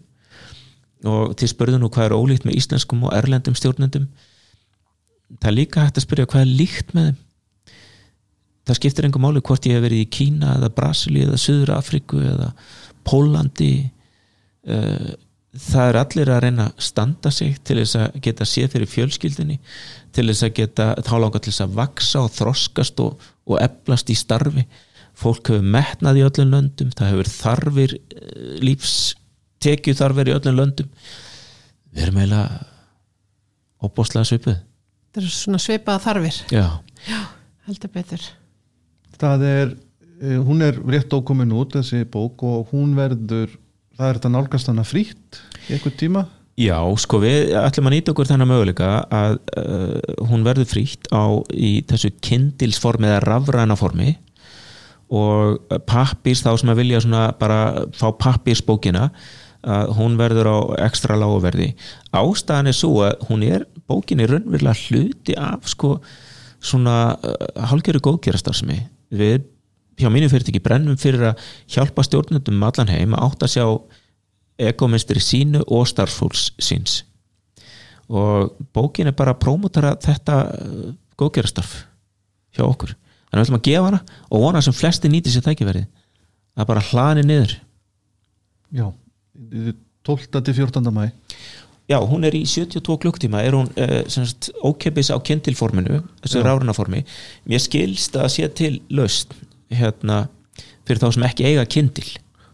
Og 1.07 1.35
til 1.39 1.51
spurðu 1.51 1.81
nú 1.83 1.91
hvað 1.91 2.11
er 2.11 2.17
ólíkt 2.19 2.47
með 2.47 2.59
íslenskum 2.61 3.07
og 3.07 3.15
erlendum 3.15 3.57
stjórnendum. 3.59 4.09
Það 5.39 5.51
er 5.51 5.59
líka 5.59 5.87
hægt 5.87 5.99
að 5.99 6.07
spyrja 6.07 6.31
hvað 6.31 6.45
er 6.45 6.57
líkt 6.61 6.95
með 6.97 7.11
þeim. 7.11 7.21
Það 8.63 8.79
skiptir 8.79 9.09
engum 9.09 9.25
máli 9.27 9.43
hvort 9.43 9.67
ég 9.67 9.75
hef 9.75 9.83
verið 9.83 10.05
í 10.05 10.11
Kína 10.15 10.57
eða 10.59 10.71
Brasili 10.75 11.25
eða 11.25 11.39
Suður 11.43 11.75
Afriku 11.75 12.21
eða 12.23 12.53
Pólandi 13.03 13.73
uh, 14.71 15.15
það 15.53 15.89
er 15.89 15.99
allir 16.01 16.31
að 16.33 16.41
reyna 16.47 16.69
að 16.71 16.85
standa 16.87 17.33
sig 17.35 17.59
til 17.67 17.81
þess 17.81 17.99
að 18.01 18.21
geta 18.25 18.47
séð 18.49 18.77
fyrir 18.77 18.89
fjölskyldinni 18.89 19.59
til 20.15 20.25
þess 20.31 20.47
að 20.47 20.55
geta 20.57 20.87
þá 21.05 21.13
langar 21.19 21.43
til 21.43 21.53
þess 21.53 21.65
að 21.67 21.75
vaksa 21.81 22.23
og 22.23 22.33
þroskast 22.39 23.03
og, 23.05 23.27
og 23.51 23.59
eflast 23.61 24.13
í 24.13 24.17
starfi 24.17 24.65
fólk 25.23 25.53
hefur 25.53 25.73
metnað 25.77 26.21
í 26.21 26.27
öllum 26.27 26.53
löndum 26.57 26.93
það 26.97 27.13
hefur 27.13 27.31
þarfir 27.33 27.95
eh, 27.97 28.59
lífs 28.63 28.97
tekju 29.63 29.95
þarfir 29.99 30.33
í 30.33 30.37
öllum 30.37 30.59
löndum. 30.59 30.91
Við 31.93 32.07
erum 32.07 32.21
eiginlega 32.23 32.61
óbúslega 33.83 34.29
svipuð. 34.29 34.61
Þetta 35.13 35.23
er 35.23 35.35
svona 35.37 35.63
svipaða 35.63 36.05
þarfir. 36.07 36.39
Já, 36.55 36.67
heldur 37.69 37.93
betur. 37.95 38.29
Það 39.23 39.49
er, 39.49 39.75
eh, 40.23 40.39
hún 40.43 40.63
er 40.65 40.79
rétt 40.83 41.13
ókomin 41.13 41.53
út 41.55 41.77
þessi 41.79 42.05
bók 42.09 42.43
og 42.49 42.73
hún 42.73 42.97
verður 42.99 43.53
það 43.99 44.09
er 44.09 44.19
þetta 44.19 44.33
nálgast 44.33 44.71
hana 44.71 44.85
frítt 44.87 45.41
í 45.69 45.77
einhver 45.77 45.95
tíma? 45.99 46.27
Já 46.61 46.77
sko 47.01 47.23
við 47.23 47.55
ætlum 47.57 47.89
að 47.89 47.95
nýta 47.97 48.13
okkur 48.13 48.29
þennan 48.29 48.51
möguleika 48.51 48.91
að 49.09 49.39
uh, 49.57 50.27
hún 50.29 50.45
verður 50.45 50.69
frítt 50.69 51.09
á 51.09 51.41
í 51.49 51.81
þessu 51.89 52.13
kindilsformi 52.25 53.09
eða 53.09 53.23
rafræna 53.25 53.77
formi 53.79 54.13
og 55.13 55.79
pappirs 55.89 56.41
þá 56.45 56.53
sem 56.57 56.73
að 56.73 56.81
vilja 56.81 57.25
bara 57.41 57.87
fá 57.93 58.09
pappirsbókina 58.17 59.11
að 59.63 59.93
hún 59.99 60.17
verður 60.19 60.49
á 60.51 60.59
ekstra 60.89 61.15
láguverði 61.21 61.73
ástæðan 62.17 62.71
er 62.73 62.77
svo 62.77 63.05
að 63.07 63.27
hún 63.29 63.45
er 63.47 63.67
bókinni 63.87 64.27
raunverulega 64.27 64.75
hluti 64.89 65.37
af 65.39 65.69
sko 65.71 65.99
svona 66.63 67.15
uh, 67.15 67.67
hálgjöru 67.71 68.01
góðgerastarfsemi 68.03 68.81
við 69.13 69.45
hjá 70.01 70.09
mínu 70.11 70.31
fyrirtæki 70.33 70.63
brennum 70.63 70.99
fyrir 70.99 71.33
að 71.33 71.47
hjálpa 71.71 72.05
stjórnendum 72.07 72.59
um 72.59 72.67
allan 72.67 72.91
heim 72.91 73.15
að 73.15 73.27
átt 73.29 73.47
að 73.47 73.55
sjá 73.55 73.67
ekoministri 74.63 75.21
sínu 75.23 75.63
og 75.73 75.87
starffólks 75.91 76.53
síns. 76.63 77.03
Og 78.13 78.53
bókin 78.75 79.09
er 79.11 79.17
bara 79.17 79.35
að 79.35 79.43
prómotara 79.45 79.95
þetta 80.03 80.39
uh, 80.49 80.91
góðgerastarf 81.21 81.77
hjá 82.57 82.67
okkur 82.67 82.97
að 83.33 83.41
við 83.41 83.47
ætlum 83.47 83.59
að 83.59 83.67
gefa 83.69 83.89
hana 83.89 84.01
og 84.29 84.45
vona 84.45 84.63
sem 84.65 84.77
flesti 84.77 85.11
nýti 85.13 85.33
sér 85.33 85.47
tækifærið. 85.47 85.87
Að 86.57 86.69
bara 86.69 86.85
hlani 86.91 87.25
niður. 87.25 87.55
Já, 88.73 88.87
12. 90.05 90.43
til 90.43 90.55
14. 90.55 90.93
mæ 90.93 91.11
Já, 91.91 91.99
hún 91.99 92.25
er 92.25 92.35
í 92.39 92.45
72 92.47 92.95
klukktíma 93.03 93.43
er 93.43 93.57
hún 93.57 93.69
uh, 93.75 94.03
semst, 94.09 94.53
ókeppis 94.63 95.11
á 95.11 95.19
kindilforminu 95.19 95.99
þessu 96.23 96.43
rárunaformi 96.47 97.03
mér 97.51 97.63
skilst 97.63 98.17
að 98.17 98.29
sé 98.37 98.49
til 98.55 98.77
löst 98.95 99.35
hérna, 99.73 100.29
fyrir 100.87 101.03
þá 101.03 101.09
sem 101.17 101.27
ekki 101.27 101.49
eiga 101.51 101.67
kindil 101.67 102.07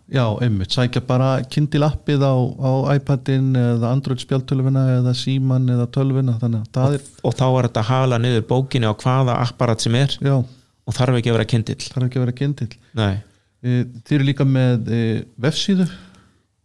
já, 0.09 0.25
einmitt, 0.41 0.73
sækja 0.73 1.03
bara 1.05 1.43
Kindle 1.53 1.91
appið 1.91 2.25
á, 2.25 2.35
á 2.41 2.73
iPadin 2.97 3.53
eða 3.59 3.93
Android 3.93 4.23
spjáltölvuna 4.25 4.87
eða 4.97 5.13
síman 5.17 5.69
eða 5.75 5.89
að 5.93 6.57
það 6.73 6.97
er 6.97 7.05
og 7.23 7.37
þá 7.37 7.47
er 7.49 7.69
þetta 7.69 7.85
að 7.85 7.91
hala 7.93 8.21
niður 8.23 8.47
bókinni 8.49 8.89
á 8.89 8.95
hvaða 8.97 9.37
apparat 9.45 9.85
sem 9.85 9.95
er. 10.01 10.17
Já, 10.25 10.41
og 10.89 10.97
þarf 10.97 11.21
ekki 11.21 11.33
að 11.33 11.39
vera 11.39 11.51
kindil 11.53 11.81
það 11.85 11.99
er 12.01 12.07
ekki 12.09 12.21
að 12.21 12.25
vera 12.25 12.39
Kindle 12.39 12.71
Nei, 12.99 13.17
Eh, 13.59 13.87
eru 14.15 14.23
líka 14.23 14.45
með 14.47 14.91
e, 14.95 14.99
vefsíðu. 15.43 15.89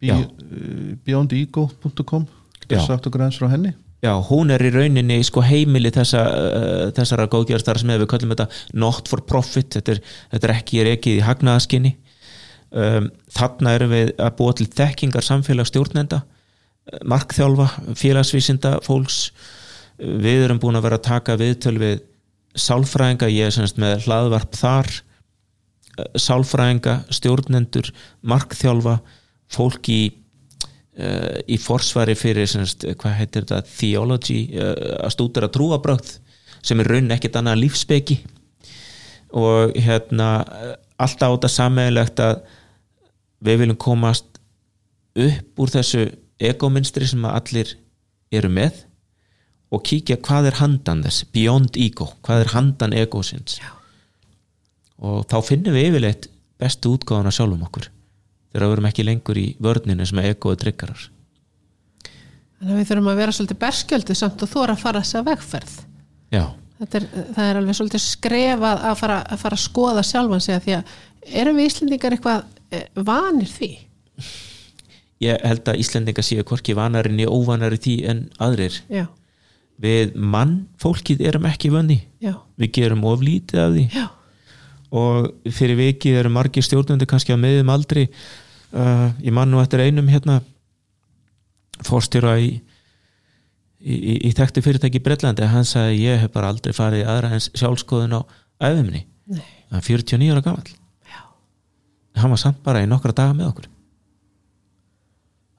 Be- 0.03 0.97
beyondego.com 1.07 2.25
sagt 2.69 3.07
okkur 3.07 3.23
eins 3.25 3.39
frá 3.39 3.47
henni? 3.49 3.71
Já, 4.03 4.11
hún 4.27 4.51
er 4.51 4.61
í 4.67 4.69
rauninni 4.73 5.21
sko 5.23 5.39
heimili 5.47 5.87
þessa, 5.95 6.21
uh, 6.27 6.89
þessara 6.91 7.29
góðgjörastar 7.31 7.79
sem 7.79 7.93
við 7.93 8.03
köllum 8.11 8.33
þetta 8.33 8.47
not 8.75 9.07
for 9.07 9.23
profit. 9.23 9.77
Þetta 9.77 9.93
er, 9.95 10.01
þetta 10.33 10.49
er 10.49 10.53
ekki 10.57 10.83
rekið 10.89 11.21
í 11.21 11.23
hagnaðaskinni 11.23 11.93
um, 12.75 13.07
þarna 13.31 13.75
erum 13.77 13.93
við 13.95 14.11
að 14.19 14.35
búa 14.41 14.57
til 14.59 14.67
þekkingar 14.75 15.23
samfélag 15.23 15.71
stjórnenda 15.71 16.19
markþjálfa, 17.07 17.69
félagsvísinda 17.95 18.73
fólks, 18.83 19.29
við 19.97 20.49
erum 20.49 20.59
búin 20.59 20.75
að 20.75 20.89
vera 20.89 20.99
að 20.99 21.07
taka 21.07 21.39
viðtöl 21.39 21.77
við 21.79 22.03
sálfræðinga, 22.59 23.31
ég 23.33 23.49
er 23.49 23.55
semst 23.55 23.79
með 23.81 24.07
hlaðvarp 24.07 24.57
þar 24.57 24.89
eh, 24.89 26.19
sálfræðinga, 26.19 26.99
stjórnendur 27.13 27.93
markþjálfa, 28.21 28.99
fólk 29.53 29.89
í 29.93 30.01
uh, 30.97 31.39
í 31.45 31.59
forsvari 31.61 32.15
fyrir 32.17 32.47
semst, 32.49 32.85
hvað 32.99 33.17
heitir 33.19 33.43
þetta, 33.45 33.59
theology 33.69 34.39
uh, 34.57 34.73
að 35.03 35.13
stúdera 35.13 35.49
trúabrögð 35.53 36.15
sem 36.63 36.79
er 36.79 36.89
raunin 36.89 37.13
ekkert 37.13 37.37
annað 37.39 37.61
lífsbeki 37.65 38.17
og 39.33 39.73
hérna 39.81 40.29
eh, 40.45 40.73
alltaf 41.01 41.33
á 41.33 41.33
þetta 41.33 41.49
sammeðilegt 41.49 42.21
að 42.21 42.43
við 43.43 43.63
viljum 43.63 43.79
komast 43.81 44.39
upp 45.17 45.63
úr 45.63 45.73
þessu 45.73 46.03
egominstri 46.41 47.07
sem 47.09 47.25
að 47.25 47.37
allir 47.39 47.73
eru 48.33 48.51
með 48.53 48.83
og 49.73 49.81
kíkja 49.87 50.19
hvað 50.23 50.51
er 50.51 50.59
handan 50.59 51.01
þess 51.05 51.25
beyond 51.33 51.79
ego, 51.81 52.11
hvað 52.25 52.45
er 52.45 52.53
handan 52.53 52.95
egosins 52.97 53.57
Já. 53.61 53.71
og 55.01 55.25
þá 55.31 55.37
finnum 55.47 55.75
við 55.75 55.89
yfirleitt 55.89 56.29
bestu 56.61 56.93
útgáðan 56.93 57.31
að 57.31 57.37
sjálfum 57.39 57.65
okkur 57.67 57.89
þegar 58.53 58.67
við 58.67 58.75
erum 58.75 58.89
ekki 58.89 59.07
lengur 59.07 59.39
í 59.41 59.47
vörninu 59.63 60.05
sem 60.05 60.21
er 60.21 60.33
egoðu 60.35 60.59
tryggarar. 60.61 61.07
Þannig 62.59 62.75
að 62.75 62.79
við 62.79 62.91
þurfum 62.91 63.09
að 63.11 63.21
vera 63.23 63.35
svolítið 63.35 63.61
berskjöldu 63.63 64.17
samt 64.17 64.45
og 64.45 64.51
þóra 64.51 64.75
að 64.75 64.83
fara 64.83 65.01
þess 65.01 65.17
að 65.17 65.25
vegferð. 65.31 65.73
Já, 66.33 66.43
er, 66.85 67.07
það 67.33 67.47
er 67.47 67.59
alveg 67.59 67.79
svolítið 67.79 68.03
skrefað 68.05 68.85
að 68.91 68.99
fara 69.01 69.17
að, 69.25 69.41
fara 69.41 69.57
að 69.57 69.63
skoða 69.65 70.05
sjálfan 70.07 70.45
sig 70.45 70.55
að 70.55 70.67
því 70.67 70.75
að 70.77 70.93
erum 71.41 71.59
við 71.59 71.69
Íslendingar 71.71 72.15
eitthvað 72.15 72.45
eh, 72.69 72.85
vanir 73.09 73.51
því? 73.51 73.71
ég 75.23 75.43
held 75.47 75.69
að 75.69 75.81
Íslendinga 75.81 76.23
séu 76.25 76.45
hvorki 76.47 76.75
vanari 76.77 77.13
niður 77.13 77.35
óvanari 77.37 77.79
því 77.81 77.95
en 78.11 78.23
aðrir. 78.43 78.79
Já, 78.91 79.05
við 79.81 80.13
mann 80.15 80.67
fólkið 80.81 81.23
erum 81.29 81.47
ekki 81.49 81.71
vönni. 81.73 82.01
Við 82.59 82.73
gerum 82.77 83.05
of 83.09 83.23
lítið 83.25 83.61
af 83.63 83.71
því. 83.73 83.85
Já, 83.93 84.05
og 84.93 85.53
fyrir 85.57 85.79
vikið 85.79 86.19
eru 86.21 86.31
margir 86.33 86.65
stjórnundir 86.65 87.09
kannski 87.09 87.33
að 87.33 87.41
meðum 87.47 87.71
aldrei 87.73 88.03
uh, 88.05 89.09
ég 89.23 89.33
man 89.33 89.49
nú 89.49 89.61
eftir 89.63 89.81
einum 89.81 90.11
hérna 90.11 90.41
fórstjóra 91.83 92.35
í, 92.37 92.51
í, 93.81 93.95
í, 93.95 94.19
í 94.29 94.33
þekktu 94.37 94.61
fyrirtæki 94.65 95.01
í 95.01 95.05
Bretlandi. 95.05 95.49
Hann 95.49 95.65
sagði 95.67 96.05
ég 96.05 96.21
hef 96.21 96.35
bara 96.35 96.53
aldrei 96.53 96.75
farið 96.77 97.09
aðra 97.09 97.33
en 97.33 97.43
sjálfskoðun 97.49 98.19
á 98.19 98.21
æfumni 98.61 99.07
hann 99.73 99.81
er 99.81 99.85
49 99.87 100.31
ára 100.31 100.41
gamall. 100.45 100.73
Já, 101.09 101.21
hann 102.21 102.33
var 102.33 102.41
samt 102.41 102.61
bara 102.63 102.83
í 102.83 102.89
nokkra 102.89 103.15
daga 103.15 103.33
með 103.37 103.49
okkur. 103.49 103.69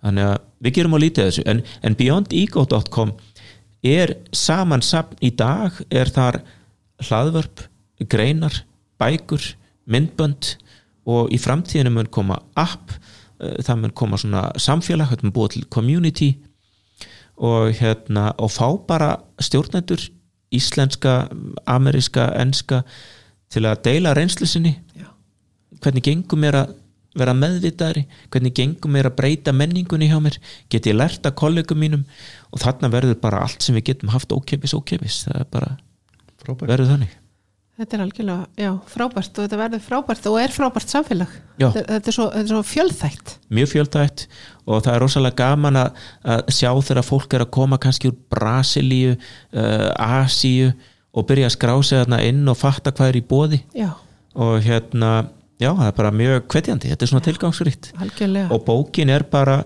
Þannig 0.04 0.28
að 0.28 0.36
við 0.60 0.76
gerum 0.76 0.94
á 0.94 0.98
lítið 1.00 1.24
af 1.24 1.30
þessu. 1.30 1.44
En, 1.50 1.62
en 1.82 1.96
beyondego.com 1.98 3.14
er 3.84 4.16
samansapn 4.32 5.20
í 5.24 5.30
dag 5.36 5.76
er 5.90 6.10
þar 6.12 6.40
hlaðvörp 7.04 7.66
greinar, 8.10 8.64
bækur 9.00 9.44
myndbönd 9.90 10.54
og 11.04 11.32
í 11.34 11.38
framtíðinu 11.40 11.92
mun 11.92 12.10
koma 12.12 12.40
app 12.56 12.94
eh, 13.40 13.60
það 13.64 13.80
mun 13.82 13.94
koma 13.96 14.20
svona 14.20 14.48
samfélag 14.56 15.12
þetta 15.12 15.28
mun 15.28 15.36
búa 15.36 15.52
til 15.52 15.66
community 15.68 16.32
og 17.34 17.74
hérna 17.76 18.30
og 18.38 18.52
fá 18.54 18.68
bara 18.86 19.16
stjórnendur 19.42 20.08
íslenska, 20.54 21.28
ameríska, 21.66 22.28
enska 22.38 22.82
til 23.52 23.66
að 23.68 23.82
deila 23.88 24.14
reynslu 24.16 24.46
sinni. 24.48 24.74
Já, 24.98 25.10
hvernig 25.82 26.06
gengum 26.06 26.42
mér 26.44 26.60
að 26.62 26.74
vera 27.14 27.34
meðvitaðri, 27.38 28.04
hvernig 28.32 28.54
gengum 28.58 28.94
mér 28.94 29.10
að 29.10 29.18
breyta 29.20 29.54
menningunni 29.54 30.08
hjá 30.10 30.18
mér, 30.22 30.38
get 30.70 30.88
ég 30.90 30.96
lært 30.98 31.26
að 31.26 31.36
kollegum 31.38 31.78
mínum 31.78 32.02
og 32.54 32.62
þarna 32.62 32.90
verður 32.92 33.18
bara 33.22 33.42
allt 33.48 33.66
sem 33.66 33.76
við 33.76 33.90
getum 33.90 34.14
haft 34.14 34.32
ókepis, 34.34 34.76
ókepis 34.78 35.24
það 35.26 35.42
er 35.42 35.52
bara, 35.52 35.76
frábært. 36.40 36.70
verður 36.70 36.90
þannig. 36.94 37.20
Þetta 37.74 37.96
er 37.96 38.02
algjörlega, 38.04 38.42
já, 38.54 38.68
frábært 38.86 39.38
og 39.40 39.46
þetta 39.48 39.56
verður 39.58 39.80
frábært 39.82 40.26
og 40.30 40.36
er 40.38 40.52
frábært 40.54 40.92
samfélag. 40.92 41.30
Já. 41.58 41.66
þetta, 41.74 41.82
þetta, 41.88 42.10
er 42.12 42.14
svo, 42.14 42.26
þetta 42.30 42.44
er 42.44 42.52
svo 42.52 42.60
fjölþætt. 42.70 43.32
Mjög 43.58 43.70
fjöldætt 43.72 44.24
og 44.62 44.84
það 44.84 44.90
er 44.92 45.02
rosalega 45.02 45.38
gaman 45.40 45.80
að, 45.80 46.04
að 46.36 46.52
sjá 46.54 46.70
þegar 46.70 47.08
fólk 47.08 47.34
er 47.34 47.42
að 47.42 47.50
koma 47.58 47.80
kannski 47.82 48.12
úr 48.12 48.20
Brasilíu 48.30 49.16
uh, 49.16 50.20
Asíu 50.22 50.70
og 51.14 51.26
byrja 51.26 51.50
að 51.50 51.56
skrá 51.56 51.74
sig 51.82 51.98
þarna 52.04 52.22
inn 52.28 52.46
og 52.46 52.60
fatta 52.60 52.94
hvað 52.94 53.10
er 53.10 53.18
í 53.18 53.24
bóði 53.26 53.60
já, 53.74 53.88
og 54.38 54.54
hérna, 54.62 55.10
já, 55.58 55.72
það 55.72 55.88
er 55.88 55.98
bara 55.98 56.14
mjög 56.14 56.46
hvetjandi, 56.54 56.94
þetta 56.94 57.06
er 57.06 57.10
svona 57.10 57.26
tilgangsrikt 57.26 57.90
algjörlega. 57.98 58.54
Og 58.54 58.62
bókin 58.70 59.10
er 59.14 59.26
bara 59.34 59.64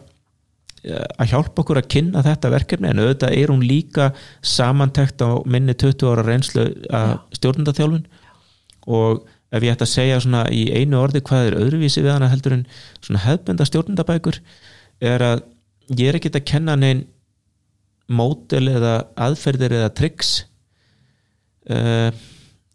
að 0.86 1.32
hjálpa 1.32 1.62
okkur 1.62 1.80
að 1.80 1.90
kynna 1.94 2.22
þetta 2.26 2.52
verkefni 2.54 2.90
en 2.90 3.02
auðvitað 3.02 3.34
er 3.34 3.52
hún 3.52 3.64
líka 3.66 4.12
samantekt 4.46 5.24
á 5.24 5.42
minni 5.46 5.74
20 5.74 6.12
ára 6.12 6.24
reynslu 6.26 6.68
að 6.94 7.12
stjórnendaþjálfun. 7.38 8.06
Og 8.88 9.26
ef 9.52 9.64
ég 9.64 9.72
ætti 9.72 9.86
að 9.86 9.92
segja 9.94 10.22
svona 10.22 10.44
í 10.52 10.66
einu 10.76 11.00
orði 11.00 11.22
hvað 11.24 11.50
er 11.50 11.58
öðruvísi 11.62 12.02
við 12.04 12.14
hana 12.14 12.30
heldur 12.32 12.58
en 12.58 12.66
svona 13.00 13.24
hefbenda 13.24 13.66
stjórnundabækur 13.68 14.40
er 15.00 15.24
að 15.24 15.44
ég 15.96 16.10
er 16.10 16.18
ekkert 16.18 16.38
að 16.40 16.48
kenna 16.52 16.76
neinn 16.76 17.06
mótel 18.08 18.66
eða 18.70 18.94
aðferðir 19.20 19.76
eða 19.80 19.92
triks 19.96 20.32
uh, 21.72 22.10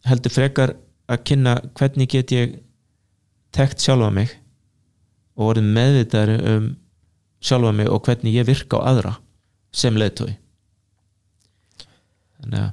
heldur 0.08 0.34
frekar 0.34 0.76
að 1.10 1.26
kynna 1.30 1.58
hvernig 1.78 2.12
get 2.14 2.34
ég 2.34 2.58
tekt 3.54 3.82
sjálfa 3.84 4.10
mig 4.14 4.34
og 5.38 5.54
orðið 5.54 5.76
meðvitaður 5.78 6.48
um 6.54 6.70
sjálfa 7.44 7.74
mig 7.76 7.92
og 7.92 8.04
hvernig 8.08 8.38
ég 8.38 8.48
virka 8.48 8.80
á 8.80 8.88
aðra 8.94 9.18
sem 9.76 9.98
leðtói 10.00 10.34
þannig 12.40 12.70
að 12.70 12.72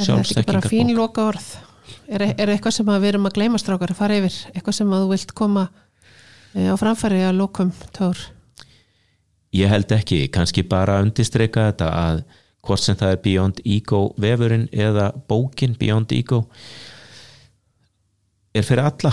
Er 0.00 0.94
loka 0.96 1.26
orð? 1.28 1.46
Er, 2.08 2.22
er 2.38 2.52
eitthvað 2.54 2.76
sem 2.78 2.90
við 2.90 3.08
erum 3.10 3.26
að 3.28 3.36
gleyma 3.36 3.58
strákar 3.60 3.92
að 3.92 3.98
fara 3.98 4.18
yfir? 4.20 4.36
Eitthvað 4.54 4.76
sem 4.78 4.92
að 4.94 5.02
þú 5.02 5.08
vilt 5.10 5.32
koma 5.36 5.64
eh, 6.54 6.70
á 6.70 6.74
framfæri 6.78 7.24
að 7.26 7.40
lokum 7.40 7.72
tór? 7.96 8.20
Ég 9.56 9.68
held 9.68 9.90
ekki, 9.92 10.28
kannski 10.32 10.62
bara 10.62 11.00
undirstreika 11.02 11.66
þetta 11.68 11.90
að 11.90 12.22
hvort 12.64 12.84
sem 12.84 12.98
það 12.98 13.14
er 13.14 13.20
Beyond 13.24 13.60
Ego 13.64 14.02
vefurinn 14.20 14.68
eða 14.70 15.10
bókin 15.28 15.74
Beyond 15.80 16.14
Ego 16.14 16.44
er 18.54 18.66
fyrir 18.66 18.86
alla 18.86 19.12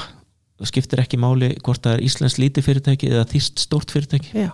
það 0.58 0.72
skiptir 0.72 1.02
ekki 1.04 1.20
máli 1.22 1.54
hvort 1.64 1.84
það 1.86 1.98
er 1.98 2.06
Íslands 2.08 2.38
lítið 2.42 2.68
fyrirtæki 2.68 3.12
eða 3.14 3.28
þýst 3.32 3.64
stórt 3.64 3.94
fyrirtæki 3.94 4.46
Já, 4.46 4.52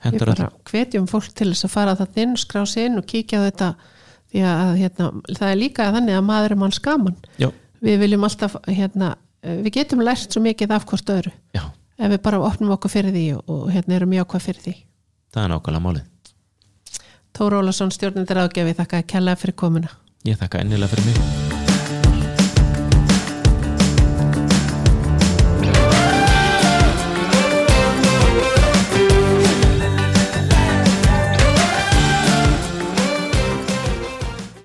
ég 0.00 0.08
hendur 0.08 0.32
bara 0.32 0.50
hvetjum 0.70 1.08
fólk 1.10 1.32
til 1.36 1.50
þess 1.52 1.68
að 1.68 1.74
fara 1.74 1.96
það 1.98 2.20
inn, 2.24 2.36
skrá 2.40 2.62
sig 2.68 2.88
inn 2.88 3.00
og 3.00 3.08
kíkja 3.08 3.42
á 3.42 3.46
þetta 3.48 3.70
því 4.30 4.44
að 4.46 4.70
hérna, 4.78 5.08
það 5.34 5.48
er 5.50 5.58
líka 5.58 5.88
þannig 5.94 6.16
að 6.18 6.28
maður 6.28 6.54
er 6.54 6.60
mann 6.62 6.74
skaman 6.74 7.18
Já, 7.40 7.50
við 7.84 7.98
viljum 8.04 8.26
alltaf 8.28 8.56
hérna, 8.68 9.14
við 9.42 9.72
getum 9.80 10.04
lært 10.04 10.32
svo 10.32 10.42
mikið 10.44 10.76
af 10.76 10.86
hvort 10.88 11.14
öðru. 11.16 11.34
Já, 11.56 11.64
ef 11.98 12.14
við 12.14 12.22
bara 12.24 12.42
opnum 12.46 12.74
okkur 12.76 12.94
fyrir 12.94 13.16
því 13.16 13.26
og, 13.38 13.44
og 13.50 13.70
hérna 13.74 13.98
erum 13.98 14.16
jákvæð 14.18 14.48
fyrir 14.48 14.66
því. 14.66 14.76
Það 15.30 15.46
er 15.46 15.54
nákvæmlega 15.54 15.86
málið. 15.86 16.34
Tóra 17.36 17.62
Ólason 17.62 17.94
stjórnendur 17.94 18.42
ágjafi 18.42 18.76
þakka 18.82 19.00
að 19.04 19.08
kella 19.14 19.38
fyrir 19.38 19.58
komuna. 19.62 19.96
Ég 20.26 20.40
þakka 20.40 20.64
ennilega 20.64 20.92
fyrir 20.94 21.10
mig 21.10 21.59